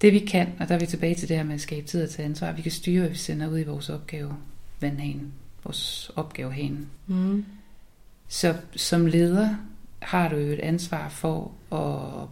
Det 0.00 0.12
vi 0.12 0.18
kan, 0.18 0.48
og 0.60 0.68
der 0.68 0.74
er 0.74 0.78
vi 0.78 0.86
tilbage 0.86 1.14
til 1.14 1.28
det 1.28 1.36
her 1.36 1.44
med 1.44 1.54
at 1.54 1.60
skabe 1.60 1.86
tid 1.86 2.02
og 2.02 2.10
tage 2.10 2.26
ansvar, 2.26 2.52
vi 2.52 2.62
kan 2.62 2.72
styre, 2.72 3.00
hvad 3.00 3.10
vi 3.10 3.16
sender 3.16 3.48
ud 3.48 3.58
i 3.58 3.64
vores 3.64 3.88
opgave, 3.88 4.36
vandhanen, 4.80 5.32
vores 5.64 6.10
opgavehane. 6.16 6.86
Mm. 7.06 7.44
Så 8.28 8.56
som 8.76 9.06
leder 9.06 9.56
har 9.98 10.28
du 10.28 10.36
jo 10.36 10.52
et 10.52 10.60
ansvar 10.60 11.08
for 11.08 11.52
at 11.72 12.28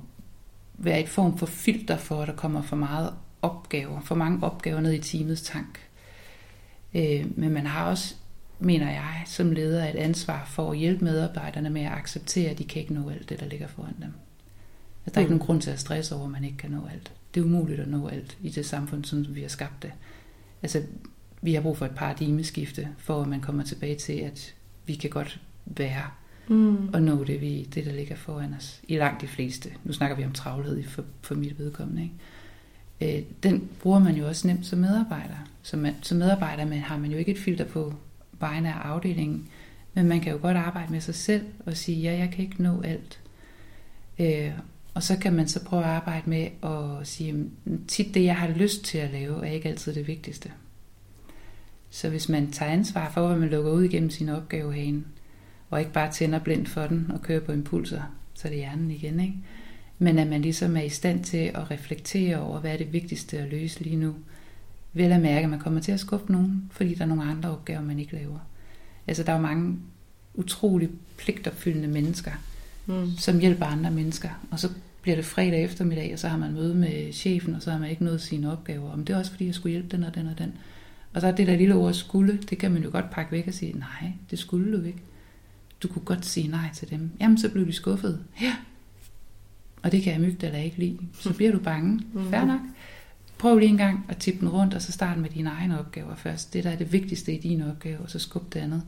være 0.78 1.00
et 1.00 1.08
form 1.08 1.38
for 1.38 1.46
filter 1.46 1.96
for, 1.96 2.22
at 2.22 2.28
der 2.28 2.34
kommer 2.34 2.62
for 2.62 2.76
meget 2.76 3.14
opgaver, 3.42 4.00
for 4.00 4.14
mange 4.14 4.46
opgaver 4.46 4.80
ned 4.80 4.92
i 4.92 4.98
teamets 4.98 5.42
tank. 5.42 5.80
Øh, 6.94 7.38
men 7.38 7.52
man 7.52 7.66
har 7.66 7.90
også, 7.90 8.14
mener 8.58 8.90
jeg, 8.90 9.22
som 9.26 9.52
leder 9.52 9.88
et 9.88 9.96
ansvar 9.96 10.44
for 10.44 10.70
at 10.70 10.78
hjælpe 10.78 11.04
medarbejderne 11.04 11.70
med 11.70 11.82
at 11.82 11.92
acceptere, 11.92 12.50
at 12.50 12.58
de 12.58 12.64
kan 12.64 12.82
ikke 12.82 12.94
nå 12.94 13.10
alt 13.10 13.28
det, 13.28 13.40
der 13.40 13.46
ligger 13.46 13.66
foran 13.66 13.94
dem. 14.02 14.12
At 15.06 15.14
der 15.14 15.20
er 15.20 15.22
ikke 15.22 15.32
mm. 15.32 15.38
nogen 15.38 15.46
grund 15.46 15.60
til 15.60 15.70
at 15.70 15.80
stresse 15.80 16.14
over, 16.14 16.24
at 16.24 16.30
man 16.30 16.44
ikke 16.44 16.56
kan 16.56 16.70
nå 16.70 16.86
alt. 16.92 17.12
Det 17.34 17.40
er 17.40 17.44
umuligt 17.44 17.80
at 17.80 17.88
nå 17.88 18.08
alt 18.08 18.38
i 18.42 18.48
det 18.48 18.66
samfund, 18.66 19.04
som 19.04 19.26
vi 19.34 19.40
har 19.40 19.48
skabt 19.48 19.82
det. 19.82 19.92
Altså, 20.62 20.82
vi 21.42 21.54
har 21.54 21.60
brug 21.60 21.76
for 21.76 21.86
et 21.86 21.94
paradigmeskifte, 21.96 22.88
for 22.98 23.22
at 23.22 23.28
man 23.28 23.40
kommer 23.40 23.62
tilbage 23.62 23.94
til, 23.94 24.12
at 24.12 24.54
vi 24.86 24.94
kan 24.94 25.10
godt 25.10 25.40
være 25.66 26.04
mm. 26.48 26.88
og 26.88 27.02
nå 27.02 27.24
det, 27.24 27.40
vi, 27.40 27.68
det, 27.74 27.86
der 27.86 27.92
ligger 27.92 28.16
foran 28.16 28.54
os. 28.54 28.80
I 28.88 28.96
langt 28.96 29.20
de 29.20 29.26
fleste. 29.26 29.70
Nu 29.84 29.92
snakker 29.92 30.16
vi 30.16 30.24
om 30.24 30.32
travlhed 30.32 30.84
for, 30.84 31.04
for 31.22 31.34
mit 31.34 31.58
vedkommende. 31.58 32.02
Ikke? 32.02 33.18
Øh, 33.18 33.24
den 33.42 33.68
bruger 33.80 33.98
man 33.98 34.14
jo 34.14 34.28
også 34.28 34.46
nemt 34.46 34.66
som 34.66 34.78
medarbejder. 34.78 35.48
Som, 35.62 35.78
man, 35.78 35.94
som 36.02 36.18
medarbejder 36.18 36.64
man, 36.64 36.78
har 36.78 36.98
man 36.98 37.10
jo 37.10 37.18
ikke 37.18 37.32
et 37.32 37.38
filter 37.38 37.64
på 37.64 37.94
vegne 38.32 38.74
af 38.74 38.78
afdelingen, 38.78 39.48
men 39.94 40.06
man 40.06 40.20
kan 40.20 40.32
jo 40.32 40.38
godt 40.42 40.56
arbejde 40.56 40.92
med 40.92 41.00
sig 41.00 41.14
selv 41.14 41.46
og 41.66 41.76
sige, 41.76 42.00
ja, 42.00 42.18
jeg 42.18 42.30
kan 42.30 42.44
ikke 42.44 42.62
nå 42.62 42.82
alt. 42.82 43.20
Øh, 44.18 44.50
og 44.94 45.02
så 45.02 45.16
kan 45.16 45.32
man 45.32 45.48
så 45.48 45.64
prøve 45.64 45.82
at 45.82 45.88
arbejde 45.88 46.30
med 46.30 46.48
at 46.62 47.06
sige, 47.06 47.44
tit 47.88 48.14
det, 48.14 48.24
jeg 48.24 48.36
har 48.36 48.48
lyst 48.48 48.84
til 48.84 48.98
at 48.98 49.10
lave, 49.10 49.46
er 49.46 49.52
ikke 49.52 49.68
altid 49.68 49.94
det 49.94 50.06
vigtigste. 50.06 50.50
Så 51.90 52.08
hvis 52.08 52.28
man 52.28 52.52
tager 52.52 52.72
ansvar 52.72 53.10
for, 53.10 53.26
hvad 53.26 53.36
man 53.36 53.48
lukker 53.48 53.70
ud 53.70 53.82
igennem 53.82 54.10
sin 54.10 54.28
opgavehane, 54.28 55.04
og 55.70 55.80
ikke 55.80 55.92
bare 55.92 56.12
tænder 56.12 56.38
blindt 56.38 56.68
for 56.68 56.86
den 56.86 57.10
og 57.10 57.22
kører 57.22 57.40
på 57.40 57.52
impulser, 57.52 58.02
så 58.34 58.48
er 58.48 58.50
det 58.50 58.58
hjernen 58.58 58.90
igen, 58.90 59.20
ikke? 59.20 59.34
Men 59.98 60.18
at 60.18 60.26
man 60.26 60.42
ligesom 60.42 60.76
er 60.76 60.82
i 60.82 60.88
stand 60.88 61.24
til 61.24 61.50
at 61.54 61.70
reflektere 61.70 62.40
over, 62.40 62.60
hvad 62.60 62.72
er 62.72 62.76
det 62.76 62.92
vigtigste 62.92 63.38
at 63.38 63.48
løse 63.48 63.80
lige 63.80 63.96
nu. 63.96 64.14
Vel 64.92 65.12
at 65.12 65.20
mærke, 65.20 65.44
at 65.44 65.50
man 65.50 65.58
kommer 65.58 65.80
til 65.80 65.92
at 65.92 66.00
skuffe 66.00 66.32
nogen, 66.32 66.70
fordi 66.70 66.94
der 66.94 67.04
er 67.04 67.08
nogle 67.08 67.24
andre 67.30 67.50
opgaver, 67.50 67.82
man 67.82 67.98
ikke 67.98 68.14
laver. 68.14 68.38
Altså, 69.06 69.22
der 69.22 69.32
er 69.32 69.36
jo 69.36 69.42
mange 69.42 69.78
utrolig 70.34 70.90
pligtopfyldende 71.16 71.88
mennesker, 71.88 72.30
mm. 72.86 73.16
som 73.18 73.38
hjælper 73.38 73.66
andre 73.66 73.90
mennesker. 73.90 74.28
Og 74.50 74.60
så 74.60 74.68
bliver 75.02 75.16
det 75.16 75.24
fredag 75.24 75.64
eftermiddag, 75.64 76.12
og 76.12 76.18
så 76.18 76.28
har 76.28 76.38
man 76.38 76.52
møde 76.52 76.74
med 76.74 77.12
chefen, 77.12 77.54
og 77.54 77.62
så 77.62 77.70
har 77.70 77.78
man 77.78 77.90
ikke 77.90 78.04
nået 78.04 78.20
sine 78.20 78.52
opgaver. 78.52 78.92
Om 78.92 79.04
det 79.04 79.14
er 79.14 79.18
også 79.18 79.30
fordi, 79.30 79.46
jeg 79.46 79.54
skulle 79.54 79.70
hjælpe 79.70 79.96
den 79.96 80.04
og 80.04 80.14
den 80.14 80.26
og 80.26 80.38
den. 80.38 80.52
Og 81.14 81.20
så 81.20 81.26
er 81.26 81.32
det 81.32 81.46
der 81.46 81.56
lille 81.56 81.74
ord 81.74 81.94
skulle, 81.94 82.38
det 82.50 82.58
kan 82.58 82.70
man 82.70 82.82
jo 82.82 82.90
godt 82.92 83.10
pakke 83.10 83.32
væk 83.32 83.46
og 83.46 83.54
sige, 83.54 83.72
nej, 83.72 84.12
det 84.30 84.38
skulle 84.38 84.78
du 84.78 84.84
ikke. 84.84 85.02
Du 85.82 85.88
kunne 85.88 86.04
godt 86.04 86.26
sige 86.26 86.48
nej 86.48 86.70
til 86.74 86.90
dem. 86.90 87.10
Jamen, 87.20 87.38
så 87.38 87.48
blev 87.48 87.66
de 87.66 87.72
skuffet. 87.72 88.20
Ja. 88.40 88.56
Og 89.82 89.92
det 89.92 90.02
kan 90.02 90.24
eller 90.24 90.58
ikke 90.58 90.78
lide. 90.78 90.98
Så 91.20 91.34
bliver 91.34 91.52
du 91.52 91.58
bange. 91.58 92.00
Mm. 92.12 92.30
Fair 92.30 92.44
nok. 92.44 92.60
Prøv 93.38 93.58
lige 93.58 93.68
en 93.68 93.76
gang 93.76 94.04
at 94.08 94.16
tippe 94.16 94.40
den 94.40 94.48
rundt, 94.48 94.74
og 94.74 94.82
så 94.82 94.92
start 94.92 95.18
med 95.18 95.30
dine 95.30 95.50
egne 95.50 95.78
opgaver 95.78 96.14
først. 96.14 96.52
Det, 96.52 96.64
der 96.64 96.70
er 96.70 96.76
det 96.76 96.92
vigtigste 96.92 97.34
i 97.34 97.40
dine 97.40 97.70
opgaver, 97.70 97.98
og 97.98 98.10
så 98.10 98.18
skub 98.18 98.54
det 98.54 98.60
andet. 98.60 98.82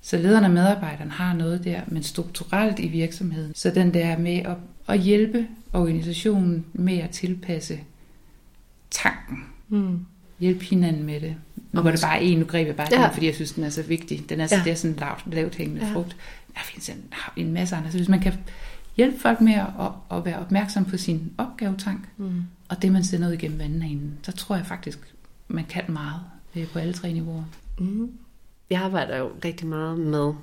Så 0.00 0.16
lederne 0.16 0.46
og 0.46 0.52
medarbejderne 0.52 1.10
har 1.10 1.34
noget 1.34 1.64
der, 1.64 1.80
men 1.86 2.02
strukturelt 2.02 2.78
i 2.78 2.88
virksomheden. 2.88 3.54
Så 3.54 3.70
den 3.70 3.94
der 3.94 4.18
med 4.18 4.36
at, 4.36 4.56
at 4.88 5.00
hjælpe 5.00 5.46
organisationen 5.72 6.64
med 6.72 6.98
at 6.98 7.10
tilpasse 7.10 7.80
tanken. 8.90 9.44
Mm. 9.68 10.06
Hjælpe 10.40 10.64
hinanden 10.64 11.02
med 11.02 11.20
det. 11.20 11.36
Nu 11.72 11.80
var 11.80 11.90
det 11.90 12.00
bare 12.02 12.22
en, 12.22 12.38
nu 12.38 12.44
greb 12.44 12.66
jeg 12.66 12.76
bare 12.76 12.88
ja. 12.90 13.02
den, 13.02 13.12
fordi 13.12 13.26
jeg 13.26 13.34
synes, 13.34 13.52
den 13.52 13.64
er 13.64 13.68
så 13.68 13.82
vigtig. 13.82 14.24
Den 14.28 14.40
er, 14.40 14.48
ja. 14.50 14.62
Det 14.64 14.70
er 14.70 14.76
sådan 14.76 14.96
lavt, 14.96 15.34
lavt 15.34 15.54
hængende 15.54 15.86
ja. 15.86 15.94
frugt. 15.94 16.16
Der 16.54 16.60
findes 16.64 16.88
en, 16.88 17.04
en 17.36 17.52
masse 17.52 17.76
andre. 17.76 17.90
Så 17.90 17.96
hvis 17.96 18.08
man 18.08 18.20
kan 18.20 18.32
hjælpe 18.96 19.20
folk 19.20 19.40
med 19.40 19.54
at, 19.54 20.16
at 20.18 20.24
være 20.24 20.38
opmærksom 20.38 20.84
på 20.84 20.96
sin 20.96 21.32
opgavetank, 21.38 22.08
mm. 22.16 22.42
og 22.68 22.82
det 22.82 22.92
man 22.92 23.04
sender 23.04 23.28
ud 23.28 23.32
igennem 23.32 23.58
vandhanen, 23.58 24.18
så 24.22 24.32
tror 24.32 24.56
jeg 24.56 24.66
faktisk, 24.66 24.98
man 25.48 25.64
kan 25.64 25.84
meget 25.88 26.20
på 26.72 26.78
alle 26.78 26.92
tre 26.92 27.12
niveauer. 27.12 27.44
Mm. 27.78 28.10
Jeg 28.70 28.80
arbejder 28.80 29.16
jo 29.16 29.30
rigtig 29.44 29.66
meget 29.66 29.98
med, 29.98 30.34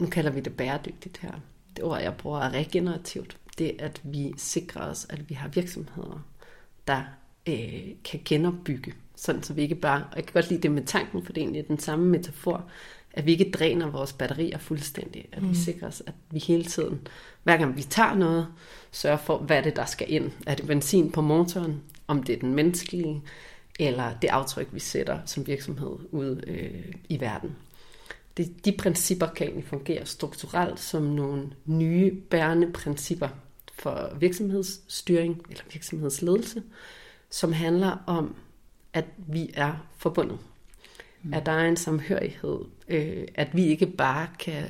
nu 0.00 0.06
kalder 0.06 0.30
vi 0.30 0.40
det 0.40 0.56
bæredygtigt 0.56 1.18
her. 1.18 1.32
Det 1.76 1.84
ord, 1.84 2.00
jeg 2.00 2.14
bruger, 2.14 2.40
er 2.40 2.50
regenerativt. 2.50 3.36
Det 3.58 3.82
er, 3.82 3.84
at 3.84 4.00
vi 4.04 4.34
sikrer 4.36 4.82
os, 4.82 5.06
at 5.10 5.28
vi 5.28 5.34
har 5.34 5.48
virksomheder, 5.48 6.26
der 6.86 7.02
øh, 7.48 7.94
kan 8.04 8.20
genopbygge 8.24 8.94
sådan 9.16 9.42
så 9.42 9.52
vi 9.52 9.62
ikke 9.62 9.74
bare, 9.74 10.04
og 10.10 10.16
jeg 10.16 10.26
kan 10.26 10.32
godt 10.32 10.50
lide 10.50 10.62
det 10.62 10.70
med 10.70 10.84
tanken, 10.86 11.24
for 11.24 11.32
det 11.32 11.40
er 11.40 11.44
egentlig 11.44 11.68
den 11.68 11.78
samme 11.78 12.06
metafor, 12.06 12.64
at 13.12 13.26
vi 13.26 13.32
ikke 13.32 13.50
dræner 13.50 13.90
vores 13.90 14.12
batterier 14.12 14.58
fuldstændig. 14.58 15.28
At 15.32 15.42
mm. 15.42 15.50
vi 15.50 15.54
sikrer 15.54 15.88
os, 15.88 16.02
at 16.06 16.14
vi 16.30 16.38
hele 16.38 16.64
tiden, 16.64 17.08
hver 17.42 17.56
gang 17.56 17.76
vi 17.76 17.82
tager 17.82 18.14
noget, 18.14 18.48
sørger 18.90 19.16
for, 19.16 19.38
hvad 19.38 19.62
det 19.62 19.76
der 19.76 19.84
skal 19.84 20.12
ind. 20.12 20.30
Er 20.46 20.54
det 20.54 20.66
benzin 20.66 21.12
på 21.12 21.20
motoren? 21.20 21.82
Om 22.06 22.22
det 22.22 22.34
er 22.34 22.38
den 22.38 22.54
menneskelige, 22.54 23.22
eller 23.80 24.18
det 24.22 24.28
aftryk, 24.28 24.68
vi 24.72 24.80
sætter 24.80 25.18
som 25.26 25.46
virksomhed 25.46 25.96
ud 26.10 26.44
øh, 26.46 26.94
i 27.08 27.20
verden. 27.20 27.56
Det, 28.36 28.64
de 28.64 28.72
principper 28.72 29.26
kan 29.26 29.46
egentlig 29.46 29.68
fungere 29.68 30.06
strukturelt 30.06 30.80
som 30.80 31.02
nogle 31.02 31.50
nye 31.64 32.20
bærende 32.30 32.72
principper 32.72 33.28
for 33.74 34.16
virksomhedsstyring 34.20 35.42
eller 35.50 35.64
virksomhedsledelse, 35.72 36.62
som 37.30 37.52
handler 37.52 37.96
om 38.06 38.36
at 38.92 39.04
vi 39.16 39.50
er 39.54 39.86
forbundet. 39.96 40.38
Mm. 41.22 41.34
At 41.34 41.46
der 41.46 41.52
er 41.52 41.68
en 41.68 41.76
samhørighed. 41.76 42.58
Øh, 42.88 43.28
at 43.34 43.48
vi 43.56 43.64
ikke 43.64 43.86
bare 43.86 44.28
kan 44.38 44.64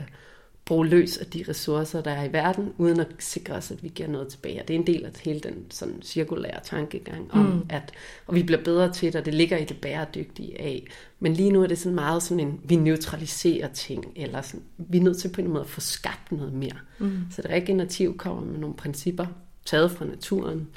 bruge 0.64 0.86
løs 0.86 1.18
af 1.18 1.26
de 1.26 1.44
ressourcer, 1.48 2.00
der 2.00 2.10
er 2.10 2.24
i 2.24 2.32
verden, 2.32 2.72
uden 2.78 3.00
at 3.00 3.06
sikre 3.18 3.54
os, 3.54 3.70
at 3.70 3.82
vi 3.82 3.88
giver 3.88 4.08
noget 4.08 4.28
tilbage. 4.28 4.60
Og 4.62 4.68
det 4.68 4.74
er 4.74 4.78
en 4.78 4.86
del 4.86 5.04
af 5.04 5.10
hele 5.24 5.40
den 5.40 5.66
sådan 5.70 6.02
cirkulære 6.02 6.60
tankegang 6.64 7.34
om, 7.34 7.46
mm. 7.46 7.66
at 7.68 7.92
og 8.26 8.34
vi 8.34 8.42
bliver 8.42 8.62
bedre 8.62 8.92
til 8.92 9.12
det, 9.12 9.18
og 9.18 9.24
det 9.24 9.34
ligger 9.34 9.56
i 9.56 9.64
det 9.64 9.80
bæredygtige 9.80 10.60
af. 10.60 10.86
Men 11.20 11.34
lige 11.34 11.50
nu 11.50 11.62
er 11.62 11.66
det 11.66 11.78
sådan 11.78 11.94
meget 11.94 12.22
sådan 12.22 12.40
en, 12.40 12.60
vi 12.64 12.76
neutraliserer 12.76 13.68
ting, 13.68 14.12
eller 14.16 14.42
sådan, 14.42 14.64
vi 14.78 14.98
er 14.98 15.02
nødt 15.02 15.18
til 15.18 15.28
på 15.28 15.40
en 15.40 15.48
måde 15.48 15.64
at 15.64 15.70
få 15.70 15.80
skabt 15.80 16.32
noget 16.32 16.52
mere. 16.52 16.78
Mm. 16.98 17.20
Så 17.30 17.42
det 17.42 17.50
regenerativ 17.50 18.16
kommer 18.16 18.42
med 18.42 18.58
nogle 18.58 18.76
principper, 18.76 19.26
taget 19.64 19.90
fra 19.90 20.04
naturen, 20.04 20.68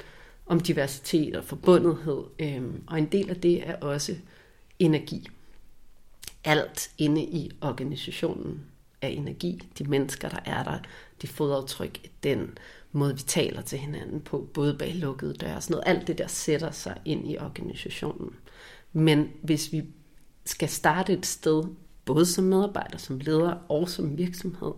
om 0.46 0.60
diversitet 0.60 1.36
og 1.36 1.44
forbundethed. 1.44 2.22
Øhm, 2.38 2.82
og 2.86 2.98
en 2.98 3.06
del 3.06 3.30
af 3.30 3.36
det 3.36 3.68
er 3.68 3.74
også 3.74 4.14
energi. 4.78 5.28
Alt 6.44 6.90
inde 6.98 7.22
i 7.22 7.50
organisationen 7.60 8.60
af 9.02 9.08
energi. 9.08 9.68
De 9.78 9.84
mennesker, 9.84 10.28
der 10.28 10.40
er 10.44 10.62
der, 10.62 10.78
de 11.22 11.26
fodaftryk, 11.26 12.10
den 12.22 12.58
måde, 12.92 13.16
vi 13.16 13.22
taler 13.22 13.62
til 13.62 13.78
hinanden 13.78 14.20
på, 14.20 14.48
både 14.54 14.74
bag 14.74 14.94
lukkede 14.94 15.34
døre 15.34 15.56
og 15.56 15.62
sådan 15.62 15.74
noget. 15.74 15.98
Alt 15.98 16.06
det 16.06 16.18
der 16.18 16.26
sætter 16.26 16.70
sig 16.70 17.00
ind 17.04 17.30
i 17.30 17.38
organisationen. 17.38 18.34
Men 18.92 19.30
hvis 19.42 19.72
vi 19.72 19.84
skal 20.44 20.68
starte 20.68 21.12
et 21.12 21.26
sted, 21.26 21.64
både 22.04 22.26
som 22.26 22.44
medarbejder, 22.44 22.98
som 22.98 23.18
leder 23.18 23.54
og 23.68 23.88
som 23.88 24.18
virksomhed, 24.18 24.72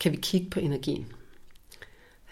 kan 0.00 0.12
vi 0.12 0.16
kigge 0.16 0.50
på 0.50 0.60
energien. 0.60 1.06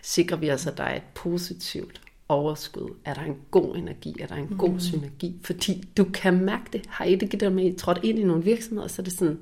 Sikrer 0.03 0.37
vi 0.37 0.51
os, 0.51 0.67
at 0.67 0.79
der 0.79 0.85
er 0.85 0.97
et 0.97 1.03
positivt 1.15 2.01
overskud? 2.29 2.95
Er 3.05 3.15
der 3.15 3.23
en 3.23 3.37
god 3.51 3.77
energi? 3.77 4.15
Er 4.21 4.27
der 4.27 4.35
en 4.35 4.57
god 4.59 4.73
mm. 4.73 4.81
synergi? 4.81 5.41
Fordi 5.45 5.89
du 5.97 6.05
kan 6.05 6.45
mærke 6.45 6.65
det. 6.73 6.87
Har 6.87 7.05
I 7.05 7.15
det 7.15 7.31
givet 7.31 7.53
med, 7.53 7.77
trådt 7.77 8.01
ind 8.03 8.19
i 8.19 8.25
nogle 8.25 8.45
virksomheder, 8.45 8.89
så 8.89 9.03
er 9.03 9.05
det 9.05 9.13
sådan, 9.13 9.39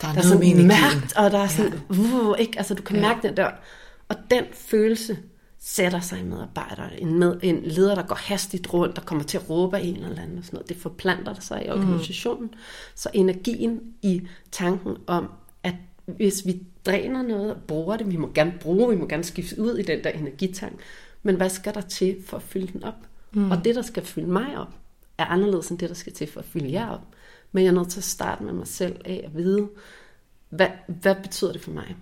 der 0.00 0.08
er, 0.08 0.12
der 0.12 0.20
er 0.20 0.24
sådan 0.24 0.66
mærkt, 0.66 1.16
og 1.16 1.30
der 1.30 1.38
er 1.38 1.48
sådan, 1.48 1.72
ja. 1.72 1.98
uh, 1.98 2.38
ikke? 2.38 2.58
Altså, 2.58 2.74
du 2.74 2.82
kan 2.82 2.96
ja. 2.96 3.02
mærke 3.02 3.28
den 3.28 3.36
der. 3.36 3.50
Og 4.08 4.16
den 4.30 4.44
følelse 4.52 5.18
sætter 5.66 6.00
sig 6.00 6.20
i 6.20 6.22
medarbejdere. 6.22 7.00
En, 7.00 7.18
med, 7.18 7.36
en 7.42 7.62
leder, 7.62 7.94
der 7.94 8.02
går 8.02 8.14
hastigt 8.14 8.72
rundt, 8.72 8.96
der 8.96 9.02
kommer 9.02 9.24
til 9.24 9.38
at 9.38 9.50
råbe 9.50 9.80
en 9.80 9.96
eller 9.96 10.22
anden, 10.22 10.38
og 10.38 10.44
sådan 10.44 10.56
noget. 10.56 10.68
det 10.68 10.76
forplanter 10.76 11.34
sig 11.40 11.62
i 11.66 11.70
mm. 11.70 11.72
organisationen. 11.72 12.46
Mm. 12.46 12.58
Så 12.94 13.08
energien 13.12 13.80
i 14.02 14.22
tanken 14.52 14.96
om, 15.06 15.30
at 15.62 15.74
hvis 16.06 16.46
vi 16.46 16.62
dræner 16.86 17.22
noget 17.22 17.54
og 17.54 17.60
bruger 17.66 17.96
det, 17.96 18.10
vi 18.10 18.16
må 18.16 18.30
gerne 18.34 18.54
bruge, 18.60 18.90
vi 18.90 19.00
må 19.00 19.06
gerne 19.06 19.24
skifte 19.24 19.60
ud 19.60 19.78
i 19.78 19.82
den 19.82 20.04
der 20.04 20.10
energitank, 20.10 20.80
men 21.22 21.36
hvad 21.36 21.50
skal 21.50 21.74
der 21.74 21.80
til 21.80 22.16
for 22.26 22.36
at 22.36 22.42
fylde 22.42 22.72
den 22.72 22.84
op? 22.84 22.94
Mm. 23.32 23.50
Og 23.50 23.64
det, 23.64 23.74
der 23.74 23.82
skal 23.82 24.04
fylde 24.04 24.30
mig 24.30 24.58
op, 24.58 24.74
er 25.18 25.24
anderledes 25.24 25.68
end 25.68 25.78
det, 25.78 25.88
der 25.88 25.94
skal 25.94 26.12
til 26.12 26.26
for 26.26 26.40
at 26.40 26.46
fylde 26.46 26.72
jer 26.72 26.88
op. 26.88 27.06
Men 27.54 27.64
jeg 27.64 27.70
er 27.70 27.74
nødt 27.74 27.88
til 27.88 28.00
at 28.00 28.04
starte 28.04 28.44
med 28.44 28.52
mig 28.52 28.66
selv 28.66 28.96
af 29.04 29.22
at 29.24 29.36
vide, 29.36 29.68
hvad, 30.48 30.68
hvad 30.86 31.14
betyder 31.22 31.52
det 31.52 31.60
for 31.60 31.70
mig? 31.70 31.96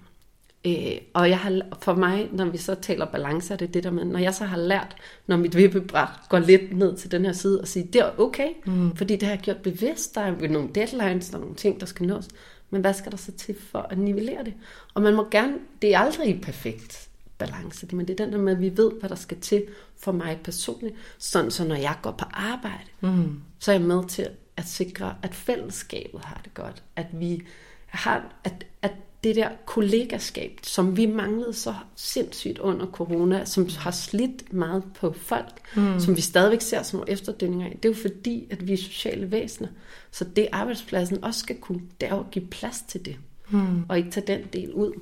Øh, 0.67 1.01
og 1.15 1.29
jeg 1.29 1.39
har, 1.39 1.63
for 1.83 1.95
mig, 1.95 2.29
når 2.33 2.45
vi 2.45 2.59
så 2.59 2.75
taler 2.75 3.07
balance, 3.07 3.53
er 3.53 3.59
det 3.59 3.75
det 3.75 3.85
der 3.85 3.91
med, 3.91 4.05
når 4.05 4.19
jeg 4.19 4.35
så 4.35 4.45
har 4.45 4.57
lært, 4.57 4.97
når 5.27 5.37
mit 5.37 5.57
vippebræt 5.57 6.09
går 6.29 6.39
lidt 6.39 6.77
ned 6.79 6.97
til 6.97 7.11
den 7.11 7.25
her 7.25 7.33
side, 7.33 7.61
og 7.61 7.69
sige, 7.69 7.89
det 7.93 8.01
er 8.01 8.21
okay, 8.21 8.49
mm. 8.67 8.97
fordi 8.97 9.17
det 9.17 9.23
har 9.23 9.35
jeg 9.35 9.43
gjort 9.43 9.57
bevidst, 9.57 10.15
der 10.15 10.21
er 10.21 10.49
nogle 10.49 10.69
deadlines, 10.75 11.29
der 11.29 11.37
er 11.37 11.41
nogle 11.41 11.55
ting, 11.55 11.81
der 11.81 11.87
skal 11.87 12.07
nås, 12.07 12.29
men 12.71 12.81
hvad 12.81 12.95
skal 12.95 13.13
der 13.13 13.19
så 13.19 13.33
til 13.33 13.57
for 13.71 13.79
at 13.79 13.99
nivellere 13.99 14.45
det? 14.45 14.55
Og 14.95 15.03
man 15.03 15.15
må 15.15 15.29
gerne, 15.31 15.55
det 15.83 15.95
er 15.95 15.99
aldrig 15.99 16.41
perfekt 16.43 17.09
balance, 17.39 17.87
men 17.93 18.09
det 18.09 18.21
er 18.21 18.25
den 18.25 18.33
der 18.33 18.41
med, 18.41 18.53
at 18.53 18.61
vi 18.61 18.77
ved, 18.77 18.93
hvad 19.01 19.09
der 19.09 19.17
skal 19.17 19.41
til 19.41 19.65
for 19.99 20.13
mig 20.13 20.41
personligt, 20.45 20.95
sådan 21.19 21.51
så 21.51 21.65
når 21.65 21.77
jeg 21.77 21.95
går 22.03 22.11
på 22.11 22.25
arbejde, 22.33 22.85
mm. 23.01 23.41
så 23.59 23.73
er 23.73 23.75
jeg 23.75 23.87
med 23.87 24.05
til 24.09 24.29
at 24.57 24.65
sikre, 24.65 25.15
at 25.23 25.35
fællesskabet 25.35 26.21
har 26.25 26.41
det 26.45 26.55
godt, 26.55 26.83
at 26.97 27.07
vi 27.13 27.43
har, 27.87 28.35
at, 28.45 28.67
at 28.83 28.93
det 29.25 29.37
der 29.37 29.49
kollegaskab, 29.67 30.59
som 30.63 30.97
vi 30.97 31.07
manglede 31.07 31.53
så 31.53 31.75
sindssygt 31.97 32.59
under 32.59 32.87
corona, 32.87 33.45
som 33.45 33.69
har 33.79 33.91
slidt 33.91 34.53
meget 34.53 34.85
på 34.95 35.13
folk, 35.13 35.77
mm. 35.77 36.01
som 36.01 36.17
vi 36.17 36.21
stadigvæk 36.21 36.61
ser 36.61 36.83
som 36.83 36.99
nogle 36.99 37.13
efterdønninger 37.13 37.67
af, 37.67 37.79
det 37.83 37.89
er 37.89 37.93
jo 37.93 38.01
fordi, 38.01 38.47
at 38.51 38.67
vi 38.67 38.73
er 38.73 38.77
sociale 38.77 39.31
væsener. 39.31 39.69
Så 40.11 40.25
det 40.25 40.49
arbejdspladsen 40.53 41.25
også 41.25 41.41
skal 41.41 41.57
kunne, 41.57 41.83
det 42.01 42.09
er 42.09 42.15
at 42.15 42.31
give 42.31 42.47
plads 42.47 42.85
til 42.89 43.05
det, 43.05 43.17
mm. 43.51 43.85
og 43.89 43.99
ikke 43.99 44.11
tage 44.11 44.27
den 44.27 44.41
del 44.53 44.73
ud. 44.73 44.93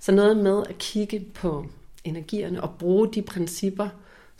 Så 0.00 0.12
noget 0.12 0.36
med 0.36 0.62
at 0.68 0.78
kigge 0.78 1.20
på 1.34 1.66
energierne 2.04 2.62
og 2.62 2.70
bruge 2.78 3.12
de 3.12 3.22
principper, 3.22 3.88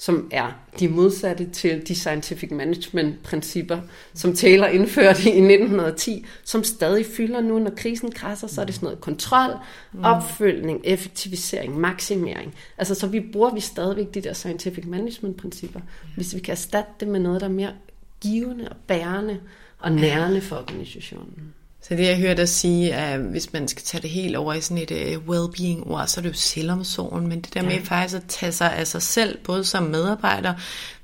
som 0.03 0.29
er 0.31 0.53
de 0.81 0.89
modsatte 0.89 1.51
til 1.51 1.89
de 1.89 1.95
scientific 1.95 2.51
management 2.51 3.23
principper, 3.23 3.79
som 4.15 4.35
Taylor 4.35 4.67
indførte 4.67 5.23
i 5.23 5.29
1910, 5.29 6.27
som 6.45 6.65
stadig 6.65 7.07
fylder 7.07 7.41
nu, 7.41 7.59
når 7.59 7.71
krisen 7.77 8.13
krasser, 8.13 8.47
så 8.47 8.61
er 8.61 8.65
det 8.65 8.75
sådan 8.75 8.87
noget 8.87 9.01
kontrol, 9.01 9.51
mm. 9.93 10.05
opfølgning, 10.05 10.81
effektivisering, 10.85 11.81
maksimering. 11.81 12.55
Altså 12.79 12.95
så 12.95 13.07
vi 13.07 13.21
bruger 13.33 13.55
vi 13.55 13.61
stadigvæk 13.61 14.15
de 14.15 14.21
der 14.21 14.33
scientific 14.33 14.85
management 14.87 15.37
principper, 15.37 15.81
hvis 16.17 16.35
vi 16.35 16.41
kan 16.41 16.53
erstatte 16.53 16.91
det 17.01 17.09
med 17.09 17.21
noget, 17.21 17.41
der 17.41 17.47
er 17.47 17.53
mere 17.53 17.73
givende 18.21 18.69
og 18.69 18.77
bærende 18.87 19.41
og 19.79 19.93
nærende 19.93 20.41
for 20.41 20.57
organisationen. 20.57 21.55
Så 21.83 21.95
det 21.95 22.07
jeg 22.07 22.17
hørte 22.17 22.41
dig 22.41 22.49
sige, 22.49 22.95
at 22.95 23.21
hvis 23.21 23.53
man 23.53 23.69
skal 23.69 23.83
tage 23.83 24.03
det 24.03 24.11
helt 24.11 24.37
over 24.37 24.55
i 24.55 24.61
sådan 24.61 24.87
et 24.91 25.17
uh, 25.17 25.25
well-being 25.29 25.91
ord, 25.91 26.07
så 26.07 26.21
er 26.21 26.23
det 26.23 26.29
jo 26.29 26.35
selvomsorgen, 26.35 27.27
men 27.27 27.41
det 27.41 27.55
der 27.55 27.63
ja. 27.63 27.69
med 27.69 27.81
faktisk 27.85 28.17
at 28.17 28.29
tage 28.29 28.53
sig 28.53 28.77
af 28.77 28.87
sig 28.87 29.03
selv, 29.03 29.39
både 29.45 29.65
som 29.65 29.83
medarbejder, 29.83 30.55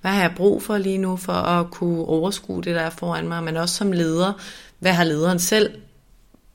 hvad 0.00 0.10
har 0.10 0.20
jeg 0.20 0.32
brug 0.36 0.62
for 0.62 0.78
lige 0.78 0.98
nu 0.98 1.16
for 1.16 1.32
at 1.32 1.70
kunne 1.70 2.04
overskue 2.04 2.62
det, 2.62 2.74
der 2.74 2.80
er 2.80 2.90
foran 2.90 3.28
mig, 3.28 3.42
men 3.42 3.56
også 3.56 3.74
som 3.74 3.92
leder, 3.92 4.32
hvad 4.78 4.92
har 4.92 5.04
lederen 5.04 5.38
selv 5.38 5.70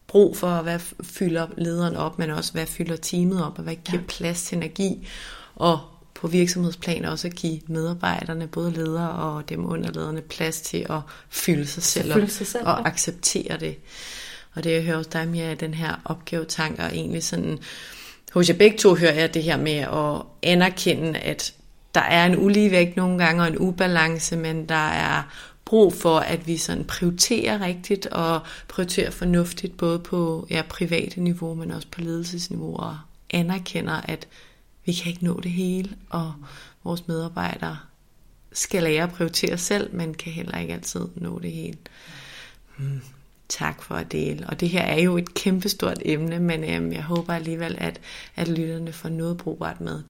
brug 0.08 0.38
for, 0.38 0.62
hvad 0.62 0.80
fylder 1.04 1.48
lederen 1.58 1.96
op, 1.96 2.20
men 2.20 2.30
også 2.30 2.54
hvad 2.54 2.66
fylder 2.66 2.96
teamet 2.96 3.46
op, 3.46 3.58
og 3.58 3.64
hvad 3.64 3.76
giver 3.76 4.02
ja. 4.02 4.08
plads 4.08 4.44
til 4.44 4.56
energi, 4.56 5.08
og 5.56 5.80
på 6.24 6.28
virksomhedsplan 6.28 7.06
også 7.06 7.28
at 7.28 7.36
give 7.36 7.60
medarbejderne, 7.68 8.48
både 8.48 8.72
ledere 8.72 9.12
og 9.12 9.50
dem 9.50 9.66
underlederne, 9.66 10.22
plads 10.22 10.62
til 10.62 10.86
at 10.90 11.00
fylde 11.30 11.68
sig 11.68 11.84
selv, 11.84 12.14
fylde 12.14 12.30
sig 12.32 12.48
selv 12.48 12.68
og 12.68 12.78
ja. 12.80 12.90
acceptere 12.90 13.58
det. 13.60 13.76
Og 14.56 14.64
det 14.64 14.72
jeg 14.72 14.84
hører 14.84 14.98
hos 14.98 15.08
dig 15.08 15.28
mere 15.28 15.46
af 15.46 15.58
den 15.58 15.74
her 15.74 16.02
opgavetank, 16.06 16.80
og 16.80 16.86
egentlig 16.86 17.24
sådan, 17.24 17.60
hos 18.34 18.50
jer 18.50 18.56
begge 18.56 18.78
to 18.78 18.96
hører 18.96 19.14
jeg 19.14 19.34
det 19.34 19.44
her 19.44 19.58
med 19.58 19.72
at 19.78 20.22
anerkende, 20.52 21.20
at 21.20 21.54
der 21.96 22.02
er 22.02 22.26
en 22.26 22.38
uligevægt 22.38 22.98
nogle 22.98 23.26
gange 23.26 23.42
og 23.42 23.48
en 23.48 23.58
ubalance, 23.58 24.38
men 24.38 24.70
der 24.70 24.90
er 24.90 25.24
brug 25.66 25.94
for, 25.94 26.20
at 26.20 26.48
vi 26.48 26.58
sådan 26.58 26.84
prioriterer 26.84 27.62
rigtigt 27.62 28.06
og 28.06 28.42
prioriterer 28.68 29.12
fornuftigt, 29.12 29.78
både 29.78 30.00
på 30.00 30.48
ja, 30.50 30.62
private 30.70 31.22
niveau, 31.22 31.54
men 31.54 31.72
også 31.72 31.88
på 31.92 32.02
ledelsesniveau, 32.02 32.76
og 32.76 32.98
anerkender, 33.30 34.02
at 34.04 34.28
vi 34.86 34.94
kan 34.94 35.12
ikke 35.12 35.26
nå 35.26 35.40
det 35.40 35.52
hele, 35.52 35.98
og 36.10 36.34
vores 36.84 37.08
medarbejdere 37.08 37.78
skal 38.52 38.84
lære 38.84 39.04
at 39.04 39.12
prioritere 39.12 39.58
selv, 39.58 39.96
men 39.96 40.14
kan 40.14 40.32
heller 40.32 40.58
ikke 40.58 40.74
altid 40.74 41.08
nå 41.16 41.40
det 41.40 41.52
hele. 41.52 41.78
Hmm. 42.78 43.02
Tak 43.50 43.84
for 43.84 43.96
at 43.96 44.12
dele. 44.12 44.50
Og 44.50 44.60
det 44.60 44.70
her 44.70 44.82
er 44.82 45.02
jo 45.02 45.18
et 45.18 45.34
kæmpestort 45.34 45.98
emne, 46.06 46.40
men 46.40 46.64
øhm, 46.64 46.92
jeg 46.92 47.04
håber 47.04 47.34
alligevel, 47.34 47.76
at, 47.78 48.02
at 48.36 48.48
lytterne 48.48 48.94
får 48.94 49.10
noget 49.10 49.38
brugbart 49.38 49.82
med. 49.82 50.04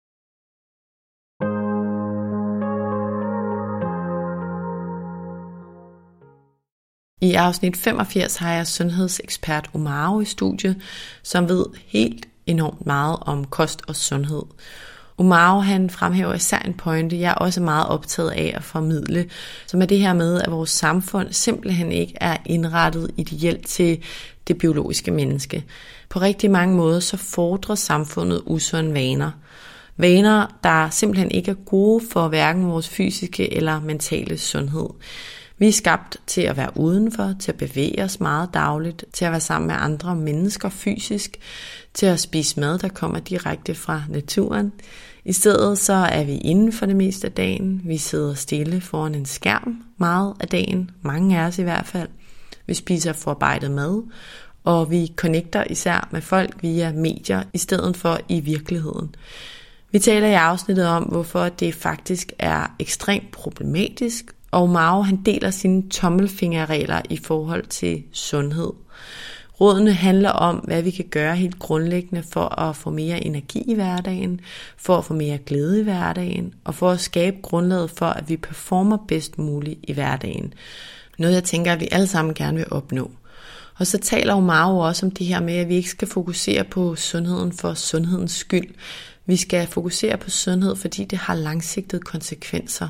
I 7.21 7.33
afsnit 7.33 7.77
85 7.77 8.35
har 8.35 8.53
jeg 8.53 8.67
sundhedsekspert 8.67 9.69
Omaro 9.73 10.19
i 10.19 10.25
studiet, 10.25 10.81
som 11.23 11.49
ved 11.49 11.65
helt 11.85 12.27
enormt 12.47 12.85
meget 12.85 13.17
om 13.21 13.45
kost 13.45 13.81
og 13.87 13.95
sundhed. 13.95 14.43
Omaro 15.17 15.59
han 15.59 15.89
fremhæver 15.89 16.33
især 16.33 16.59
en 16.59 16.73
pointe, 16.73 17.19
jeg 17.19 17.29
er 17.29 17.35
også 17.35 17.61
meget 17.61 17.87
optaget 17.87 18.31
af 18.31 18.53
at 18.55 18.63
formidle, 18.63 19.29
som 19.67 19.81
er 19.81 19.85
det 19.85 19.99
her 19.99 20.13
med, 20.13 20.41
at 20.41 20.51
vores 20.51 20.69
samfund 20.69 21.27
simpelthen 21.31 21.91
ikke 21.91 22.13
er 22.21 22.37
indrettet 22.45 23.11
ideelt 23.17 23.67
til 23.67 23.99
det 24.47 24.57
biologiske 24.57 25.11
menneske. 25.11 25.65
På 26.09 26.19
rigtig 26.19 26.51
mange 26.51 26.75
måder 26.75 26.99
så 26.99 27.17
fordrer 27.17 27.75
samfundet 27.75 28.41
usunde 28.45 28.93
vaner. 28.93 29.31
Vaner, 29.97 30.47
der 30.63 30.89
simpelthen 30.89 31.31
ikke 31.31 31.51
er 31.51 31.65
gode 31.65 32.03
for 32.11 32.27
hverken 32.27 32.67
vores 32.67 32.89
fysiske 32.89 33.53
eller 33.53 33.79
mentale 33.79 34.37
sundhed. 34.37 34.89
Vi 35.63 35.67
er 35.67 35.71
skabt 35.71 36.17
til 36.27 36.41
at 36.41 36.57
være 36.57 36.77
udenfor, 36.77 37.33
til 37.39 37.51
at 37.51 37.57
bevæge 37.57 38.03
os 38.03 38.19
meget 38.19 38.49
dagligt, 38.53 39.05
til 39.13 39.25
at 39.25 39.31
være 39.31 39.41
sammen 39.41 39.67
med 39.67 39.75
andre 39.79 40.15
mennesker 40.15 40.69
fysisk, 40.69 41.37
til 41.93 42.05
at 42.05 42.19
spise 42.19 42.59
mad, 42.59 42.79
der 42.79 42.87
kommer 42.87 43.19
direkte 43.19 43.75
fra 43.75 44.03
naturen. 44.09 44.73
I 45.25 45.33
stedet 45.33 45.77
så 45.77 45.93
er 45.93 46.23
vi 46.23 46.37
inden 46.37 46.73
for 46.73 46.85
det 46.85 46.95
meste 46.95 47.27
af 47.27 47.33
dagen. 47.33 47.81
Vi 47.85 47.97
sidder 47.97 48.33
stille 48.33 48.81
foran 48.81 49.15
en 49.15 49.25
skærm 49.25 49.83
meget 49.97 50.33
af 50.39 50.47
dagen, 50.47 50.91
mange 51.01 51.39
af 51.39 51.47
os 51.47 51.59
i 51.59 51.63
hvert 51.63 51.85
fald. 51.85 52.09
Vi 52.67 52.73
spiser 52.73 53.13
forarbejdet 53.13 53.71
mad, 53.71 54.03
og 54.63 54.91
vi 54.91 55.13
connecter 55.15 55.63
især 55.69 56.09
med 56.11 56.21
folk 56.21 56.55
via 56.61 56.91
medier 56.91 57.43
i 57.53 57.57
stedet 57.57 57.97
for 57.97 58.19
i 58.29 58.39
virkeligheden. 58.39 59.15
Vi 59.91 59.99
taler 59.99 60.27
i 60.27 60.33
afsnittet 60.33 60.87
om, 60.87 61.03
hvorfor 61.03 61.49
det 61.49 61.75
faktisk 61.75 62.31
er 62.39 62.75
ekstremt 62.79 63.31
problematisk 63.31 64.32
og 64.53 64.69
Mao 64.69 65.01
han 65.01 65.21
deler 65.25 65.51
sine 65.51 65.89
tommelfingerregler 65.89 67.01
i 67.09 67.17
forhold 67.17 67.65
til 67.65 68.03
sundhed. 68.11 68.69
Rådene 69.61 69.93
handler 69.93 70.29
om, 70.29 70.55
hvad 70.55 70.81
vi 70.81 70.91
kan 70.91 71.05
gøre 71.05 71.35
helt 71.35 71.59
grundlæggende 71.59 72.23
for 72.31 72.59
at 72.59 72.75
få 72.75 72.89
mere 72.89 73.25
energi 73.25 73.63
i 73.67 73.73
hverdagen, 73.73 74.41
for 74.77 74.97
at 74.97 75.05
få 75.05 75.13
mere 75.13 75.37
glæde 75.37 75.79
i 75.79 75.83
hverdagen, 75.83 76.53
og 76.63 76.75
for 76.75 76.91
at 76.91 76.99
skabe 76.99 77.37
grundlaget 77.41 77.91
for, 77.91 78.05
at 78.05 78.29
vi 78.29 78.37
performer 78.37 78.97
bedst 79.07 79.37
muligt 79.37 79.79
i 79.83 79.93
hverdagen. 79.93 80.53
Noget 81.17 81.33
jeg 81.33 81.43
tænker, 81.43 81.73
at 81.73 81.79
vi 81.79 81.87
alle 81.91 82.07
sammen 82.07 82.33
gerne 82.33 82.57
vil 82.57 82.65
opnå. 82.71 83.11
Og 83.75 83.87
så 83.87 83.97
taler 83.97 84.33
Omaro 84.33 84.79
også 84.79 85.05
om 85.05 85.11
det 85.11 85.27
her 85.27 85.41
med, 85.41 85.53
at 85.53 85.69
vi 85.69 85.75
ikke 85.75 85.89
skal 85.89 86.07
fokusere 86.07 86.63
på 86.63 86.95
sundheden 86.95 87.53
for 87.53 87.73
sundhedens 87.73 88.31
skyld. 88.31 88.73
Vi 89.25 89.35
skal 89.35 89.67
fokusere 89.67 90.17
på 90.17 90.29
sundhed, 90.29 90.75
fordi 90.75 91.05
det 91.05 91.17
har 91.17 91.35
langsigtede 91.35 92.01
konsekvenser. 92.01 92.87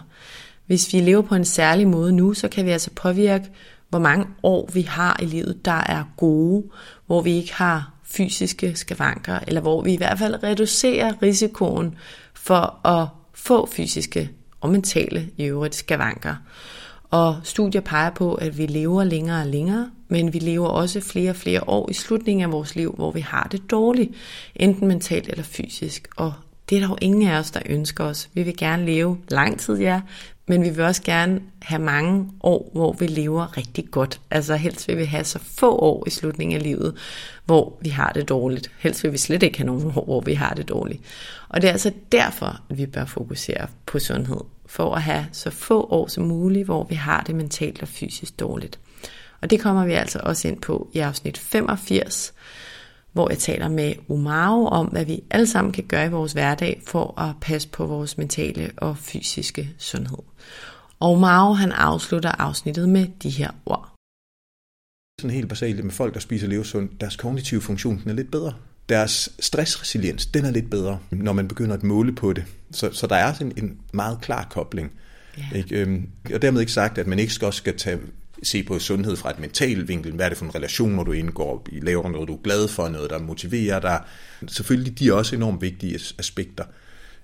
Hvis 0.66 0.94
vi 0.94 1.00
lever 1.00 1.22
på 1.22 1.36
en 1.36 1.46
særlig 1.46 1.88
måde 1.88 2.14
nu, 2.14 2.34
så 2.34 2.48
kan 2.48 2.66
vi 2.66 2.72
altså 2.72 2.90
påvirke, 2.96 3.46
hvor 3.90 4.00
mange 4.00 4.26
år 4.44 4.70
vi 4.74 4.82
har 4.82 5.20
i 5.22 5.26
livet, 5.26 5.66
der 5.66 5.84
er 5.86 6.04
gode, 6.18 6.64
hvor 7.06 7.22
vi 7.22 7.32
ikke 7.32 7.54
har 7.54 7.94
fysiske 8.04 8.76
skavanker, 8.76 9.40
eller 9.48 9.62
hvor 9.62 9.82
vi 9.82 9.94
i 9.94 9.98
hvert 9.98 10.20
fald 10.20 10.44
reducerer 10.44 11.22
risikoen 11.22 11.96
for 12.34 12.88
at 12.88 13.08
få 13.34 13.66
fysiske 13.66 14.30
og 14.62 14.70
mentale 14.70 15.30
i 15.38 15.44
øvrigt 15.44 15.76
skavanker. 15.76 16.36
Og 17.10 17.40
studier 17.44 17.82
peger 17.82 18.10
på, 18.10 18.34
at 18.34 18.58
vi 18.58 18.66
lever 18.66 19.04
længere 19.04 19.42
og 19.42 19.48
længere, 19.48 19.92
men 20.08 20.34
vi 20.34 20.40
lever 20.40 20.68
også 20.68 21.00
flere 21.00 21.30
og 21.30 21.36
flere 21.36 21.70
år 21.70 21.90
i 21.90 21.94
slutningen 21.94 22.44
af 22.44 22.52
vores 22.52 22.76
liv, 22.76 22.94
hvor 22.96 23.12
vi 23.12 23.20
har 23.20 23.48
det 23.52 23.72
dårligt, 23.72 24.12
enten 24.56 24.88
mentalt 24.88 25.30
eller 25.30 25.44
fysisk. 25.44 26.08
Og 26.16 26.34
det 26.70 26.76
er 26.76 26.80
der 26.80 26.88
jo 26.88 26.98
ingen 27.02 27.30
af 27.30 27.40
os, 27.40 27.52
der 27.52 27.60
ønsker 27.66 28.04
os. 28.04 28.30
Vi 28.34 28.44
vil 28.44 28.58
gerne 28.58 28.86
leve 28.86 29.18
lang 29.28 29.60
tid, 29.60 29.80
ja, 29.80 30.02
men 30.46 30.64
vi 30.64 30.70
vil 30.70 30.84
også 30.84 31.04
gerne 31.04 31.42
have 31.62 31.82
mange 31.82 32.30
år, 32.44 32.70
hvor 32.74 32.94
vi 32.94 33.08
lever 33.08 33.58
rigtig 33.58 33.86
godt. 33.92 34.22
Altså 34.32 34.56
helst 34.56 34.88
vil 34.88 34.98
vi 34.98 35.06
have 35.06 35.24
så 35.24 35.40
få 35.40 35.76
år 35.76 36.04
i 36.08 36.10
slutningen 36.10 36.58
af 36.58 36.64
livet, 36.64 36.96
hvor 37.46 37.78
vi 37.82 37.90
har 37.90 38.12
det 38.12 38.30
dårligt. 38.30 38.72
Helst 38.80 39.04
vil 39.04 39.12
vi 39.12 39.18
slet 39.18 39.44
ikke 39.44 39.58
have 39.58 39.68
nogen 39.68 39.92
år, 39.96 40.06
hvor 40.06 40.22
vi 40.22 40.34
har 40.34 40.54
det 40.54 40.70
dårligt. 40.70 41.02
Og 41.50 41.62
det 41.62 41.68
er 41.68 41.72
altså 41.72 41.92
derfor, 42.12 42.62
at 42.70 42.78
vi 42.78 42.86
bør 42.86 43.06
fokusere 43.06 43.68
på 43.86 44.00
sundhed. 44.00 44.42
For 44.66 44.96
at 44.96 45.02
have 45.02 45.26
så 45.32 45.50
få 45.50 45.88
år 45.90 46.08
som 46.08 46.24
muligt, 46.24 46.66
hvor 46.66 46.84
vi 46.84 46.96
har 46.96 47.22
det 47.22 47.36
mentalt 47.36 47.82
og 47.82 47.88
fysisk 47.88 48.40
dårligt. 48.40 48.80
Og 49.42 49.50
det 49.50 49.60
kommer 49.60 49.86
vi 49.86 49.94
altså 49.94 50.20
også 50.24 50.48
ind 50.48 50.62
på 50.62 50.90
i 50.94 51.00
afsnit 51.00 51.38
85, 51.38 52.34
hvor 53.14 53.30
jeg 53.30 53.38
taler 53.38 53.70
med 53.70 53.94
Umaro 54.08 54.66
om, 54.66 54.86
hvad 54.86 55.06
vi 55.06 55.24
alle 55.30 55.48
sammen 55.48 55.74
kan 55.74 55.84
gøre 55.84 56.06
i 56.06 56.10
vores 56.10 56.34
hverdag 56.34 56.82
for 56.88 57.20
at 57.22 57.36
passe 57.42 57.70
på 57.70 57.86
vores 57.86 58.18
mentale 58.18 58.72
og 58.78 58.98
fysiske 58.98 59.70
sundhed. 59.78 60.18
Og 61.00 61.14
Umaro 61.14 61.54
han 61.54 61.72
afslutter 61.72 62.32
afsnittet 62.32 62.90
med 62.90 63.08
de 63.24 63.30
her 63.30 63.52
ord. 63.66 63.94
Sådan 65.22 65.36
helt 65.36 65.50
basalt 65.50 65.84
med 65.84 65.92
folk, 65.92 66.14
der 66.14 66.20
spiser 66.20 66.48
levesundt, 66.48 67.02
deres 67.02 67.16
kognitive 67.16 67.62
funktion 67.62 68.00
den 68.02 68.10
er 68.10 68.14
lidt 68.14 68.32
bedre. 68.32 68.54
Deres 68.90 69.30
stressresiliens, 69.40 70.26
den 70.26 70.46
er 70.46 70.52
lidt 70.52 70.70
bedre, 70.70 71.00
når 71.12 71.34
man 71.34 71.48
begynder 71.48 71.76
at 71.76 71.84
måle 71.84 72.16
på 72.16 72.34
det. 72.34 72.44
Så, 72.72 72.92
så 72.92 73.08
der 73.08 73.16
er 73.16 73.34
sådan 73.34 73.54
en 73.58 73.78
meget 73.94 74.22
klar 74.22 74.48
kobling. 74.50 74.92
Ja. 75.38 75.58
Ikke? 75.58 75.82
Øhm, 75.82 76.10
og 76.34 76.42
dermed 76.42 76.62
ikke 76.62 76.72
sagt, 76.72 76.98
at 76.98 77.08
man 77.08 77.20
ikke 77.20 77.34
også 77.48 77.58
skal 77.58 77.78
tage 77.78 78.00
se 78.44 78.64
på 78.64 78.80
sundhed 78.80 79.16
fra 79.16 79.30
et 79.30 79.40
mental 79.40 79.88
vinkel. 79.88 80.12
Hvad 80.12 80.26
er 80.26 80.30
det 80.30 80.38
for 80.38 80.46
en 80.46 80.56
relation, 80.56 80.92
når 80.92 81.04
du 81.04 81.12
indgår 81.12 81.68
i, 81.72 81.80
laver 81.80 82.10
noget, 82.10 82.28
du 82.28 82.34
er 82.34 82.42
glad 82.44 82.68
for, 82.68 82.90
noget, 82.90 83.10
der 83.10 83.20
motiverer 83.20 83.80
dig. 83.80 84.02
Selvfølgelig, 84.48 85.00
de 85.00 85.08
er 85.08 85.14
også 85.14 85.36
enormt 85.36 85.62
vigtige 85.62 86.00
aspekter. 86.20 86.64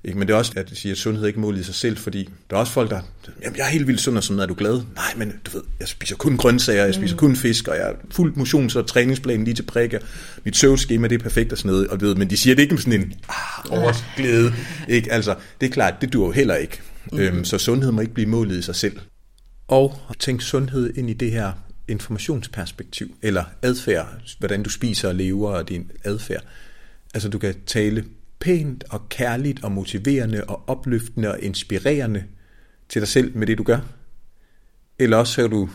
Ikke? 0.04 0.20
Men 0.20 0.28
det 0.28 0.34
er 0.34 0.38
også, 0.38 0.54
at 0.56 0.70
jeg 0.70 0.78
siger, 0.78 0.94
at 0.94 0.98
sundhed 0.98 1.24
er 1.24 1.28
ikke 1.28 1.40
målet 1.40 1.60
i 1.60 1.64
sig 1.64 1.76
selv, 1.76 1.98
fordi 1.98 2.30
der 2.50 2.56
er 2.56 2.60
også 2.60 2.74
folk, 2.74 2.90
der, 2.90 3.02
jamen 3.44 3.58
jeg 3.58 3.66
er 3.66 3.70
helt 3.70 3.88
vildt 3.88 4.02
sund 4.02 4.18
og 4.18 4.24
sådan, 4.24 4.40
er 4.40 4.46
du 4.46 4.54
glad? 4.54 4.82
Nej, 4.96 5.14
men 5.18 5.34
du 5.46 5.52
ved, 5.58 5.64
jeg 5.80 5.88
spiser 5.88 6.16
kun 6.16 6.38
grøntsager, 6.38 6.86
jeg 6.86 6.94
spiser 6.94 7.16
mm. 7.16 7.20
kun 7.20 7.36
fisk, 7.36 7.68
og 7.68 7.76
jeg 7.76 7.90
er 7.90 7.94
fuldt 8.12 8.38
motions- 8.38 8.78
og 8.78 8.88
træningsplan 8.88 9.44
lige 9.44 9.56
til 9.56 9.64
prikker. 9.64 10.00
Mit 10.44 10.58
søvnskema, 10.58 11.08
det 11.08 11.16
er 11.16 11.24
perfekt 11.24 11.52
og 11.52 11.58
sådan 11.58 11.72
noget, 11.72 11.88
og 11.88 12.00
du 12.00 12.06
ved, 12.06 12.16
men 12.16 12.30
de 12.30 12.38
siger 12.38 12.56
det 12.56 12.62
ikke 12.62 12.74
med 12.74 12.82
sådan 12.82 13.02
en 13.02 13.14
ah, 13.30 13.72
overglæde. 13.72 14.54
Ikke? 14.88 15.12
Altså, 15.12 15.36
det 15.62 15.68
er 15.68 15.72
klart, 15.72 15.94
det 16.02 16.14
duer 16.14 16.26
jo 16.26 16.32
heller 16.32 16.56
ikke. 16.56 16.82
Mm. 17.12 17.20
Øhm, 17.20 17.46
så 17.46 17.58
sundhed 17.58 17.92
må 17.92 18.02
ikke 18.02 18.14
blive 18.14 18.30
målet 18.30 18.58
i 18.58 18.62
sig 18.62 18.76
selv 18.76 19.00
og 19.70 20.16
tænk 20.20 20.42
sundhed 20.42 20.98
ind 20.98 21.10
i 21.10 21.14
det 21.14 21.32
her 21.32 21.52
informationsperspektiv, 21.88 23.16
eller 23.22 23.44
adfærd, 23.62 24.22
hvordan 24.40 24.64
du 24.64 24.70
spiser 24.70 25.08
og 25.08 25.16
lever 25.16 25.52
og 25.52 25.70
din 25.70 25.92
adfærd. 26.04 26.44
Altså 27.14 27.30
du 27.30 27.40
kan 27.40 27.56
tale 27.66 28.06
pænt 28.40 28.84
og 28.90 29.10
kærligt 29.10 29.64
og 29.64 29.72
motiverende 29.72 30.44
og 30.44 30.64
opløftende 30.68 31.32
og 31.32 31.40
inspirerende 31.40 32.24
til 32.90 33.02
dig 33.02 33.08
selv 33.08 33.38
med 33.38 33.48
det 33.48 33.58
du 33.58 33.64
gør. 33.64 33.80
Eller 35.00 35.18
også 35.18 35.42
kan 35.42 35.50
du 35.50 35.70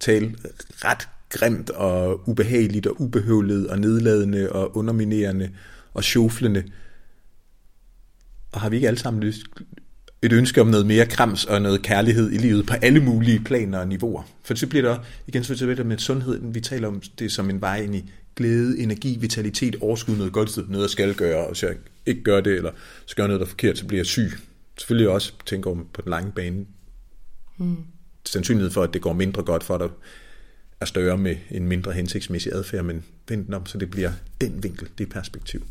tale 0.00 0.36
ret 0.70 1.08
grimt 1.28 1.70
og 1.70 2.28
ubehageligt 2.28 2.86
og 2.86 3.00
ubehøvlet 3.00 3.68
og 3.68 3.78
nedladende 3.78 4.52
og 4.52 4.76
underminerende 4.76 5.50
og 5.94 6.04
sjoflende. 6.04 6.64
Og 8.52 8.60
har 8.60 8.68
vi 8.68 8.76
ikke 8.76 8.88
alle 8.88 9.00
sammen 9.00 9.22
lyst, 9.22 9.42
et 10.26 10.32
ønske 10.32 10.60
om 10.60 10.66
noget 10.66 10.86
mere 10.86 11.06
krams 11.06 11.44
og 11.44 11.62
noget 11.62 11.82
kærlighed 11.82 12.32
i 12.32 12.36
livet 12.36 12.66
på 12.66 12.74
alle 12.82 13.00
mulige 13.00 13.40
planer 13.44 13.78
og 13.78 13.88
niveauer. 13.88 14.22
For 14.42 14.54
så 14.54 14.66
bliver 14.66 14.82
der 14.88 14.98
igen 15.26 15.44
så 15.44 15.54
det 15.54 15.86
med 15.86 15.98
sundhed, 15.98 16.40
vi 16.42 16.60
taler 16.60 16.88
om 16.88 17.02
det 17.18 17.32
som 17.32 17.50
en 17.50 17.60
vej 17.60 17.82
ind 17.82 17.94
i 17.94 18.04
glæde, 18.36 18.78
energi, 18.78 19.18
vitalitet, 19.20 19.76
overskud, 19.80 20.16
noget 20.16 20.32
godt, 20.32 20.56
noget 20.56 20.82
jeg 20.82 20.90
skal 20.90 21.14
gøre, 21.14 21.38
og 21.38 21.48
hvis 21.48 21.62
jeg 21.62 21.74
ikke 22.06 22.22
gør 22.22 22.40
det, 22.40 22.52
eller 22.52 22.70
skal 23.06 23.22
gøre 23.22 23.28
noget, 23.28 23.40
der 23.40 23.46
er 23.46 23.50
forkert, 23.50 23.78
så 23.78 23.86
bliver 23.86 23.98
jeg 23.98 24.06
syg. 24.06 24.30
Selvfølgelig 24.78 25.08
også 25.08 25.32
tænker 25.46 25.70
om 25.70 25.86
på 25.92 26.02
den 26.02 26.10
lange 26.10 26.32
bane. 26.32 26.66
Mm. 27.58 27.76
Sandsynlighed 28.24 28.70
for, 28.70 28.82
at 28.82 28.94
det 28.94 29.02
går 29.02 29.12
mindre 29.12 29.42
godt 29.42 29.64
for 29.64 29.78
dig, 29.78 29.88
er 30.80 30.84
større 30.84 31.18
med 31.18 31.36
en 31.50 31.68
mindre 31.68 31.92
hensigtsmæssig 31.92 32.52
adfærd, 32.52 32.84
men 32.84 33.04
vent 33.28 33.54
om, 33.54 33.66
så 33.66 33.78
det 33.78 33.90
bliver 33.90 34.12
den 34.40 34.62
vinkel, 34.62 34.88
det 34.98 35.08
perspektiv. 35.08 35.66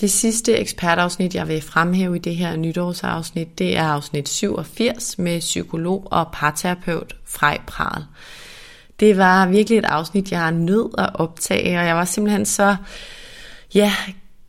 Det 0.00 0.10
sidste 0.10 0.56
ekspertafsnit, 0.56 1.34
jeg 1.34 1.48
vil 1.48 1.62
fremhæve 1.62 2.16
i 2.16 2.18
det 2.18 2.36
her 2.36 2.56
nytårsafsnit, 2.56 3.58
det 3.58 3.76
er 3.76 3.82
afsnit 3.82 4.28
87 4.28 5.18
med 5.18 5.40
psykolog 5.40 6.08
og 6.10 6.26
parterapeut 6.32 7.16
Frej 7.24 7.58
Pral. 7.66 8.04
Det 9.00 9.16
var 9.16 9.46
virkelig 9.46 9.78
et 9.78 9.84
afsnit, 9.84 10.32
jeg 10.32 10.46
er 10.46 10.50
nødt 10.50 10.94
at 10.98 11.10
optage, 11.14 11.78
og 11.78 11.86
jeg 11.86 11.96
var 11.96 12.04
simpelthen 12.04 12.46
så 12.46 12.76
ja, 13.74 13.92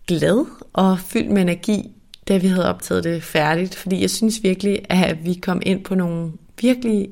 glad 0.07 0.45
og 0.73 0.99
fyldt 0.99 1.31
med 1.31 1.41
energi, 1.41 1.91
da 2.27 2.37
vi 2.37 2.47
havde 2.47 2.69
optaget 2.69 3.03
det 3.03 3.23
færdigt, 3.23 3.75
fordi 3.75 4.01
jeg 4.01 4.09
synes 4.09 4.43
virkelig, 4.43 4.79
at 4.89 5.25
vi 5.25 5.33
kom 5.33 5.61
ind 5.65 5.83
på 5.83 5.95
nogle 5.95 6.31
virkelig 6.61 7.09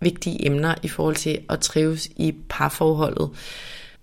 vigtige 0.00 0.46
emner 0.46 0.74
i 0.82 0.88
forhold 0.88 1.16
til 1.16 1.38
at 1.48 1.60
trives 1.60 2.08
i 2.16 2.34
parforholdet. 2.48 3.30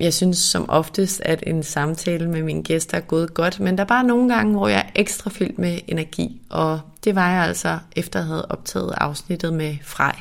Jeg 0.02 0.14
synes 0.14 0.38
som 0.38 0.70
oftest, 0.70 1.22
at 1.26 1.44
en 1.48 1.64
samtale 1.64 2.30
med 2.30 2.44
mine 2.44 2.64
gæster 2.64 2.98
er 2.98 3.02
gået 3.02 3.34
godt, 3.34 3.60
men 3.60 3.78
der 3.78 3.84
er 3.84 3.88
bare 3.88 4.04
nogle 4.04 4.34
gange, 4.34 4.52
hvor 4.52 4.68
jeg 4.68 4.80
er 4.80 4.90
ekstra 4.96 5.30
fyldt 5.30 5.60
med 5.60 5.80
energi, 5.88 6.42
og 6.50 6.80
det 7.04 7.16
var 7.16 7.32
jeg 7.32 7.44
altså 7.44 7.80
efter 7.96 8.20
at 8.20 8.26
have 8.26 8.52
optaget 8.52 8.94
afsnittet 8.98 9.54
med 9.54 9.78
Frej. 9.84 10.16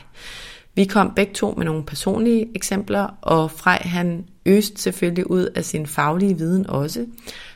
Vi 0.74 0.84
kom 0.84 1.12
begge 1.16 1.34
to 1.34 1.54
med 1.56 1.64
nogle 1.64 1.84
personlige 1.84 2.48
eksempler, 2.54 3.08
og 3.22 3.50
Frej 3.50 3.82
han 3.84 4.24
øst 4.46 4.78
selvfølgelig 4.78 5.30
ud 5.30 5.44
af 5.54 5.64
sin 5.64 5.86
faglige 5.86 6.38
viden 6.38 6.66
også, 6.66 7.06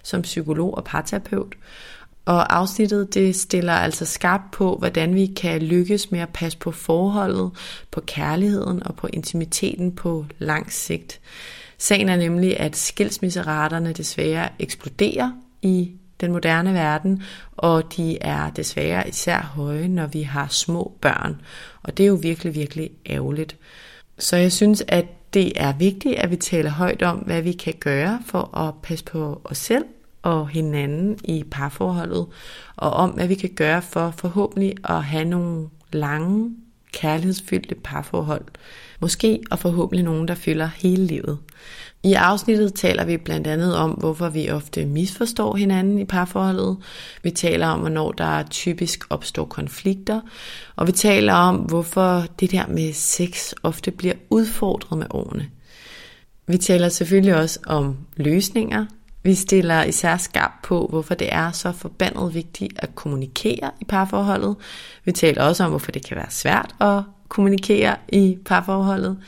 som 0.02 0.22
psykolog 0.22 0.76
og 0.76 0.84
parterapeut. 0.84 1.54
Og 2.24 2.56
afsnittet 2.56 3.14
det 3.14 3.36
stiller 3.36 3.72
altså 3.72 4.04
skarpt 4.04 4.50
på, 4.52 4.76
hvordan 4.76 5.14
vi 5.14 5.26
kan 5.26 5.62
lykkes 5.62 6.10
med 6.10 6.20
at 6.20 6.28
passe 6.28 6.58
på 6.58 6.70
forholdet, 6.70 7.50
på 7.90 8.00
kærligheden 8.00 8.86
og 8.86 8.94
på 8.96 9.08
intimiteten 9.12 9.92
på 9.92 10.26
lang 10.38 10.72
sigt. 10.72 11.20
Sagen 11.84 12.08
er 12.08 12.16
nemlig, 12.16 12.60
at 12.60 12.76
skilsmisseraterne 12.76 13.92
desværre 13.92 14.48
eksploderer 14.58 15.30
i 15.62 15.92
den 16.20 16.32
moderne 16.32 16.74
verden, 16.74 17.22
og 17.56 17.96
de 17.96 18.18
er 18.20 18.50
desværre 18.50 19.08
især 19.08 19.40
høje, 19.40 19.88
når 19.88 20.06
vi 20.06 20.22
har 20.22 20.48
små 20.48 20.92
børn. 21.00 21.40
Og 21.82 21.96
det 21.96 22.04
er 22.04 22.08
jo 22.08 22.14
virkelig, 22.14 22.54
virkelig 22.54 22.90
ærgerligt. 23.06 23.56
Så 24.18 24.36
jeg 24.36 24.52
synes, 24.52 24.84
at 24.88 25.04
det 25.34 25.52
er 25.56 25.72
vigtigt, 25.72 26.14
at 26.14 26.30
vi 26.30 26.36
taler 26.36 26.70
højt 26.70 27.02
om, 27.02 27.18
hvad 27.18 27.42
vi 27.42 27.52
kan 27.52 27.74
gøre 27.80 28.22
for 28.26 28.58
at 28.58 28.74
passe 28.82 29.04
på 29.04 29.40
os 29.44 29.58
selv 29.58 29.84
og 30.22 30.48
hinanden 30.48 31.18
i 31.24 31.44
parforholdet, 31.50 32.26
og 32.76 32.90
om, 32.90 33.10
hvad 33.10 33.28
vi 33.28 33.34
kan 33.34 33.50
gøre 33.56 33.82
for 33.82 34.10
forhåbentlig 34.10 34.74
at 34.84 35.04
have 35.04 35.24
nogle 35.24 35.68
lange, 35.92 36.56
kærlighedsfyldte 36.92 37.74
parforhold. 37.74 38.44
Måske 39.00 39.40
og 39.50 39.58
forhåbentlig 39.58 40.04
nogen, 40.04 40.28
der 40.28 40.34
fylder 40.34 40.70
hele 40.76 41.06
livet. 41.06 41.38
I 42.02 42.12
afsnittet 42.12 42.74
taler 42.74 43.04
vi 43.04 43.16
blandt 43.16 43.46
andet 43.46 43.76
om, 43.76 43.90
hvorfor 43.90 44.28
vi 44.28 44.50
ofte 44.50 44.86
misforstår 44.86 45.56
hinanden 45.56 45.98
i 45.98 46.04
parforholdet. 46.04 46.76
Vi 47.22 47.30
taler 47.30 47.66
om, 47.66 47.80
hvornår 47.80 48.12
der 48.12 48.42
typisk 48.42 49.04
opstår 49.10 49.44
konflikter. 49.44 50.20
Og 50.76 50.86
vi 50.86 50.92
taler 50.92 51.34
om, 51.34 51.56
hvorfor 51.56 52.24
det 52.40 52.50
der 52.50 52.66
med 52.66 52.92
sex 52.92 53.52
ofte 53.62 53.90
bliver 53.90 54.14
udfordret 54.30 54.98
med 54.98 55.06
årene. 55.10 55.48
Vi 56.46 56.58
taler 56.58 56.88
selvfølgelig 56.88 57.34
også 57.34 57.60
om 57.66 57.96
løsninger, 58.16 58.86
Vi 59.26 59.34
stiller 59.34 59.84
især 59.84 60.16
skarp 60.16 60.50
på, 60.62 60.86
hvorfor 60.90 61.14
det 61.14 61.34
er 61.34 61.50
så 61.50 61.72
forbandet 61.72 62.34
vigtigt 62.34 62.72
at 62.76 62.94
kommunikere 62.94 63.70
i 63.80 63.84
parforholdet. 63.84 64.56
Vi 65.04 65.12
taler 65.12 65.42
også 65.42 65.64
om, 65.64 65.70
hvorfor 65.70 65.92
det 65.92 66.06
kan 66.06 66.16
være 66.16 66.30
svært 66.30 66.74
at 66.80 67.02
kommunikere 67.28 67.96
i 68.08 68.38
parforholdet. 68.44 69.18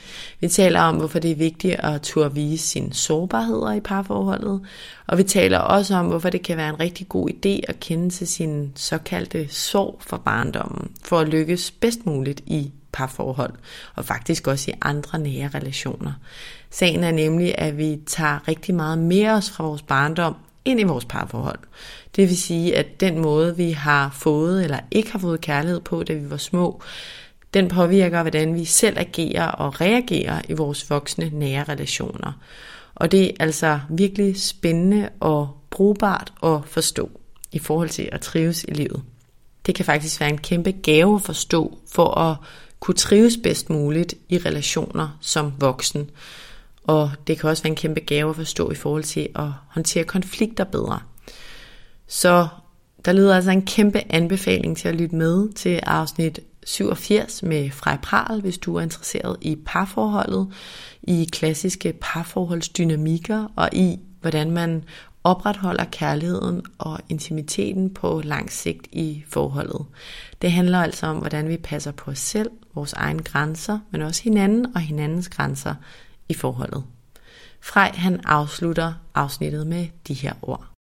Vi 0.41 0.49
taler 0.49 0.81
om, 0.81 0.97
hvorfor 0.97 1.19
det 1.19 1.31
er 1.31 1.37
vigtigt 1.37 1.75
at 1.79 2.03
turde 2.03 2.35
vise 2.35 2.67
sine 2.67 2.95
sårbarheder 2.95 3.73
i 3.73 3.81
parforholdet. 3.81 4.61
Og 5.07 5.19
vi 5.19 5.23
taler 5.23 5.59
også 5.59 5.95
om, 5.95 6.07
hvorfor 6.07 6.31
det 6.31 6.43
kan 6.43 6.57
være 6.57 6.69
en 6.69 6.81
rigtig 6.81 7.09
god 7.09 7.29
idé 7.31 7.61
at 7.69 7.81
kende 7.81 8.11
til 8.11 8.27
sin 8.27 8.73
såkaldte 8.75 9.49
sorg 9.49 9.97
for 10.01 10.17
barndommen, 10.17 10.91
for 11.05 11.19
at 11.19 11.29
lykkes 11.29 11.71
bedst 11.71 12.07
muligt 12.07 12.41
i 12.47 12.73
parforhold, 12.93 13.53
og 13.95 14.05
faktisk 14.05 14.47
også 14.47 14.71
i 14.71 14.75
andre 14.83 15.19
nære 15.19 15.51
relationer. 15.55 16.13
Sagen 16.71 17.05
er 17.05 17.11
nemlig, 17.11 17.55
at 17.59 17.79
vi 17.79 17.99
tager 18.07 18.49
rigtig 18.49 18.75
meget 18.75 18.99
mere 18.99 19.33
os 19.33 19.51
fra 19.51 19.65
vores 19.65 19.83
barndom 19.83 20.37
ind 20.65 20.81
i 20.81 20.85
vores 20.85 21.05
parforhold. 21.05 21.59
Det 22.17 22.29
vil 22.29 22.37
sige, 22.37 22.77
at 22.77 23.01
den 23.01 23.19
måde, 23.19 23.57
vi 23.57 23.71
har 23.71 24.11
fået 24.15 24.65
eller 24.65 24.79
ikke 24.91 25.13
har 25.13 25.19
fået 25.19 25.41
kærlighed 25.41 25.81
på, 25.81 26.03
da 26.03 26.13
vi 26.13 26.31
var 26.31 26.37
små, 26.37 26.83
den 27.55 27.69
påvirker, 27.69 28.23
hvordan 28.23 28.55
vi 28.55 28.65
selv 28.65 28.99
agerer 28.99 29.47
og 29.47 29.81
reagerer 29.81 30.43
i 30.49 30.53
vores 30.53 30.91
voksne 30.91 31.31
nære 31.33 31.65
relationer. 31.65 32.33
Og 32.95 33.13
det 33.13 33.25
er 33.25 33.31
altså 33.41 33.81
virkelig 33.91 34.41
spændende 34.41 35.09
og 35.21 35.57
brugbart 35.71 36.33
at 36.43 36.59
forstå 36.65 37.11
i 37.53 37.59
forhold 37.59 37.89
til 37.89 38.09
at 38.13 38.21
trives 38.21 38.65
i 38.69 38.71
livet. 38.71 39.03
Det 39.67 39.75
kan 39.75 39.85
faktisk 39.85 40.21
være 40.21 40.31
en 40.31 40.39
kæmpe 40.39 40.73
gave 40.73 41.15
at 41.15 41.23
forstå 41.23 41.79
for 41.93 42.19
at 42.19 42.37
kunne 42.81 42.95
trives 42.95 43.37
bedst 43.43 43.71
muligt 43.71 44.15
i 44.29 44.39
relationer 44.39 45.19
som 45.21 45.53
voksen. 45.59 46.11
Og 46.83 47.11
det 47.27 47.39
kan 47.39 47.51
også 47.51 47.63
være 47.63 47.71
en 47.71 47.77
kæmpe 47.77 48.01
gave 48.01 48.31
at 48.31 48.37
forstå 48.37 48.71
i 48.71 48.75
forhold 48.75 49.05
til 49.05 49.29
at 49.35 49.49
håndtere 49.69 50.05
konflikter 50.05 50.65
bedre. 50.65 51.01
Så 52.07 52.49
der 53.05 53.13
lyder 53.13 53.37
altså 53.37 53.51
en 53.51 53.67
kæmpe 53.67 54.03
anbefaling 54.11 54.77
til 54.77 54.89
at 54.89 54.95
lytte 54.95 55.17
med 55.17 55.53
til 55.53 55.81
afsnit 55.83 56.41
87 56.67 57.43
med 57.43 57.71
Frej 57.71 57.99
Pral, 58.03 58.41
hvis 58.41 58.59
du 58.59 58.77
er 58.77 58.81
interesseret 58.81 59.37
i 59.41 59.57
parforholdet, 59.67 60.49
i 61.03 61.29
klassiske 61.33 61.95
parforholdsdynamikker 62.01 63.53
og 63.57 63.69
i, 63.73 63.99
hvordan 64.21 64.51
man 64.51 64.85
opretholder 65.25 65.85
kærligheden 65.85 66.63
og 66.79 66.99
intimiteten 67.09 67.95
på 67.95 68.21
lang 68.25 68.53
sigt 68.53 68.87
i 68.93 69.25
forholdet. 69.29 69.87
Det 70.43 70.53
handler 70.53 70.83
altså 70.83 71.07
om, 71.07 71.17
hvordan 71.17 71.49
vi 71.49 71.57
passer 71.57 71.93
på 71.93 72.11
os 72.11 72.19
selv, 72.19 72.51
vores 72.75 72.93
egne 72.93 73.23
grænser, 73.23 73.79
men 73.91 74.03
også 74.03 74.23
hinanden 74.23 74.67
og 74.75 74.81
hinandens 74.81 75.29
grænser 75.29 75.75
i 76.29 76.35
forholdet. 76.35 76.85
Frej 77.61 77.93
han 77.95 78.21
afslutter 78.25 78.93
afsnittet 79.15 79.67
med 79.67 79.89
de 80.09 80.15
her 80.15 80.33
ord. 80.43 80.76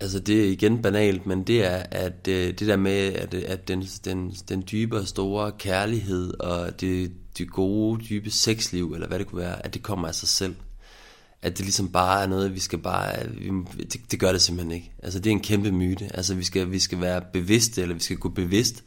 Altså 0.00 0.18
det 0.18 0.44
er 0.44 0.50
igen 0.50 0.82
banalt, 0.82 1.26
men 1.26 1.42
det 1.42 1.64
er 1.64 1.82
at 1.90 2.28
øh, 2.28 2.46
det 2.46 2.60
der 2.60 2.76
med 2.76 3.12
at, 3.12 3.34
øh, 3.34 3.42
at 3.46 3.68
den, 3.68 3.82
den, 4.04 4.34
den 4.48 4.64
dybe 4.72 4.98
og 4.98 5.08
store 5.08 5.52
kærlighed 5.58 6.40
og 6.40 6.80
det, 6.80 7.12
det 7.38 7.50
gode 7.50 8.04
dybe 8.04 8.30
sexliv 8.30 8.92
eller 8.92 9.08
hvad 9.08 9.18
det 9.18 9.26
kunne 9.26 9.40
være, 9.40 9.66
at 9.66 9.74
det 9.74 9.82
kommer 9.82 10.08
af 10.08 10.14
sig 10.14 10.28
selv. 10.28 10.54
At 11.42 11.58
det 11.58 11.64
ligesom 11.64 11.88
bare 11.88 12.22
er 12.22 12.26
noget, 12.26 12.54
vi 12.54 12.60
skal 12.60 12.78
bare, 12.78 13.24
øh, 13.24 13.76
vi, 13.76 13.82
det, 13.82 14.00
det 14.10 14.20
gør 14.20 14.32
det 14.32 14.42
simpelthen 14.42 14.72
ikke. 14.72 14.92
Altså 15.02 15.18
det 15.18 15.30
er 15.30 15.34
en 15.34 15.40
kæmpe 15.40 15.72
myte. 15.72 16.16
Altså 16.16 16.34
vi 16.34 16.44
skal, 16.44 16.70
vi 16.70 16.78
skal 16.78 17.00
være 17.00 17.22
bevidste, 17.32 17.82
eller 17.82 17.94
vi 17.94 18.00
skal 18.00 18.16
gå 18.16 18.28
bevidst 18.28 18.84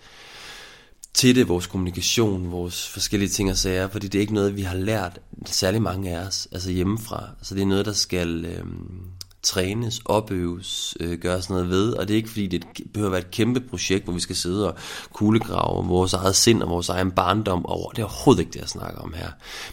til 1.14 1.36
det, 1.36 1.47
vores 1.47 1.68
kommunikation, 1.68 2.51
vores 2.51 2.88
forskellige 2.88 3.30
ting 3.30 3.49
og 3.49 3.57
sager, 3.57 3.88
fordi 3.88 4.07
det 4.07 4.18
er 4.20 4.22
ikke 4.22 4.34
noget, 4.34 4.55
vi 4.55 4.61
har 4.61 4.76
lært 4.76 5.20
særlig 5.45 5.82
mange 5.82 6.18
af 6.18 6.26
os, 6.28 6.47
altså 6.51 6.72
hjemmefra. 6.72 7.30
Så 7.41 7.55
det 7.55 7.61
er 7.61 7.66
noget, 7.66 7.86
der 7.86 7.93
skal 7.93 8.45
øh, 8.45 8.66
trænes, 9.43 10.01
opøves, 10.05 10.97
øh, 10.99 11.19
gøres 11.19 11.49
noget 11.49 11.69
ved, 11.69 11.93
og 11.93 12.07
det 12.07 12.13
er 12.13 12.17
ikke 12.17 12.29
fordi, 12.29 12.47
det 12.47 12.65
behøver 12.93 13.07
at 13.07 13.11
være 13.11 13.21
et 13.21 13.31
kæmpe 13.31 13.59
projekt, 13.59 14.03
hvor 14.03 14.13
vi 14.13 14.19
skal 14.19 14.35
sidde 14.35 14.67
og 14.67 14.75
kuglegrave 15.13 15.87
vores 15.87 16.13
eget 16.13 16.35
sind 16.35 16.61
og 16.61 16.69
vores 16.69 16.89
egen 16.89 17.11
barndom 17.11 17.65
over. 17.65 17.89
Det 17.91 17.99
er 17.99 18.05
overhovedet 18.05 18.41
ikke 18.41 18.53
det, 18.53 18.59
jeg 18.59 18.69
snakker 18.69 19.01
om 19.01 19.13
her. 19.13 19.29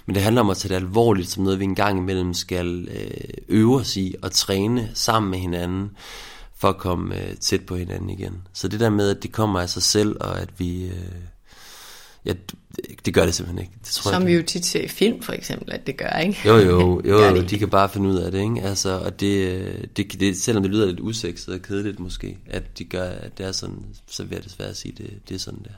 Men 0.06 0.14
det 0.14 0.22
handler 0.22 0.40
om 0.40 0.50
at 0.50 0.56
tage 0.56 0.74
det 0.74 0.80
alvorligt, 0.80 1.30
som 1.30 1.42
noget, 1.42 1.58
vi 1.58 1.64
engang 1.64 1.98
imellem 1.98 2.34
skal 2.34 2.88
øh, 2.88 3.34
øve 3.48 3.76
os 3.76 3.96
i 3.96 4.14
og 4.22 4.32
træne 4.32 4.90
sammen 4.94 5.30
med 5.30 5.38
hinanden, 5.38 5.90
for 6.56 6.68
at 6.68 6.78
komme 6.78 7.16
øh, 7.16 7.36
tæt 7.36 7.66
på 7.66 7.76
hinanden 7.76 8.10
igen. 8.10 8.42
Så 8.52 8.68
det 8.68 8.80
der 8.80 8.90
med, 8.90 9.10
at 9.10 9.22
det 9.22 9.32
kommer 9.32 9.60
af 9.60 9.70
sig 9.70 9.82
selv, 9.82 10.16
og 10.20 10.40
at 10.40 10.48
vi... 10.58 10.86
Øh, 10.86 11.14
ja, 12.24 12.32
det 13.04 13.14
gør 13.14 13.24
det 13.24 13.34
simpelthen 13.34 13.58
ikke. 13.66 13.78
Det 13.84 13.92
tror 13.92 14.10
Som 14.10 14.22
jeg, 14.22 14.28
vi 14.28 14.34
jo 14.34 14.42
tit 14.42 14.64
ser 14.64 14.80
i 14.80 14.88
film 14.88 15.22
for 15.22 15.32
eksempel, 15.32 15.72
at 15.72 15.86
det 15.86 15.96
gør, 15.96 16.18
ikke? 16.18 16.40
Jo, 16.46 16.56
jo, 16.56 17.00
jo, 17.10 17.24
jo 17.24 17.42
de 17.42 17.58
kan 17.58 17.70
bare 17.70 17.88
finde 17.88 18.08
ud 18.08 18.16
af 18.16 18.32
det, 18.32 18.40
ikke? 18.40 18.62
Altså, 18.62 18.98
og 18.98 19.20
det, 19.20 19.96
det, 19.96 20.20
det, 20.20 20.36
selvom 20.36 20.62
det 20.62 20.72
lyder 20.72 20.86
lidt 20.86 21.00
usekset 21.00 21.54
og 21.54 21.62
kedeligt 21.62 22.00
måske, 22.00 22.38
at 22.46 22.78
de 22.78 22.84
gør, 22.84 23.08
at 23.08 23.38
det 23.38 23.46
er 23.46 23.52
sådan, 23.52 23.84
så 24.06 24.24
vil 24.24 24.34
jeg 24.34 24.44
desværre 24.44 24.74
sige, 24.74 24.94
det, 24.98 25.28
det 25.28 25.34
er 25.34 25.38
sådan 25.38 25.62
der. 25.64 25.74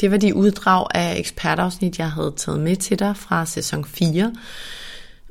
Det 0.00 0.10
var 0.10 0.16
de 0.16 0.34
uddrag 0.34 0.86
af 0.94 1.18
ekspertafsnit, 1.18 1.98
jeg 1.98 2.10
havde 2.10 2.34
taget 2.36 2.60
med 2.60 2.76
til 2.76 2.98
dig 2.98 3.16
fra 3.16 3.46
sæson 3.46 3.84
4. 3.84 4.32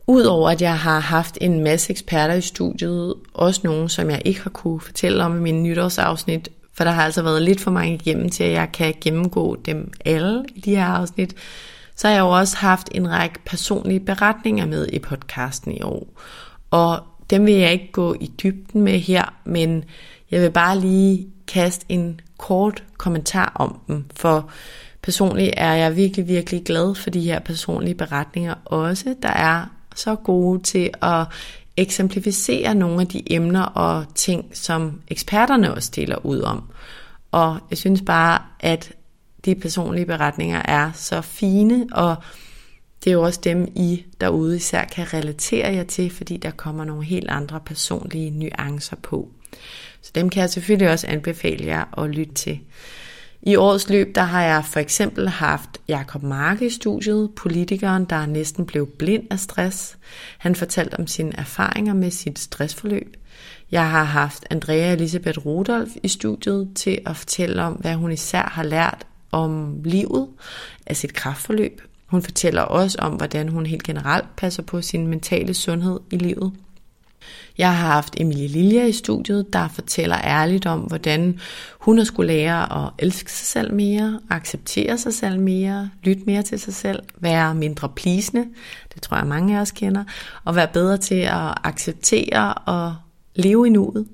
Udover 0.08 0.50
at 0.50 0.62
jeg 0.62 0.80
har 0.80 1.00
haft 1.00 1.38
en 1.42 1.64
masse 1.64 1.92
eksperter 1.92 2.34
i 2.34 2.42
studiet, 2.42 3.14
også 3.34 3.62
nogen, 3.64 3.90
som 3.90 4.10
jeg 4.10 4.22
ikke 4.26 4.42
har 4.42 4.50
kunne 4.50 4.82
fortælle 4.82 5.24
om 5.24 5.38
i 5.38 5.40
mine 5.40 5.62
nytårsafsnit, 5.62 6.50
for 6.74 6.84
der 6.84 6.92
har 6.92 7.04
altså 7.04 7.22
været 7.22 7.42
lidt 7.42 7.62
for 7.62 7.72
mange 7.72 7.94
igennem 7.94 8.30
til, 8.30 8.44
at 8.44 8.52
jeg 8.52 8.72
kan 8.72 8.94
gennemgå 9.02 9.56
dem 9.66 9.92
alle 10.06 10.46
i 10.56 10.60
de 10.60 10.76
her 10.76 10.86
afsnit, 10.86 11.36
så 11.96 12.08
har 12.08 12.14
jeg 12.14 12.22
jo 12.22 12.30
også 12.30 12.58
haft 12.58 12.90
en 12.92 13.10
række 13.10 13.40
personlige 13.46 14.00
beretninger 14.00 14.66
med 14.66 14.88
i 14.94 15.00
podcasten 15.00 15.72
i 15.72 15.82
år. 15.82 16.08
Og 16.72 17.00
dem 17.30 17.46
vil 17.46 17.54
jeg 17.54 17.72
ikke 17.72 17.92
gå 17.92 18.16
i 18.22 18.32
dybden 18.44 18.82
med 18.82 19.00
her, 19.00 19.34
men 19.46 19.84
jeg 20.32 20.42
vil 20.42 20.52
bare 20.52 20.80
lige 20.80 21.28
kaste 21.48 21.86
en 21.90 22.22
kort 22.38 22.84
kommentar 22.98 23.52
om 23.56 23.80
dem, 23.88 24.06
for 24.16 24.50
personligt 25.02 25.54
er 25.58 25.74
jeg 25.74 25.96
virkelig, 25.96 26.28
virkelig 26.28 26.64
glad 26.64 26.96
for 26.96 27.10
de 27.10 27.22
her 27.22 27.40
personlige 27.40 27.96
beretninger 27.96 28.56
også. 28.66 29.16
Der 29.22 29.30
er 29.30 29.66
så 29.96 30.16
gode 30.16 30.64
til 30.64 30.90
at 31.02 31.26
eksemplificere 31.78 32.76
nogle 32.76 33.02
af 33.02 33.08
de 33.08 33.34
emner 33.34 33.64
og 33.64 34.06
ting, 34.16 34.50
som 34.54 35.02
eksperterne 35.08 35.74
også 35.74 35.92
deler 35.96 36.26
ud 36.26 36.42
om. 36.42 36.64
Og 37.32 37.60
jeg 37.70 37.78
synes 37.78 38.02
bare, 38.06 38.42
at 38.60 38.92
de 39.46 39.56
personlige 39.56 40.06
beretninger 40.06 40.62
er 40.66 40.92
så 40.94 41.22
fine, 41.22 41.88
og 41.92 42.16
det 43.04 43.10
er 43.10 43.14
jo 43.14 43.22
også 43.22 43.40
dem, 43.44 43.68
I 43.76 44.06
derude 44.22 44.56
især 44.56 44.86
kan 44.86 45.14
relatere 45.14 45.74
jer 45.74 45.84
til, 45.84 46.10
fordi 46.10 46.38
der 46.38 46.52
kommer 46.52 46.86
nogle 46.86 47.04
helt 47.06 47.30
andre 47.30 47.60
personlige 47.60 48.30
nuancer 48.30 48.96
på. 48.96 49.30
Så 50.02 50.12
dem 50.16 50.30
kan 50.30 50.42
jeg 50.42 50.50
selvfølgelig 50.50 50.92
også 50.92 51.08
anbefale 51.08 51.66
jer 51.66 52.00
at 52.04 52.10
lytte 52.10 52.34
til. 52.34 52.60
I 53.46 53.56
årets 53.56 53.90
løb, 53.90 54.16
der 54.16 54.22
har 54.22 54.44
jeg 54.44 54.66
for 54.66 54.80
eksempel 54.80 55.30
haft 55.30 55.70
Jakob 55.88 56.24
Marke 56.24 56.66
i 56.66 56.70
studiet, 56.70 57.30
politikeren, 57.36 58.06
der 58.06 58.26
næsten 58.26 58.66
blev 58.66 58.88
blind 58.88 59.24
af 59.32 59.40
stress. 59.40 59.98
Han 60.38 60.56
fortalte 60.56 61.00
om 61.00 61.08
sine 61.08 61.38
erfaringer 61.38 61.94
med 61.94 62.12
sit 62.12 62.40
stressforløb. 62.40 63.18
Jeg 63.72 63.90
har 63.90 64.04
haft 64.04 64.46
Andrea 64.50 64.94
Elisabeth 64.94 65.46
Rudolf 65.46 65.90
i 66.04 66.08
studiet 66.08 66.70
til 66.76 67.00
at 67.06 67.18
fortælle 67.18 67.64
om, 67.64 67.74
hvad 67.74 67.96
hun 67.96 68.12
især 68.12 68.50
har 68.54 68.64
lært 68.64 69.06
om 69.32 69.82
livet 69.84 70.28
af 70.86 70.98
sit 70.98 71.14
kraftforløb. 71.14 71.82
Hun 72.06 72.22
fortæller 72.22 72.62
også 72.62 72.98
om, 73.02 73.14
hvordan 73.14 73.50
hun 73.50 73.66
helt 73.66 73.84
generelt 73.84 74.36
passer 74.36 74.64
på 74.64 74.82
sin 74.82 75.08
mentale 75.08 75.54
sundhed 75.54 76.00
i 76.12 76.18
livet. 76.18 76.54
Jeg 77.58 77.78
har 77.78 77.88
haft 77.88 78.14
Emilie 78.18 78.48
Lilja 78.48 78.86
i 78.86 78.92
studiet, 78.92 79.54
der 79.54 79.68
fortæller 79.68 80.18
ærligt 80.24 80.66
om, 80.66 80.80
hvordan 80.80 81.40
hun 81.80 81.98
har 81.98 82.06
skulle 82.06 82.34
lære 82.34 82.86
at 82.86 82.92
elske 83.00 83.32
sig 83.32 83.48
selv 83.48 83.74
mere, 83.74 84.20
acceptere 84.30 84.98
sig 84.98 85.14
selv 85.14 85.40
mere, 85.40 85.90
lytte 86.04 86.24
mere 86.26 86.42
til 86.42 86.60
sig 86.60 86.74
selv, 86.74 87.00
være 87.20 87.56
mindre 87.56 87.90
plisende, 87.90 88.46
det 88.94 89.02
tror 89.02 89.18
jeg 89.18 89.28
mange 89.28 89.58
af 89.58 89.62
os 89.62 89.72
kender, 89.72 90.04
og 90.44 90.56
være 90.56 90.68
bedre 90.68 90.98
til 90.98 91.16
at 91.16 91.54
acceptere 91.64 92.54
og 92.54 92.96
leve 93.36 93.68
i 93.68 93.70
nuet. 93.70 94.08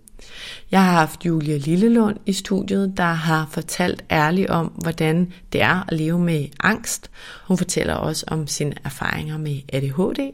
Jeg 0.72 0.86
har 0.86 0.92
haft 0.92 1.26
Julia 1.26 1.58
Lillelund 1.58 2.18
i 2.26 2.34
studiet, 2.34 2.94
der 2.98 3.04
har 3.04 3.48
fortalt 3.52 4.04
ærligt 4.12 4.50
om, 4.50 4.68
hvordan 4.68 5.34
det 5.54 5.62
er 5.62 5.86
at 5.88 5.98
leve 5.98 6.20
med 6.20 6.48
angst. 6.60 7.12
Hun 7.48 7.58
fortæller 7.58 7.94
også 7.94 8.26
om 8.28 8.48
sine 8.48 8.74
erfaringer 8.84 9.38
med 9.38 9.60
ADHD. 9.74 10.32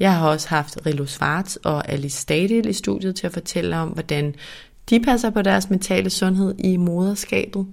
Jeg 0.00 0.14
har 0.16 0.28
også 0.28 0.48
haft 0.48 0.78
Rilo 0.86 1.06
Svarts 1.06 1.56
og 1.56 1.88
Alice 1.92 2.20
Stadil 2.20 2.68
i 2.68 2.72
studiet 2.72 3.16
til 3.16 3.26
at 3.26 3.32
fortælle 3.32 3.76
om, 3.76 3.88
hvordan 3.88 4.34
de 4.90 5.00
passer 5.00 5.30
på 5.30 5.42
deres 5.42 5.70
mentale 5.70 6.10
sundhed 6.10 6.54
i 6.58 6.76
moderskabet. 6.76 7.66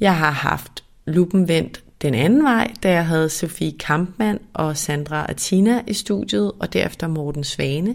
Jeg 0.00 0.16
har 0.16 0.30
haft 0.30 0.84
lupen 1.06 1.48
vendt 1.48 1.82
den 2.02 2.14
anden 2.14 2.44
vej, 2.44 2.72
da 2.82 2.92
jeg 2.92 3.06
havde 3.06 3.28
Sofie 3.28 3.78
Kampmann 3.78 4.38
og 4.54 4.76
Sandra 4.76 5.26
Atina 5.28 5.82
i 5.86 5.92
studiet, 5.92 6.52
og 6.58 6.72
derefter 6.72 7.06
Morten 7.08 7.44
Svane. 7.44 7.94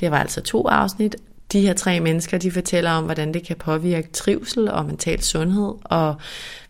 Det 0.00 0.10
var 0.10 0.18
altså 0.18 0.40
to 0.40 0.68
afsnit. 0.68 1.16
De 1.52 1.60
her 1.60 1.74
tre 1.74 2.00
mennesker, 2.00 2.38
de 2.38 2.50
fortæller 2.50 2.90
om, 2.90 3.04
hvordan 3.04 3.34
det 3.34 3.46
kan 3.46 3.56
påvirke 3.56 4.12
trivsel 4.12 4.70
og 4.70 4.84
mental 4.84 5.22
sundhed 5.22 5.74
og 5.84 6.16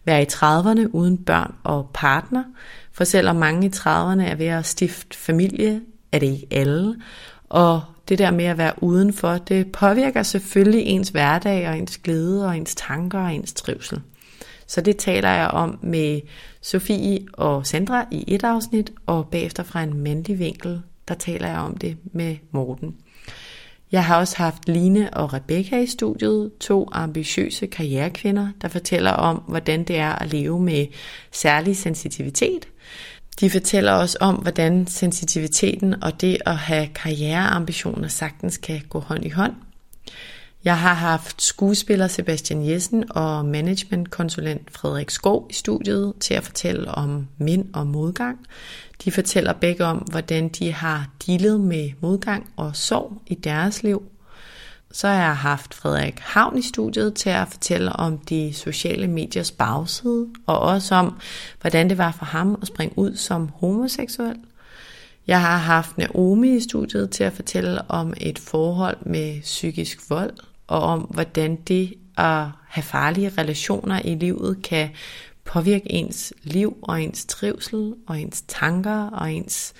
være 0.05 0.23
i 0.23 0.27
30'erne 0.33 0.89
uden 0.93 1.19
børn 1.25 1.55
og 1.65 1.91
partner. 1.95 2.45
For 2.93 3.05
selvom 3.05 3.37
mange 3.37 3.67
i 3.67 3.71
30'erne 3.71 4.23
er 4.23 4.35
ved 4.35 4.47
at 4.47 4.67
stifte 4.67 5.19
familie, 5.19 5.81
er 6.13 6.19
det 6.19 6.27
ikke 6.27 6.47
alle. 6.51 6.97
Og 7.49 7.81
det 8.09 8.19
der 8.19 8.31
med 8.31 8.45
at 8.45 8.59
være 8.59 8.83
udenfor, 8.83 9.39
det 9.39 9.73
påvirker 9.73 10.23
selvfølgelig 10.23 10.87
ens 10.87 11.09
hverdag 11.09 11.69
og 11.69 11.79
ens 11.79 11.99
glæde 11.99 12.47
og 12.47 12.57
ens 12.57 12.75
tanker 12.75 13.19
og 13.19 13.35
ens 13.35 13.53
trivsel. 13.53 14.01
Så 14.67 14.81
det 14.81 14.97
taler 14.97 15.31
jeg 15.31 15.49
om 15.49 15.79
med 15.83 16.21
Sofie 16.63 17.27
og 17.33 17.67
Sandra 17.67 18.07
i 18.11 18.25
et 18.27 18.45
afsnit, 18.45 18.93
og 19.07 19.29
bagefter 19.29 19.63
fra 19.63 19.83
en 19.83 19.95
mandlig 20.03 20.39
vinkel, 20.39 20.81
der 21.09 21.15
taler 21.15 21.49
jeg 21.49 21.59
om 21.59 21.77
det 21.77 21.97
med 22.13 22.37
Morten. 22.51 22.97
Jeg 23.93 24.05
har 24.05 24.19
også 24.19 24.37
haft 24.37 24.69
Line 24.69 25.15
og 25.15 25.33
Rebecca 25.33 25.79
i 25.79 25.87
studiet, 25.87 26.51
to 26.61 26.89
ambitiøse 26.93 27.67
karrierekvinder, 27.67 28.49
der 28.63 28.69
fortæller 28.69 29.11
om, 29.11 29.37
hvordan 29.37 29.85
det 29.85 29.99
er 29.99 30.13
at 30.13 30.33
leve 30.33 30.61
med 30.61 30.87
særlig 31.33 31.77
sensitivitet. 31.77 32.69
De 33.41 33.51
fortæller 33.51 33.93
os 33.93 34.17
om, 34.21 34.35
hvordan 34.35 34.87
sensitiviteten 34.87 36.03
og 36.03 36.21
det 36.21 36.39
at 36.47 36.57
have 36.57 36.89
karriereambitioner 36.95 38.09
sagtens 38.09 38.57
kan 38.57 38.81
gå 38.89 39.01
hånd 39.01 39.25
i 39.25 39.29
hånd. 39.29 39.53
Jeg 40.65 40.79
har 40.79 40.95
haft 40.95 41.43
skuespiller 41.43 42.07
Sebastian 42.07 42.69
Jessen 42.71 43.05
og 43.11 43.45
managementkonsulent 43.45 44.71
Frederik 44.71 45.11
Skov 45.11 45.47
i 45.51 45.53
studiet 45.53 46.15
til 46.21 46.35
at 46.35 46.45
fortælle 46.45 46.91
om 46.91 47.29
mænd 47.39 47.75
og 47.75 47.87
modgang. 47.87 48.39
De 49.05 49.13
fortæller 49.13 49.53
begge 49.53 49.85
om, 49.85 49.97
hvordan 49.97 50.49
de 50.49 50.73
har 50.73 51.11
dealet 51.27 51.61
med 51.61 51.91
modgang 52.01 52.51
og 52.57 52.77
sorg 52.77 53.23
i 53.27 53.35
deres 53.35 53.83
liv. 53.83 54.03
Så 54.93 55.09
har 55.09 55.15
jeg 55.15 55.37
haft 55.37 55.75
Frederik 55.75 56.19
Havn 56.19 56.59
i 56.59 56.63
studiet 56.63 57.15
til 57.15 57.31
at 57.31 57.49
fortælle 57.49 57.93
om 57.93 58.19
de 58.19 58.53
sociale 58.55 59.09
mediers 59.09 59.51
bagside, 59.51 60.27
og 60.47 60.59
også 60.59 60.95
om, 60.95 61.21
hvordan 61.61 61.89
det 61.89 61.99
var 61.99 62.13
for 62.13 62.25
ham 62.25 62.59
at 62.63 62.69
springe 62.69 62.99
ud 62.99 63.17
som 63.17 63.49
homoseksuel. 63.55 64.37
Jeg 65.27 65.41
har 65.41 65.57
haft 65.57 65.99
Naomi 65.99 66.57
i 66.57 66.61
studiet 66.61 67.11
til 67.11 67.25
at 67.25 67.33
fortælle 67.33 67.91
om 67.91 68.15
et 68.17 68.39
forhold 68.39 68.97
med 69.07 69.41
psykisk 69.43 70.11
vold, 70.11 70.33
og 70.67 70.83
om 70.83 71.01
hvordan 71.01 71.57
det 71.57 71.95
at 72.17 72.47
have 72.69 72.83
farlige 72.83 73.33
relationer 73.39 74.01
i 74.05 74.15
livet 74.15 74.63
kan 74.63 74.91
påvirke 75.45 75.93
ens 75.93 76.33
liv 76.43 76.77
og 76.83 77.03
ens 77.03 77.25
trivsel 77.25 77.95
og 78.07 78.21
ens 78.21 78.45
tanker 78.49 79.11
og 79.11 79.33
ens 79.33 79.75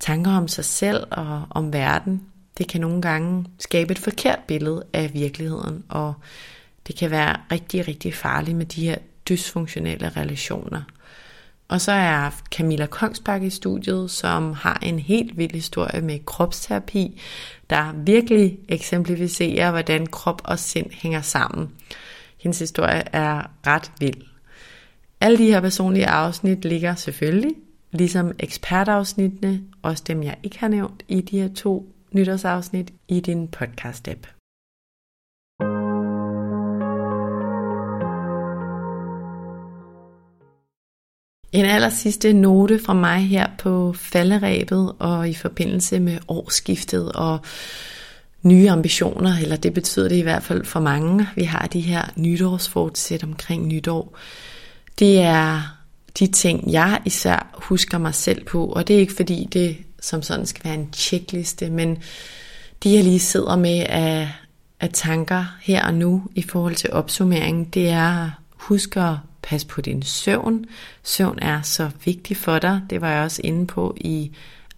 tanker 0.00 0.30
om 0.30 0.48
sig 0.48 0.64
selv 0.64 1.06
og 1.10 1.42
om 1.50 1.72
verden. 1.72 2.31
Det 2.58 2.68
kan 2.68 2.80
nogle 2.80 3.02
gange 3.02 3.46
skabe 3.58 3.92
et 3.92 3.98
forkert 3.98 4.38
billede 4.48 4.84
af 4.92 5.14
virkeligheden, 5.14 5.84
og 5.88 6.14
det 6.86 6.96
kan 6.96 7.10
være 7.10 7.36
rigtig, 7.52 7.88
rigtig 7.88 8.14
farligt 8.14 8.56
med 8.56 8.66
de 8.66 8.84
her 8.84 8.96
dysfunktionelle 9.28 10.08
relationer. 10.08 10.82
Og 11.68 11.80
så 11.80 11.92
er 11.92 12.30
Camilla 12.50 12.86
Kongsbakke 12.86 13.46
i 13.46 13.50
studiet, 13.50 14.10
som 14.10 14.52
har 14.52 14.78
en 14.82 14.98
helt 14.98 15.38
vild 15.38 15.52
historie 15.52 16.00
med 16.00 16.18
kropsterapi, 16.26 17.20
der 17.70 17.92
virkelig 18.04 18.58
eksemplificerer, 18.68 19.70
hvordan 19.70 20.06
krop 20.06 20.42
og 20.44 20.58
sind 20.58 20.90
hænger 20.90 21.20
sammen. 21.20 21.70
Hendes 22.38 22.58
historie 22.58 23.02
er 23.12 23.50
ret 23.66 23.92
vild. 24.00 24.22
Alle 25.20 25.38
de 25.38 25.46
her 25.46 25.60
personlige 25.60 26.06
afsnit 26.06 26.64
ligger 26.64 26.94
selvfølgelig, 26.94 27.54
ligesom 27.92 28.32
ekspertafsnittene, 28.38 29.60
også 29.82 30.04
dem 30.06 30.22
jeg 30.22 30.36
ikke 30.42 30.58
har 30.58 30.68
nævnt 30.68 31.02
i 31.08 31.20
de 31.20 31.40
her 31.40 31.48
to 31.54 31.91
nytårsafsnit 32.14 32.92
i 33.08 33.20
din 33.20 33.48
podcast-app. 33.56 34.26
En 41.52 41.64
aller 41.64 41.88
sidste 41.88 42.32
note 42.32 42.78
fra 42.78 42.94
mig 42.94 43.28
her 43.28 43.46
på 43.58 43.92
falderæbet 43.92 44.92
og 44.98 45.28
i 45.28 45.34
forbindelse 45.34 46.00
med 46.00 46.18
årsskiftet 46.28 47.12
og 47.12 47.40
nye 48.42 48.70
ambitioner, 48.70 49.36
eller 49.42 49.56
det 49.56 49.74
betyder 49.74 50.08
det 50.08 50.16
i 50.16 50.22
hvert 50.22 50.42
fald 50.42 50.64
for 50.64 50.80
mange. 50.80 51.28
Vi 51.34 51.44
har 51.44 51.66
de 51.66 51.80
her 51.80 52.12
nytårsfortsæt 52.16 53.24
omkring 53.24 53.66
nytår. 53.66 54.18
Det 54.98 55.20
er 55.20 55.78
de 56.18 56.26
ting, 56.26 56.72
jeg 56.72 57.00
især 57.04 57.58
husker 57.62 57.98
mig 57.98 58.14
selv 58.14 58.44
på, 58.44 58.66
og 58.66 58.88
det 58.88 58.96
er 58.96 59.00
ikke 59.00 59.12
fordi 59.12 59.48
det 59.52 59.76
som 60.02 60.22
sådan 60.22 60.46
skal 60.46 60.64
være 60.64 60.74
en 60.74 60.88
checkliste, 60.92 61.70
men 61.70 62.02
de 62.82 62.94
jeg 62.94 63.04
lige 63.04 63.20
sidder 63.20 63.56
med 63.56 63.86
af, 63.88 64.32
af 64.80 64.90
tanker 64.92 65.44
her 65.60 65.86
og 65.86 65.94
nu 65.94 66.22
i 66.34 66.42
forhold 66.42 66.74
til 66.74 66.92
opsummeringen, 66.92 67.64
det 67.64 67.88
er 67.88 68.30
husk 68.56 68.96
at 68.96 69.16
passe 69.42 69.66
på 69.66 69.80
din 69.80 70.02
søvn. 70.02 70.64
Søvn 71.02 71.38
er 71.42 71.62
så 71.62 71.90
vigtig 72.04 72.36
for 72.36 72.58
dig. 72.58 72.80
Det 72.90 73.00
var 73.00 73.10
jeg 73.10 73.24
også 73.24 73.40
inde 73.44 73.66
på 73.66 73.96
i 74.00 74.32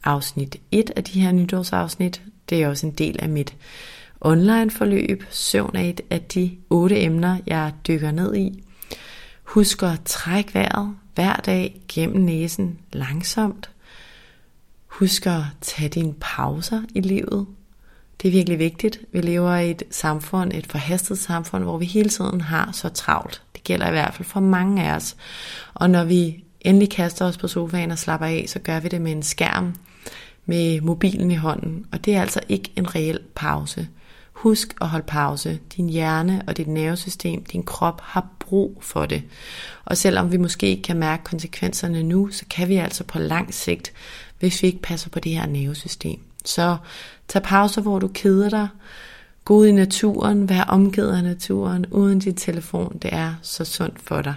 afsnit 0.04 0.56
1 0.70 0.90
af 0.96 1.04
de 1.04 1.20
her 1.20 1.32
nytårsafsnit. 1.32 2.22
Det 2.50 2.62
er 2.62 2.68
også 2.68 2.86
en 2.86 2.92
del 2.92 3.16
af 3.18 3.28
mit 3.28 3.54
online 4.20 4.70
forløb. 4.70 5.24
Søvn 5.30 5.76
er 5.76 5.82
et 5.82 6.00
af 6.10 6.20
de 6.20 6.56
otte 6.70 7.00
emner, 7.00 7.38
jeg 7.46 7.72
dykker 7.88 8.10
ned 8.10 8.34
i. 8.34 8.64
Husk 9.44 9.82
at 9.82 10.00
trække 10.04 10.54
vejret 10.54 10.94
hver 11.14 11.36
dag 11.36 11.80
gennem 11.88 12.24
næsen 12.24 12.78
langsomt. 12.92 13.70
Husk 14.98 15.26
at 15.26 15.42
tage 15.60 15.88
dine 15.88 16.14
pauser 16.20 16.82
i 16.94 17.00
livet. 17.00 17.46
Det 18.22 18.28
er 18.28 18.32
virkelig 18.32 18.58
vigtigt. 18.58 19.00
Vi 19.12 19.20
lever 19.20 19.56
i 19.56 19.70
et 19.70 19.82
samfund, 19.90 20.52
et 20.52 20.66
forhastet 20.66 21.18
samfund, 21.18 21.64
hvor 21.64 21.78
vi 21.78 21.84
hele 21.84 22.08
tiden 22.08 22.40
har 22.40 22.72
så 22.72 22.88
travlt. 22.88 23.42
Det 23.54 23.64
gælder 23.64 23.88
i 23.88 23.90
hvert 23.90 24.14
fald 24.14 24.28
for 24.28 24.40
mange 24.40 24.84
af 24.84 24.96
os. 24.96 25.16
Og 25.74 25.90
når 25.90 26.04
vi 26.04 26.44
endelig 26.60 26.90
kaster 26.90 27.24
os 27.24 27.38
på 27.38 27.48
sofaen 27.48 27.90
og 27.90 27.98
slapper 27.98 28.26
af, 28.26 28.44
så 28.48 28.58
gør 28.58 28.80
vi 28.80 28.88
det 28.88 29.00
med 29.00 29.12
en 29.12 29.22
skærm, 29.22 29.74
med 30.46 30.80
mobilen 30.80 31.30
i 31.30 31.36
hånden. 31.36 31.86
Og 31.92 32.04
det 32.04 32.14
er 32.16 32.20
altså 32.20 32.40
ikke 32.48 32.72
en 32.76 32.94
reel 32.94 33.18
pause. 33.34 33.88
Husk 34.32 34.74
at 34.80 34.88
holde 34.88 35.06
pause. 35.06 35.58
Din 35.76 35.88
hjerne 35.88 36.42
og 36.46 36.56
dit 36.56 36.68
nervesystem, 36.68 37.44
din 37.44 37.62
krop 37.62 38.00
har 38.00 38.26
brug 38.38 38.78
for 38.82 39.06
det. 39.06 39.22
Og 39.84 39.96
selvom 39.96 40.32
vi 40.32 40.36
måske 40.36 40.66
ikke 40.66 40.82
kan 40.82 40.96
mærke 40.96 41.24
konsekvenserne 41.24 42.02
nu, 42.02 42.28
så 42.30 42.44
kan 42.50 42.68
vi 42.68 42.76
altså 42.76 43.04
på 43.04 43.18
lang 43.18 43.54
sigt, 43.54 43.92
hvis 44.38 44.62
vi 44.62 44.66
ikke 44.66 44.82
passer 44.82 45.10
på 45.10 45.20
det 45.20 45.32
her 45.32 45.46
nervesystem. 45.46 46.20
Så 46.44 46.76
tag 47.28 47.42
pauser, 47.42 47.82
hvor 47.82 47.98
du 47.98 48.08
keder 48.08 48.50
dig. 48.50 48.68
Gå 49.44 49.54
ud 49.54 49.66
i 49.66 49.72
naturen, 49.72 50.48
vær 50.48 50.62
omgivet 50.62 51.16
af 51.16 51.22
naturen, 51.22 51.86
uden 51.86 52.18
din 52.18 52.34
telefon. 52.34 52.98
Det 53.02 53.12
er 53.14 53.34
så 53.42 53.64
sundt 53.64 54.00
for 54.02 54.22
dig. 54.22 54.34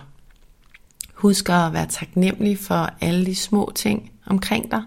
Husk 1.14 1.50
at 1.50 1.74
være 1.74 1.88
taknemmelig 1.90 2.60
for 2.60 2.90
alle 3.02 3.26
de 3.26 3.36
små 3.36 3.72
ting 3.76 4.12
omkring 4.26 4.72
dig. 4.72 4.82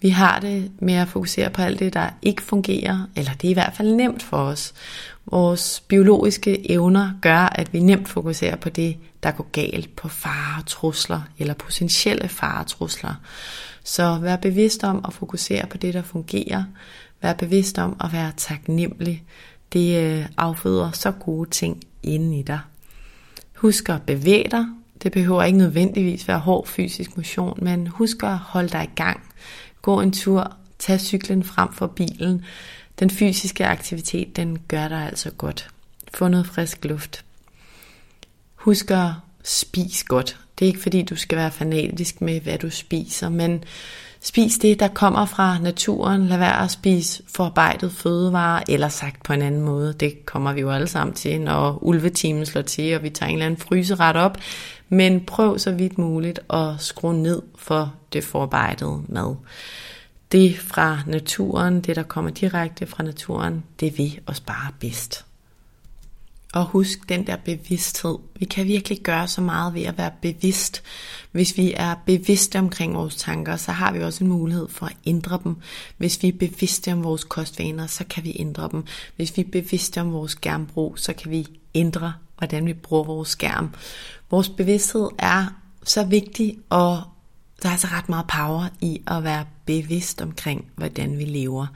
Vi 0.00 0.08
har 0.08 0.40
det 0.40 0.70
med 0.78 0.94
at 0.94 1.08
fokusere 1.08 1.50
på 1.50 1.62
alt 1.62 1.78
det, 1.78 1.94
der 1.94 2.10
ikke 2.22 2.42
fungerer, 2.42 3.06
eller 3.16 3.32
det 3.32 3.48
er 3.48 3.50
i 3.50 3.54
hvert 3.54 3.76
fald 3.76 3.94
nemt 3.94 4.22
for 4.22 4.36
os. 4.36 4.74
Vores 5.26 5.82
biologiske 5.88 6.70
evner 6.70 7.10
gør, 7.22 7.38
at 7.38 7.72
vi 7.72 7.80
nemt 7.80 8.08
fokuserer 8.08 8.56
på 8.56 8.68
det, 8.68 8.96
der 9.22 9.30
går 9.30 9.48
galt, 9.52 9.96
på 9.96 10.08
faretrusler 10.08 11.20
eller 11.38 11.54
potentielle 11.54 12.28
faretrusler. 12.28 13.14
Så 13.86 14.18
vær 14.18 14.36
bevidst 14.36 14.84
om 14.84 15.04
at 15.06 15.12
fokusere 15.12 15.66
på 15.66 15.76
det, 15.76 15.94
der 15.94 16.02
fungerer. 16.02 16.64
Vær 17.22 17.32
bevidst 17.32 17.78
om 17.78 17.96
at 18.04 18.12
være 18.12 18.32
taknemmelig. 18.36 19.24
Det 19.72 20.02
øh, 20.02 20.26
afføder 20.36 20.90
så 20.90 21.10
gode 21.10 21.50
ting 21.50 21.82
inde 22.02 22.38
i 22.38 22.42
dig. 22.42 22.60
Husk 23.54 23.88
at 23.88 24.02
bevæge 24.02 24.48
dig. 24.50 24.66
Det 25.02 25.12
behøver 25.12 25.42
ikke 25.42 25.58
nødvendigvis 25.58 26.28
være 26.28 26.38
hård 26.38 26.66
fysisk 26.66 27.16
motion, 27.16 27.58
men 27.62 27.86
husk 27.86 28.22
at 28.22 28.38
holde 28.38 28.68
dig 28.68 28.84
i 28.84 28.94
gang. 28.96 29.20
Gå 29.82 30.00
en 30.00 30.12
tur, 30.12 30.52
tag 30.78 31.00
cyklen 31.00 31.44
frem 31.44 31.72
for 31.72 31.86
bilen. 31.86 32.44
Den 32.98 33.10
fysiske 33.10 33.66
aktivitet, 33.66 34.36
den 34.36 34.58
gør 34.68 34.88
dig 34.88 35.06
altså 35.06 35.30
godt. 35.30 35.70
Få 36.14 36.28
noget 36.28 36.46
frisk 36.46 36.84
luft. 36.84 37.24
Husk 38.54 38.90
at 38.90 39.10
spise 39.44 40.04
godt. 40.04 40.45
Det 40.58 40.64
er 40.64 40.66
ikke 40.66 40.82
fordi, 40.82 41.02
du 41.02 41.16
skal 41.16 41.38
være 41.38 41.50
fanatisk 41.50 42.20
med, 42.20 42.40
hvad 42.40 42.58
du 42.58 42.70
spiser, 42.70 43.28
men 43.28 43.64
spis 44.20 44.58
det, 44.58 44.80
der 44.80 44.88
kommer 44.88 45.26
fra 45.26 45.58
naturen. 45.58 46.26
Lad 46.26 46.38
være 46.38 46.64
at 46.64 46.70
spise 46.70 47.22
forarbejdet 47.28 47.92
fødevarer, 47.92 48.62
eller 48.68 48.88
sagt 48.88 49.22
på 49.22 49.32
en 49.32 49.42
anden 49.42 49.60
måde. 49.60 49.92
Det 49.92 50.26
kommer 50.26 50.52
vi 50.52 50.60
jo 50.60 50.70
alle 50.70 50.86
sammen 50.86 51.14
til, 51.14 51.40
når 51.40 51.78
ulvetimen 51.82 52.46
slår 52.46 52.62
til, 52.62 52.96
og 52.96 53.02
vi 53.02 53.10
tager 53.10 53.28
en 53.28 53.34
eller 53.34 53.46
anden 53.46 53.60
fryseret 53.60 54.16
op. 54.16 54.38
Men 54.88 55.20
prøv 55.20 55.58
så 55.58 55.72
vidt 55.72 55.98
muligt 55.98 56.40
at 56.50 56.74
skrue 56.78 57.14
ned 57.14 57.42
for 57.58 57.94
det 58.12 58.24
forarbejdede 58.24 59.02
mad. 59.08 59.36
Det 60.32 60.58
fra 60.58 60.98
naturen, 61.06 61.80
det 61.80 61.96
der 61.96 62.02
kommer 62.02 62.30
direkte 62.30 62.86
fra 62.86 63.02
naturen, 63.02 63.64
det 63.80 63.98
vil 63.98 64.20
os 64.26 64.40
bare 64.40 64.72
bedst. 64.80 65.25
Og 66.56 66.64
husk 66.64 67.08
den 67.08 67.26
der 67.26 67.36
bevidsthed. 67.36 68.18
Vi 68.38 68.44
kan 68.44 68.66
virkelig 68.66 69.00
gøre 69.00 69.28
så 69.28 69.40
meget 69.40 69.74
ved 69.74 69.82
at 69.82 69.98
være 69.98 70.10
bevidst. 70.22 70.82
Hvis 71.32 71.56
vi 71.56 71.74
er 71.76 71.94
bevidste 72.06 72.58
omkring 72.58 72.94
vores 72.94 73.16
tanker, 73.16 73.56
så 73.56 73.72
har 73.72 73.92
vi 73.92 74.02
også 74.02 74.24
en 74.24 74.30
mulighed 74.30 74.68
for 74.68 74.86
at 74.86 74.96
ændre 75.06 75.40
dem. 75.44 75.56
Hvis 75.96 76.22
vi 76.22 76.28
er 76.28 76.32
bevidste 76.32 76.92
om 76.92 77.04
vores 77.04 77.24
kostvaner, 77.24 77.86
så 77.86 78.04
kan 78.10 78.24
vi 78.24 78.36
ændre 78.38 78.68
dem. 78.72 78.84
Hvis 79.16 79.36
vi 79.36 79.42
er 79.42 79.50
bevidste 79.52 80.00
om 80.00 80.12
vores 80.12 80.32
skærmbrug, 80.32 80.98
så 80.98 81.12
kan 81.12 81.30
vi 81.30 81.46
ændre, 81.74 82.12
hvordan 82.38 82.66
vi 82.66 82.72
bruger 82.72 83.04
vores 83.04 83.28
skærm. 83.28 83.74
Vores 84.30 84.48
bevidsthed 84.48 85.08
er 85.18 85.46
så 85.84 86.04
vigtig, 86.04 86.58
og 86.70 87.02
der 87.62 87.68
er 87.68 87.72
altså 87.72 87.88
ret 87.92 88.08
meget 88.08 88.26
power 88.26 88.68
i 88.80 89.02
at 89.06 89.24
være 89.24 89.44
bevidst 89.66 90.22
omkring, 90.22 90.64
hvordan 90.76 91.18
vi 91.18 91.24
lever. 91.24 91.66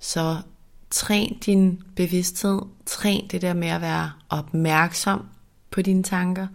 Så 0.00 0.36
træn 0.92 1.38
din 1.46 1.82
bevidsthed, 1.96 2.60
træn 2.86 3.28
det 3.30 3.42
der 3.42 3.54
med 3.54 3.68
at 3.68 3.80
være 3.80 4.12
opmærksom 4.28 5.26
på 5.70 5.82
dine 5.82 6.02
tanker. 6.02 6.46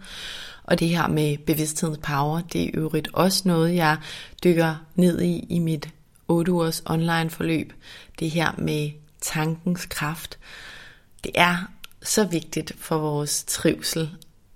Og 0.62 0.80
det 0.80 0.88
her 0.88 1.06
med 1.06 1.38
bevidsthedens 1.38 1.98
power, 2.02 2.40
det 2.40 2.64
er 2.64 2.70
øvrigt 2.74 3.08
også 3.12 3.42
noget, 3.44 3.74
jeg 3.74 3.96
dykker 4.44 4.74
ned 4.94 5.22
i 5.22 5.46
i 5.48 5.58
mit 5.58 5.88
8 6.28 6.52
ugers 6.52 6.82
online 6.86 7.30
forløb. 7.30 7.72
Det 8.18 8.30
her 8.30 8.52
med 8.58 8.90
tankens 9.20 9.86
kraft. 9.86 10.38
Det 11.24 11.32
er 11.34 11.56
så 12.02 12.24
vigtigt 12.24 12.72
for 12.78 12.98
vores 12.98 13.44
trivsel, 13.44 14.10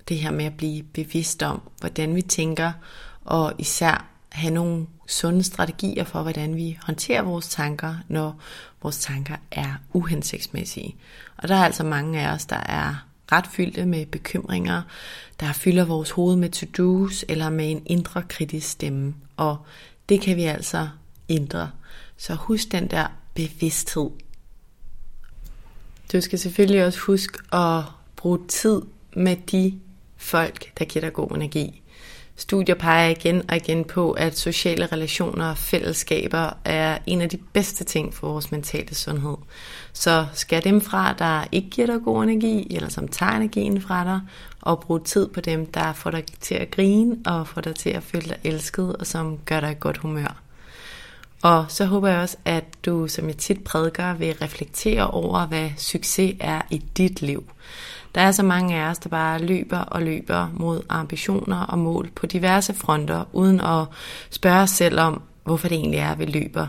det 0.09 0.19
her 0.19 0.31
med 0.31 0.45
at 0.45 0.57
blive 0.57 0.83
bevidst 0.83 1.43
om, 1.43 1.63
hvordan 1.81 2.15
vi 2.15 2.23
tænker, 2.23 2.73
og 3.25 3.53
især 3.59 4.12
have 4.33 4.55
nogle 4.55 4.87
sunde 5.07 5.43
strategier 5.43 6.05
for, 6.05 6.23
hvordan 6.23 6.57
vi 6.57 6.79
håndterer 6.83 7.23
vores 7.23 7.49
tanker, 7.49 7.95
når 8.09 8.41
vores 8.83 8.99
tanker 8.99 9.37
er 9.51 9.75
uhensigtsmæssige. 9.93 10.97
Og 11.37 11.49
der 11.49 11.55
er 11.55 11.65
altså 11.65 11.85
mange 11.85 12.21
af 12.21 12.35
os, 12.35 12.47
der 12.47 12.57
er 12.57 13.07
ret 13.33 13.47
fyldte 13.47 13.87
med 13.87 14.07
bekymringer, 14.07 14.83
der 15.41 15.53
fylder 15.53 15.85
vores 15.85 16.11
hoved 16.11 16.37
med 16.37 16.51
to-dos 16.51 17.25
eller 17.29 17.51
med 17.51 17.71
en 17.71 17.83
indre 17.87 18.23
kritisk 18.29 18.71
stemme. 18.71 19.15
Og 19.37 19.59
det 20.09 20.21
kan 20.21 20.37
vi 20.37 20.43
altså 20.43 20.89
ændre. 21.29 21.71
Så 22.17 22.35
husk 22.35 22.73
den 22.73 22.87
der 22.91 23.07
bevidsthed. 23.35 24.11
Du 26.13 26.21
skal 26.21 26.39
selvfølgelig 26.39 26.85
også 26.85 26.99
huske 26.99 27.39
at 27.55 27.83
bruge 28.17 28.47
tid 28.49 28.83
med 29.17 29.37
de 29.37 29.81
folk, 30.17 30.79
der 30.79 30.85
giver 30.85 31.01
dig 31.01 31.13
god 31.13 31.31
energi. 31.31 31.82
Studier 32.37 32.75
peger 32.75 33.09
igen 33.09 33.51
og 33.51 33.57
igen 33.57 33.85
på, 33.85 34.11
at 34.11 34.39
sociale 34.39 34.87
relationer 34.87 35.51
og 35.51 35.59
fællesskaber 35.59 36.51
er 36.65 36.99
en 37.07 37.21
af 37.21 37.29
de 37.29 37.37
bedste 37.37 37.85
ting 37.85 38.15
for 38.15 38.29
vores 38.29 38.53
mentale 38.53 38.95
sundhed. 38.95 39.37
Så 39.93 40.27
skær 40.33 40.61
dem 40.61 40.81
fra, 40.81 41.13
der 41.13 41.45
ikke 41.53 41.71
giver 41.71 41.87
dig 41.87 42.01
god 42.05 42.23
energi, 42.23 42.75
eller 42.75 42.89
som 42.89 43.09
tager 43.09 43.33
energien 43.33 43.81
fra 43.81 44.05
dig, 44.05 44.21
og 44.61 44.81
brug 44.81 45.05
tid 45.05 45.29
på 45.29 45.41
dem, 45.41 45.67
der 45.67 45.93
får 45.93 46.11
dig 46.11 46.25
til 46.41 46.55
at 46.55 46.71
grine 46.71 47.17
og 47.27 47.49
får 47.49 47.61
dig 47.61 47.75
til 47.75 47.91
at 47.91 48.03
føle 48.03 48.29
dig 48.29 48.39
elsket, 48.45 48.97
og 48.97 49.07
som 49.07 49.39
gør 49.39 49.61
dig 49.61 49.73
i 49.73 49.77
godt 49.81 49.97
humør. 49.99 50.43
Og 51.43 51.65
så 51.69 51.85
håber 51.85 52.09
jeg 52.09 52.21
også, 52.21 52.37
at 52.45 52.65
du, 52.87 53.09
som 53.09 53.29
jeg 53.29 53.37
tit 53.37 53.65
prædiker, 53.65 54.15
vil 54.15 54.35
reflektere 54.35 55.11
over, 55.11 55.47
hvad 55.47 55.71
succes 55.77 56.35
er 56.41 56.63
i 56.71 56.79
dit 56.79 57.23
liv. 57.23 57.45
Der 58.15 58.21
er 58.21 58.33
så 58.33 58.43
mange 58.43 58.77
af 58.77 58.91
os, 58.91 58.99
der 58.99 59.09
bare 59.09 59.39
løber 59.39 59.79
og 59.79 60.03
løber 60.03 60.49
mod 60.55 60.83
ambitioner 60.89 61.61
og 61.61 61.79
mål 61.79 62.11
på 62.15 62.27
diverse 62.27 62.75
fronter, 62.75 63.25
uden 63.33 63.61
at 63.61 63.87
spørge 64.31 64.61
os 64.61 64.71
selv 64.71 65.01
om, 65.01 65.23
hvorfor 65.45 65.69
det 65.69 65.77
egentlig 65.77 66.01
er, 66.01 66.13
at 66.13 66.19
vi 66.19 66.25
løber. 66.25 66.67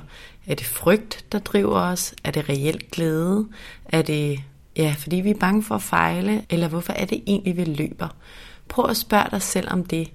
Er 0.48 0.56
det 0.56 0.66
frygt, 0.66 1.26
der 1.32 1.40
driver 1.40 1.80
os? 1.80 2.14
Er 2.24 2.32
det 2.32 2.50
reelt 2.50 2.92
glæde? 2.92 3.48
Er 3.86 4.02
det, 4.02 4.40
ja, 4.78 4.96
fordi 4.98 5.16
vi 5.16 5.30
er 5.30 5.40
bange 5.40 5.64
for 5.64 5.76
at 5.76 5.82
fejle? 5.82 6.46
Eller 6.50 6.68
hvorfor 6.68 6.94
er 6.94 7.06
det 7.06 7.24
egentlig, 7.28 7.58
vi 7.58 7.64
løber? 7.64 8.08
Prøv 8.68 8.90
at 8.90 8.98
spørge 8.98 9.28
dig 9.32 9.42
selv 9.42 9.68
om 9.72 9.86
det, 9.86 10.12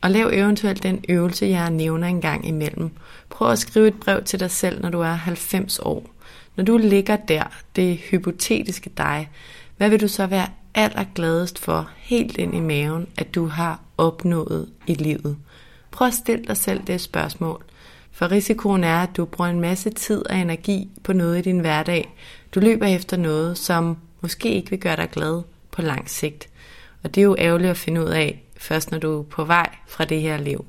og 0.00 0.10
lav 0.10 0.30
eventuelt 0.32 0.82
den 0.82 1.04
øvelse, 1.08 1.46
jeg 1.46 1.70
nævner 1.70 2.08
en 2.08 2.20
gang 2.20 2.48
imellem. 2.48 2.90
Prøv 3.28 3.50
at 3.50 3.58
skrive 3.58 3.88
et 3.88 4.00
brev 4.00 4.24
til 4.24 4.40
dig 4.40 4.50
selv, 4.50 4.82
når 4.82 4.90
du 4.90 5.00
er 5.00 5.12
90 5.12 5.78
år. 5.78 6.06
Når 6.56 6.64
du 6.64 6.76
ligger 6.76 7.16
der, 7.16 7.44
det 7.76 7.96
hypotetiske 7.96 8.90
dig, 8.96 9.30
hvad 9.76 9.90
vil 9.90 10.00
du 10.00 10.08
så 10.08 10.26
være 10.26 10.46
allergladest 10.74 11.58
for 11.58 11.90
helt 11.96 12.38
ind 12.38 12.54
i 12.54 12.60
maven, 12.60 13.08
at 13.18 13.34
du 13.34 13.46
har 13.46 13.80
opnået 13.98 14.68
i 14.86 14.94
livet? 14.94 15.36
Prøv 15.90 16.08
at 16.08 16.14
stille 16.14 16.44
dig 16.44 16.56
selv 16.56 16.82
det 16.86 17.00
spørgsmål. 17.00 17.64
For 18.12 18.30
risikoen 18.30 18.84
er, 18.84 19.02
at 19.02 19.16
du 19.16 19.24
bruger 19.24 19.50
en 19.50 19.60
masse 19.60 19.90
tid 19.90 20.26
og 20.30 20.36
energi 20.36 20.90
på 21.02 21.12
noget 21.12 21.38
i 21.38 21.42
din 21.42 21.58
hverdag. 21.58 22.14
Du 22.54 22.60
løber 22.60 22.86
efter 22.86 23.16
noget, 23.16 23.58
som 23.58 23.98
måske 24.20 24.54
ikke 24.54 24.70
vil 24.70 24.80
gøre 24.80 24.96
dig 24.96 25.10
glad 25.10 25.42
på 25.70 25.82
lang 25.82 26.10
sigt. 26.10 26.48
Og 27.02 27.14
det 27.14 27.20
er 27.20 27.24
jo 27.24 27.36
ærgerligt 27.38 27.70
at 27.70 27.76
finde 27.76 28.00
ud 28.00 28.08
af, 28.08 28.42
først 28.56 28.90
når 28.90 28.98
du 28.98 29.18
er 29.18 29.22
på 29.22 29.44
vej 29.44 29.70
fra 29.88 30.04
det 30.04 30.20
her 30.20 30.36
liv. 30.36 30.64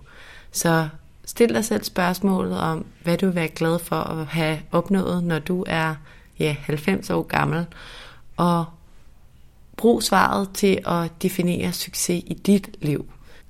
Så 0.51 0.87
stil 1.25 1.53
dig 1.53 1.65
selv 1.65 1.83
spørgsmålet 1.83 2.59
om, 2.59 2.85
hvad 3.03 3.17
du 3.17 3.25
vil 3.25 3.35
være 3.35 3.47
glad 3.47 3.79
for 3.79 3.95
at 3.95 4.25
have 4.25 4.59
opnået, 4.71 5.23
når 5.23 5.39
du 5.39 5.63
er 5.67 5.95
ja, 6.39 6.55
90 6.59 7.09
år 7.09 7.23
gammel. 7.23 7.65
Og 8.37 8.65
brug 9.77 10.03
svaret 10.03 10.49
til 10.53 10.79
at 10.85 11.11
definere 11.21 11.73
succes 11.73 12.23
i 12.27 12.33
dit 12.33 12.69
liv. 12.81 13.05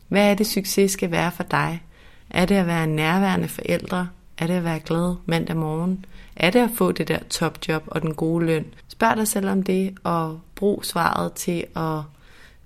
Hvad 0.07 0.31
er 0.31 0.33
det, 0.33 0.47
succes 0.47 0.91
skal 0.91 1.11
være 1.11 1.31
for 1.31 1.43
dig? 1.43 1.83
Er 2.29 2.45
det 2.45 2.55
at 2.55 2.67
være 2.67 2.83
en 2.83 2.95
nærværende 2.95 3.47
forældre? 3.47 4.09
Er 4.37 4.47
det 4.47 4.53
at 4.53 4.63
være 4.63 4.79
glad 4.79 5.15
mandag 5.25 5.57
morgen? 5.57 6.05
Er 6.35 6.49
det 6.49 6.59
at 6.59 6.69
få 6.75 6.91
det 6.91 7.07
der 7.07 7.19
topjob 7.29 7.83
og 7.87 8.01
den 8.01 8.13
gode 8.13 8.45
løn? 8.45 8.65
Spørg 8.87 9.17
dig 9.17 9.27
selv 9.27 9.49
om 9.49 9.63
det, 9.63 9.97
og 10.03 10.39
brug 10.55 10.85
svaret 10.85 11.33
til 11.33 11.65
at 11.75 11.99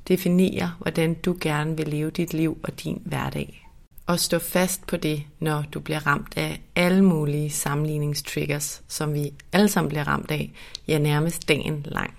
definere, 0.07 0.71
hvordan 0.79 1.13
du 1.13 1.37
gerne 1.41 1.77
vil 1.77 1.87
leve 1.87 2.09
dit 2.09 2.33
liv 2.33 2.57
og 2.63 2.83
din 2.83 3.01
hverdag. 3.05 3.67
Og 4.05 4.19
stå 4.19 4.39
fast 4.39 4.87
på 4.87 4.97
det, 4.97 5.23
når 5.39 5.63
du 5.73 5.79
bliver 5.79 6.07
ramt 6.07 6.33
af 6.37 6.61
alle 6.75 7.03
mulige 7.03 7.49
sammenligningstriggers, 7.49 8.81
som 8.87 9.13
vi 9.13 9.33
alle 9.53 9.69
sammen 9.69 9.89
bliver 9.89 10.07
ramt 10.07 10.31
af, 10.31 10.51
ja 10.87 10.97
nærmest 10.97 11.47
dagen 11.47 11.85
lang. 11.85 12.13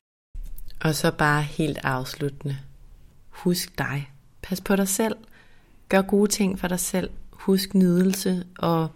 Og 0.81 0.95
så 0.95 1.11
bare 1.11 1.43
helt 1.43 1.79
afsluttende. 1.83 2.59
Husk 3.29 3.79
dig. 3.79 4.11
Pas 4.43 4.61
på 4.61 4.77
dig 4.77 4.89
selv. 4.89 5.17
Gør 5.89 6.03
gode 6.03 6.31
ting 6.31 6.59
for 6.59 6.69
dig 6.69 6.81
selv. 6.81 7.11
Husk 7.31 7.75
nydelse 7.75 8.45
og 8.59 8.89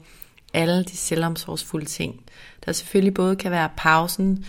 alle 0.55 0.85
de 0.85 0.97
selvomsorgsfulde 0.97 1.87
ting. 1.87 2.21
Der 2.65 2.73
selvfølgelig 2.73 3.15
både 3.15 3.37
kan 3.37 3.51
være 3.51 3.71
pausen, 3.77 4.45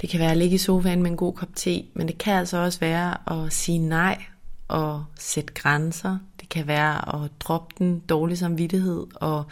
det 0.00 0.08
kan 0.10 0.20
være 0.20 0.30
at 0.30 0.36
ligge 0.36 0.54
i 0.54 0.58
sofaen 0.58 1.02
med 1.02 1.10
en 1.10 1.16
god 1.16 1.32
kop 1.32 1.48
te, 1.54 1.84
men 1.94 2.08
det 2.08 2.18
kan 2.18 2.34
altså 2.34 2.56
også 2.56 2.80
være 2.80 3.30
at 3.44 3.52
sige 3.52 3.78
nej 3.78 4.24
og 4.68 5.04
sætte 5.18 5.54
grænser. 5.54 6.18
Det 6.40 6.48
kan 6.48 6.66
være 6.66 7.24
at 7.24 7.30
droppe 7.40 7.74
den 7.78 7.98
dårlige 7.98 8.38
samvittighed 8.38 9.06
og 9.14 9.44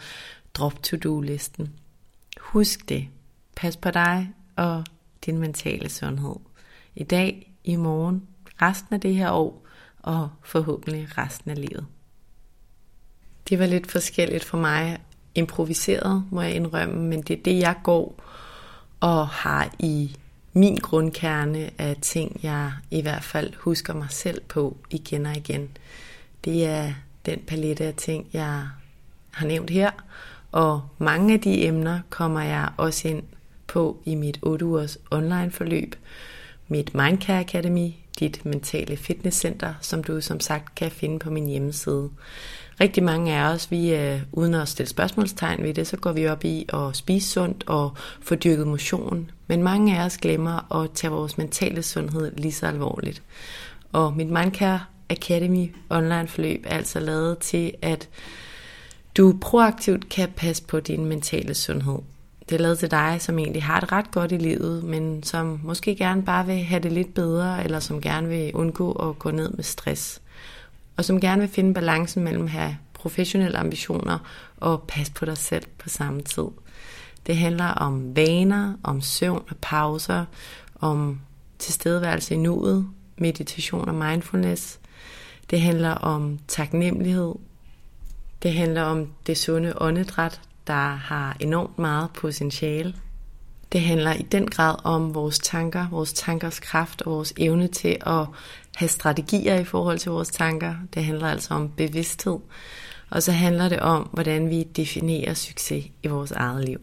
droppe 0.53 0.81
to-do-listen. 0.81 1.73
Husk 2.39 2.89
det. 2.89 3.07
Pas 3.55 3.77
på 3.77 3.91
dig 3.91 4.29
og 4.55 4.83
din 5.25 5.37
mentale 5.37 5.89
sundhed. 5.89 6.35
I 6.95 7.03
dag, 7.03 7.53
i 7.63 7.75
morgen, 7.75 8.27
resten 8.61 8.93
af 8.95 9.01
det 9.01 9.15
her 9.15 9.31
år 9.31 9.65
og 9.99 10.29
forhåbentlig 10.43 11.17
resten 11.17 11.51
af 11.51 11.57
livet. 11.57 11.85
Det 13.49 13.59
var 13.59 13.65
lidt 13.65 13.91
forskelligt 13.91 14.43
for 14.43 14.57
mig. 14.57 14.97
Improviseret, 15.35 16.23
må 16.31 16.41
jeg 16.41 16.53
indrømme, 16.53 17.03
men 17.03 17.21
det 17.21 17.39
er 17.39 17.43
det, 17.43 17.59
jeg 17.59 17.75
går 17.83 18.23
og 18.99 19.27
har 19.27 19.75
i 19.79 20.17
min 20.53 20.77
grundkerne 20.77 21.69
af 21.77 21.97
ting, 22.01 22.39
jeg 22.43 22.71
i 22.91 23.01
hvert 23.01 23.23
fald 23.23 23.53
husker 23.57 23.93
mig 23.93 24.07
selv 24.09 24.41
på 24.41 24.77
igen 24.89 25.25
og 25.25 25.37
igen. 25.37 25.69
Det 26.43 26.65
er 26.65 26.93
den 27.25 27.39
palette 27.47 27.83
af 27.83 27.93
ting, 27.93 28.27
jeg 28.33 28.67
har 29.31 29.47
nævnt 29.47 29.69
her, 29.69 29.91
og 30.51 30.81
mange 30.97 31.33
af 31.33 31.41
de 31.41 31.65
emner 31.65 31.99
kommer 32.09 32.41
jeg 32.41 32.69
også 32.77 33.07
ind 33.07 33.23
på 33.67 34.01
i 34.05 34.15
mit 34.15 34.39
8 34.41 34.65
ugers 34.65 34.97
online 35.11 35.51
forløb, 35.51 35.95
mit 36.69 36.95
Mindcare 36.95 37.39
Academy, 37.39 37.93
dit 38.19 38.45
mentale 38.45 38.97
fitnesscenter, 38.97 39.73
som 39.81 40.03
du 40.03 40.21
som 40.21 40.39
sagt 40.39 40.75
kan 40.75 40.91
finde 40.91 41.19
på 41.19 41.29
min 41.29 41.47
hjemmeside. 41.47 42.09
Rigtig 42.81 43.03
mange 43.03 43.33
af 43.33 43.53
os, 43.53 43.71
vi 43.71 43.93
øh, 43.93 44.21
uden 44.31 44.53
at 44.53 44.67
stille 44.67 44.89
spørgsmålstegn 44.89 45.63
ved 45.63 45.73
det, 45.73 45.87
så 45.87 45.97
går 45.97 46.11
vi 46.11 46.27
op 46.27 46.45
i 46.45 46.65
at 46.73 46.95
spise 46.95 47.29
sundt 47.29 47.63
og 47.67 47.93
få 48.21 48.35
dyrket 48.35 48.67
motion. 48.67 49.31
Men 49.47 49.63
mange 49.63 49.99
af 49.99 50.05
os 50.05 50.17
glemmer 50.17 50.81
at 50.83 50.91
tage 50.91 51.11
vores 51.11 51.37
mentale 51.37 51.83
sundhed 51.83 52.31
lige 52.37 52.51
så 52.51 52.65
alvorligt. 52.65 53.21
Og 53.91 54.13
mit 54.13 54.27
Mindcare 54.27 54.79
Academy 55.09 55.75
online 55.89 56.27
forløb 56.27 56.65
er 56.67 56.77
altså 56.77 56.99
lavet 56.99 57.37
til, 57.37 57.73
at 57.81 58.09
du 59.17 59.37
proaktivt 59.41 60.09
kan 60.09 60.29
passe 60.35 60.63
på 60.63 60.79
din 60.79 61.05
mentale 61.05 61.53
sundhed. 61.53 61.99
Det 62.49 62.55
er 62.55 62.59
lavet 62.59 62.79
til 62.79 62.91
dig, 62.91 63.17
som 63.19 63.39
egentlig 63.39 63.63
har 63.63 63.79
det 63.79 63.91
ret 63.91 64.11
godt 64.11 64.31
i 64.31 64.37
livet, 64.37 64.83
men 64.83 65.23
som 65.23 65.59
måske 65.63 65.95
gerne 65.95 66.23
bare 66.23 66.45
vil 66.45 66.63
have 66.63 66.83
det 66.83 66.91
lidt 66.91 67.13
bedre, 67.13 67.63
eller 67.63 67.79
som 67.79 68.01
gerne 68.01 68.27
vil 68.27 68.55
undgå 68.55 68.91
at 68.91 69.19
gå 69.19 69.31
ned 69.31 69.49
med 69.49 69.63
stress 69.63 70.21
og 70.99 71.05
som 71.05 71.21
gerne 71.21 71.41
vil 71.41 71.49
finde 71.49 71.73
balancen 71.73 72.23
mellem 72.23 72.43
at 72.43 72.49
have 72.49 72.77
professionelle 72.93 73.57
ambitioner 73.57 74.19
og 74.57 74.83
passe 74.87 75.13
på 75.13 75.25
dig 75.25 75.37
selv 75.37 75.65
på 75.77 75.89
samme 75.89 76.21
tid. 76.21 76.45
Det 77.27 77.37
handler 77.37 77.65
om 77.65 78.15
vaner, 78.15 78.73
om 78.83 79.01
søvn 79.01 79.43
og 79.49 79.55
pauser, 79.61 80.25
om 80.79 81.21
tilstedeværelse 81.59 82.33
i 82.33 82.37
nuet, 82.37 82.87
meditation 83.17 83.89
og 83.89 83.95
mindfulness. 83.95 84.79
Det 85.49 85.61
handler 85.61 85.91
om 85.91 86.39
taknemmelighed. 86.47 87.35
Det 88.43 88.53
handler 88.53 88.81
om 88.81 89.07
det 89.27 89.37
sunde 89.37 89.73
åndedræt, 89.81 90.41
der 90.69 90.95
har 90.95 91.37
enormt 91.39 91.79
meget 91.79 92.09
potentiale. 92.13 92.93
Det 93.71 93.81
handler 93.81 94.13
i 94.13 94.21
den 94.21 94.47
grad 94.47 94.75
om 94.83 95.15
vores 95.15 95.39
tanker, 95.39 95.89
vores 95.89 96.13
tankers 96.13 96.59
kraft 96.59 97.01
og 97.01 97.11
vores 97.11 97.33
evne 97.37 97.67
til 97.67 97.97
at 98.05 98.25
have 98.75 98.89
strategier 98.89 99.55
i 99.55 99.63
forhold 99.63 99.99
til 99.99 100.11
vores 100.11 100.29
tanker. 100.29 100.75
Det 100.93 101.05
handler 101.05 101.27
altså 101.27 101.53
om 101.53 101.69
bevidsthed. 101.69 102.37
Og 103.09 103.23
så 103.23 103.31
handler 103.31 103.69
det 103.69 103.79
om, 103.79 104.09
hvordan 104.13 104.49
vi 104.49 104.63
definerer 104.63 105.33
succes 105.33 105.85
i 106.03 106.07
vores 106.07 106.31
eget 106.31 106.65
liv. 106.65 106.79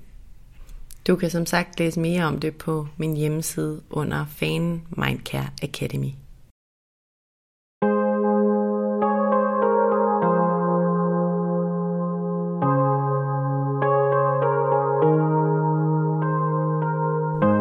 Du 1.07 1.17
kan 1.17 1.31
som 1.31 1.47
sagt 1.47 1.79
læse 1.79 2.01
mere 2.01 2.25
om 2.25 2.41
det 2.41 2.55
på 2.55 2.89
min 2.97 3.17
hjemmeside 3.17 3.81
under 3.91 4.27
fanen 4.29 4.83
Mindcare 4.97 5.49
Academy. 5.63 6.11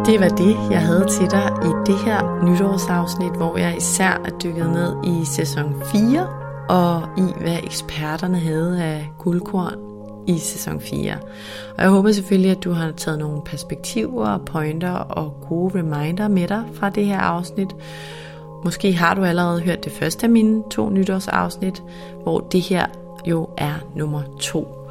Det 0.05 0.19
var 0.19 0.27
det, 0.27 0.55
jeg 0.71 0.81
havde 0.81 1.05
til 1.09 1.31
dig 1.31 1.51
i 1.63 1.91
det 1.91 1.97
her 1.97 2.43
nytårsafsnit, 2.43 3.31
hvor 3.31 3.57
jeg 3.57 3.77
især 3.77 4.21
er 4.25 4.29
dykket 4.43 4.69
ned 4.69 4.95
i 5.03 5.25
sæson 5.25 5.75
4 5.91 6.27
og 6.69 7.01
i, 7.17 7.41
hvad 7.41 7.57
eksperterne 7.63 8.39
havde 8.39 8.83
af 8.83 9.11
guldkorn 9.17 9.75
i 10.27 10.37
sæson 10.37 10.81
4. 10.81 11.13
Og 11.77 11.83
jeg 11.83 11.89
håber 11.89 12.11
selvfølgelig, 12.11 12.51
at 12.51 12.63
du 12.63 12.71
har 12.71 12.91
taget 12.91 13.19
nogle 13.19 13.41
perspektiver, 13.45 14.37
pointer 14.37 14.91
og 14.91 15.33
gode 15.49 15.79
reminder 15.79 16.27
med 16.27 16.47
dig 16.47 16.63
fra 16.73 16.89
det 16.89 17.05
her 17.05 17.19
afsnit. 17.19 17.75
Måske 18.63 18.93
har 18.93 19.13
du 19.13 19.23
allerede 19.23 19.61
hørt 19.61 19.83
det 19.83 19.91
første 19.91 20.23
af 20.23 20.29
mine 20.29 20.63
to 20.71 20.89
nytårsafsnit, 20.89 21.83
hvor 22.23 22.39
det 22.39 22.61
her 22.61 22.85
jo 23.25 23.49
er 23.57 23.73
nummer 23.95 24.21
to. 24.39 24.89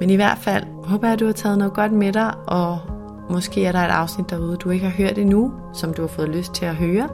Men 0.00 0.10
i 0.10 0.16
hvert 0.16 0.38
fald 0.38 0.64
håber 0.84 1.06
jeg, 1.06 1.12
at 1.12 1.20
du 1.20 1.26
har 1.26 1.32
taget 1.32 1.58
noget 1.58 1.74
godt 1.74 1.92
med 1.92 2.12
dig, 2.12 2.34
og 2.46 2.78
Måske 3.30 3.64
er 3.64 3.72
der 3.72 3.78
et 3.78 3.90
afsnit 3.90 4.30
derude, 4.30 4.56
du 4.56 4.70
ikke 4.70 4.86
har 4.86 5.04
hørt 5.04 5.18
endnu, 5.18 5.52
som 5.72 5.94
du 5.94 6.02
har 6.02 6.08
fået 6.08 6.28
lyst 6.28 6.54
til 6.54 6.64
at 6.64 6.76
høre. 6.76 7.08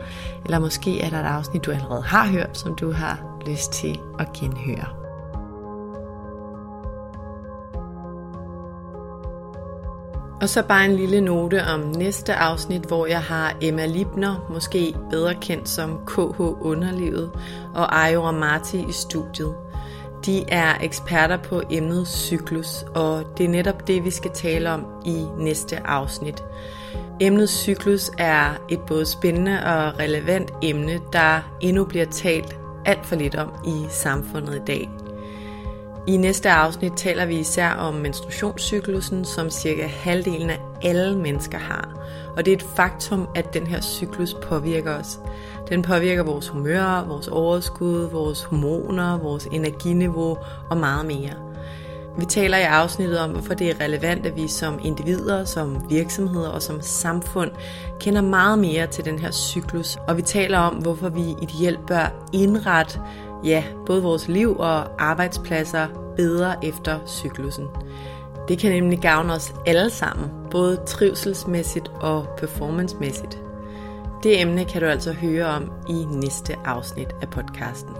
Eller 0.44 0.58
måske 0.58 1.00
er 1.00 1.10
der 1.10 1.20
et 1.20 1.26
afsnit, 1.26 1.64
du 1.64 1.70
allerede 1.70 2.02
har 2.02 2.26
hørt, 2.26 2.58
som 2.58 2.74
du 2.74 2.92
har 2.92 3.38
lyst 3.46 3.72
til 3.72 4.00
at 4.18 4.32
genhøre. 4.32 4.88
Og 10.40 10.48
så 10.48 10.62
bare 10.62 10.84
en 10.84 10.96
lille 10.96 11.20
note 11.20 11.64
om 11.74 11.80
næste 11.80 12.34
afsnit, 12.34 12.82
hvor 12.82 13.06
jeg 13.06 13.22
har 13.22 13.56
Emma 13.60 13.86
Libner, 13.86 14.46
måske 14.50 14.94
bedre 15.10 15.34
kendt 15.34 15.68
som 15.68 15.98
KH 16.06 16.40
Underlivet, 16.40 17.30
og 17.74 18.04
Ayo 18.06 18.30
Marti 18.30 18.84
i 18.88 18.92
studiet. 18.92 19.54
De 20.26 20.44
er 20.48 20.74
eksperter 20.80 21.36
på 21.36 21.62
emnet 21.70 22.08
cyklus, 22.08 22.84
og 22.94 23.24
det 23.38 23.46
er 23.46 23.50
netop 23.50 23.86
det, 23.86 24.04
vi 24.04 24.10
skal 24.10 24.30
tale 24.30 24.70
om 24.70 24.86
i 25.04 25.24
næste 25.38 25.86
afsnit. 25.86 26.44
Emnet 27.20 27.48
cyklus 27.50 28.10
er 28.18 28.62
et 28.68 28.80
både 28.80 29.06
spændende 29.06 29.64
og 29.64 29.98
relevant 29.98 30.52
emne, 30.62 31.00
der 31.12 31.56
endnu 31.60 31.84
bliver 31.84 32.06
talt 32.06 32.56
alt 32.84 33.06
for 33.06 33.16
lidt 33.16 33.34
om 33.34 33.48
i 33.66 33.86
samfundet 33.90 34.54
i 34.56 34.64
dag. 34.66 34.88
I 36.08 36.16
næste 36.16 36.50
afsnit 36.50 36.92
taler 36.96 37.26
vi 37.26 37.38
især 37.38 37.70
om 37.70 37.94
menstruationscyklusen, 37.94 39.24
som 39.24 39.50
cirka 39.50 39.86
halvdelen 39.86 40.50
af 40.50 40.60
alle 40.82 41.18
mennesker 41.18 41.58
har. 41.58 41.88
Og 42.36 42.44
det 42.44 42.52
er 42.52 42.56
et 42.56 42.66
faktum, 42.76 43.28
at 43.34 43.54
den 43.54 43.66
her 43.66 43.80
cyklus 43.80 44.34
påvirker 44.42 44.94
os. 44.94 45.20
Den 45.68 45.82
påvirker 45.82 46.22
vores 46.22 46.48
humør, 46.48 47.04
vores 47.08 47.28
overskud, 47.28 48.10
vores 48.10 48.42
hormoner, 48.42 49.18
vores 49.18 49.46
energiniveau 49.52 50.38
og 50.70 50.76
meget 50.76 51.06
mere. 51.06 51.32
Vi 52.18 52.24
taler 52.24 52.58
i 52.58 52.62
afsnittet 52.62 53.18
om, 53.18 53.30
hvorfor 53.30 53.54
det 53.54 53.70
er 53.70 53.80
relevant, 53.80 54.26
at 54.26 54.36
vi 54.36 54.48
som 54.48 54.80
individer, 54.84 55.44
som 55.44 55.90
virksomheder 55.90 56.48
og 56.48 56.62
som 56.62 56.80
samfund 56.80 57.50
kender 58.00 58.20
meget 58.20 58.58
mere 58.58 58.86
til 58.86 59.04
den 59.04 59.18
her 59.18 59.30
cyklus. 59.30 59.96
Og 60.08 60.16
vi 60.16 60.22
taler 60.22 60.58
om, 60.58 60.74
hvorfor 60.74 61.08
vi 61.08 61.36
ideelt 61.42 61.86
bør 61.86 62.12
indrette 62.32 63.00
ja, 63.44 63.64
både 63.86 64.02
vores 64.02 64.28
liv 64.28 64.56
og 64.58 65.02
arbejdspladser 65.02 65.86
bedre 66.16 66.64
efter 66.64 66.98
cyklusen. 67.06 67.66
Det 68.48 68.58
kan 68.58 68.72
nemlig 68.72 68.98
gavne 68.98 69.32
os 69.32 69.54
alle 69.66 69.90
sammen, 69.90 70.30
både 70.50 70.76
trivselsmæssigt 70.86 71.88
og 72.00 72.26
performancemæssigt. 72.38 73.42
Det 74.22 74.40
emne 74.40 74.64
kan 74.64 74.82
du 74.82 74.86
altså 74.86 75.12
høre 75.12 75.46
om 75.46 75.72
i 75.88 76.04
næste 76.04 76.56
afsnit 76.64 77.08
af 77.22 77.30
podcasten. 77.30 77.94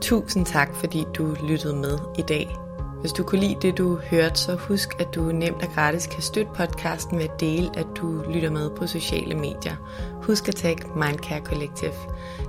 Tusind 0.00 0.46
tak, 0.46 0.74
fordi 0.74 1.06
du 1.14 1.36
lyttede 1.48 1.76
med 1.76 1.98
i 2.18 2.22
dag. 2.22 2.56
Hvis 3.02 3.12
du 3.12 3.22
kunne 3.22 3.40
lide 3.40 3.56
det, 3.62 3.78
du 3.78 3.98
hørte, 4.10 4.40
så 4.40 4.54
husk, 4.54 5.00
at 5.00 5.14
du 5.14 5.20
nemt 5.22 5.62
og 5.62 5.68
gratis 5.74 6.06
kan 6.06 6.22
støtte 6.22 6.52
podcasten 6.54 7.18
ved 7.18 7.24
at 7.24 7.40
dele, 7.40 7.70
at 7.74 7.86
du 7.96 8.24
lytter 8.30 8.50
med 8.50 8.70
på 8.70 8.86
sociale 8.86 9.34
medier. 9.34 9.76
Husk 10.22 10.48
at 10.48 10.54
tagge 10.54 10.84
Mindcare 10.94 11.40
Collective. 11.40 11.92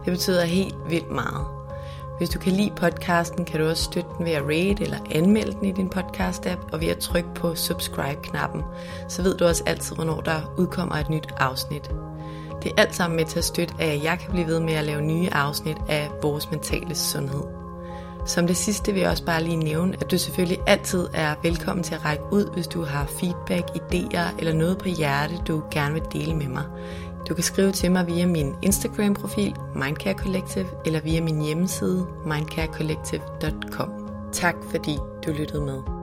Det 0.06 0.12
betyder 0.14 0.44
helt 0.44 0.76
vildt 0.90 1.12
meget. 1.12 1.46
Hvis 2.18 2.30
du 2.30 2.40
kan 2.40 2.52
lide 2.52 2.72
podcasten, 2.76 3.46
kan 3.46 3.60
du 3.60 3.70
også 3.70 3.84
støtte 3.84 4.10
den 4.18 4.26
ved 4.26 4.32
at 4.32 4.44
rate 4.44 4.84
eller 4.84 4.98
anmelde 5.12 5.52
den 5.52 5.66
i 5.66 5.72
din 5.72 5.92
podcast-app, 5.96 6.74
og 6.74 6.82
ved 6.82 6.88
at 6.88 6.98
trykke 6.98 7.30
på 7.36 7.56
subscribe-knappen. 7.56 8.62
Så 9.08 9.22
ved 9.22 9.38
du 9.38 9.46
også 9.46 9.64
altid, 9.66 9.96
hvornår 9.96 10.22
der 10.22 10.54
udkommer 10.58 10.96
et 10.96 11.10
nyt 11.10 11.34
afsnit. 11.38 11.92
Det 12.64 12.72
er 12.72 12.82
alt 12.82 12.96
sammen 12.96 13.18
med 13.18 13.26
til 13.26 13.40
at 13.40 13.46
støtte, 13.46 13.74
at 13.80 14.04
jeg 14.04 14.20
kan 14.20 14.32
blive 14.32 14.48
ved 14.48 14.60
med 14.60 14.74
at 14.74 14.84
lave 14.84 15.02
nye 15.02 15.30
afsnit 15.32 15.78
af 15.90 16.10
vores 16.22 16.52
mentale 16.52 16.96
sundhed. 16.96 17.63
Som 18.26 18.48
det 18.48 18.58
sidste 18.58 18.94
vil 18.94 19.02
jeg 19.02 19.10
også 19.10 19.26
bare 19.26 19.44
lige 19.44 19.58
nævne, 19.58 19.98
at 20.02 20.12
du 20.12 20.18
selvfølgelig 20.18 20.60
altid 20.68 21.08
er 21.14 21.36
velkommen 21.44 21.84
til 21.84 21.96
at 21.96 22.06
række 22.06 22.24
ud, 22.32 22.54
hvis 22.54 22.68
du 22.68 22.84
har 22.84 23.06
feedback, 23.06 23.70
idéer 23.70 24.40
eller 24.40 24.54
noget 24.54 24.78
på 24.78 24.88
hjerte, 24.88 25.36
du 25.48 25.64
gerne 25.72 25.94
vil 25.94 26.04
dele 26.14 26.36
med 26.36 26.48
mig. 26.48 26.64
Du 27.30 27.34
kan 27.34 27.44
skrive 27.44 27.72
til 27.72 27.92
mig 27.92 28.08
via 28.08 28.26
min 28.26 28.56
Instagram-profil, 28.62 29.56
Mindcare 29.76 30.14
Collective, 30.14 30.68
eller 30.86 31.02
via 31.02 31.22
min 31.22 31.42
hjemmeside, 31.42 32.08
mindcarecollective.com. 32.26 33.90
Tak 34.32 34.56
fordi 34.72 34.98
du 35.26 35.32
lyttede 35.32 35.62
med. 35.62 36.03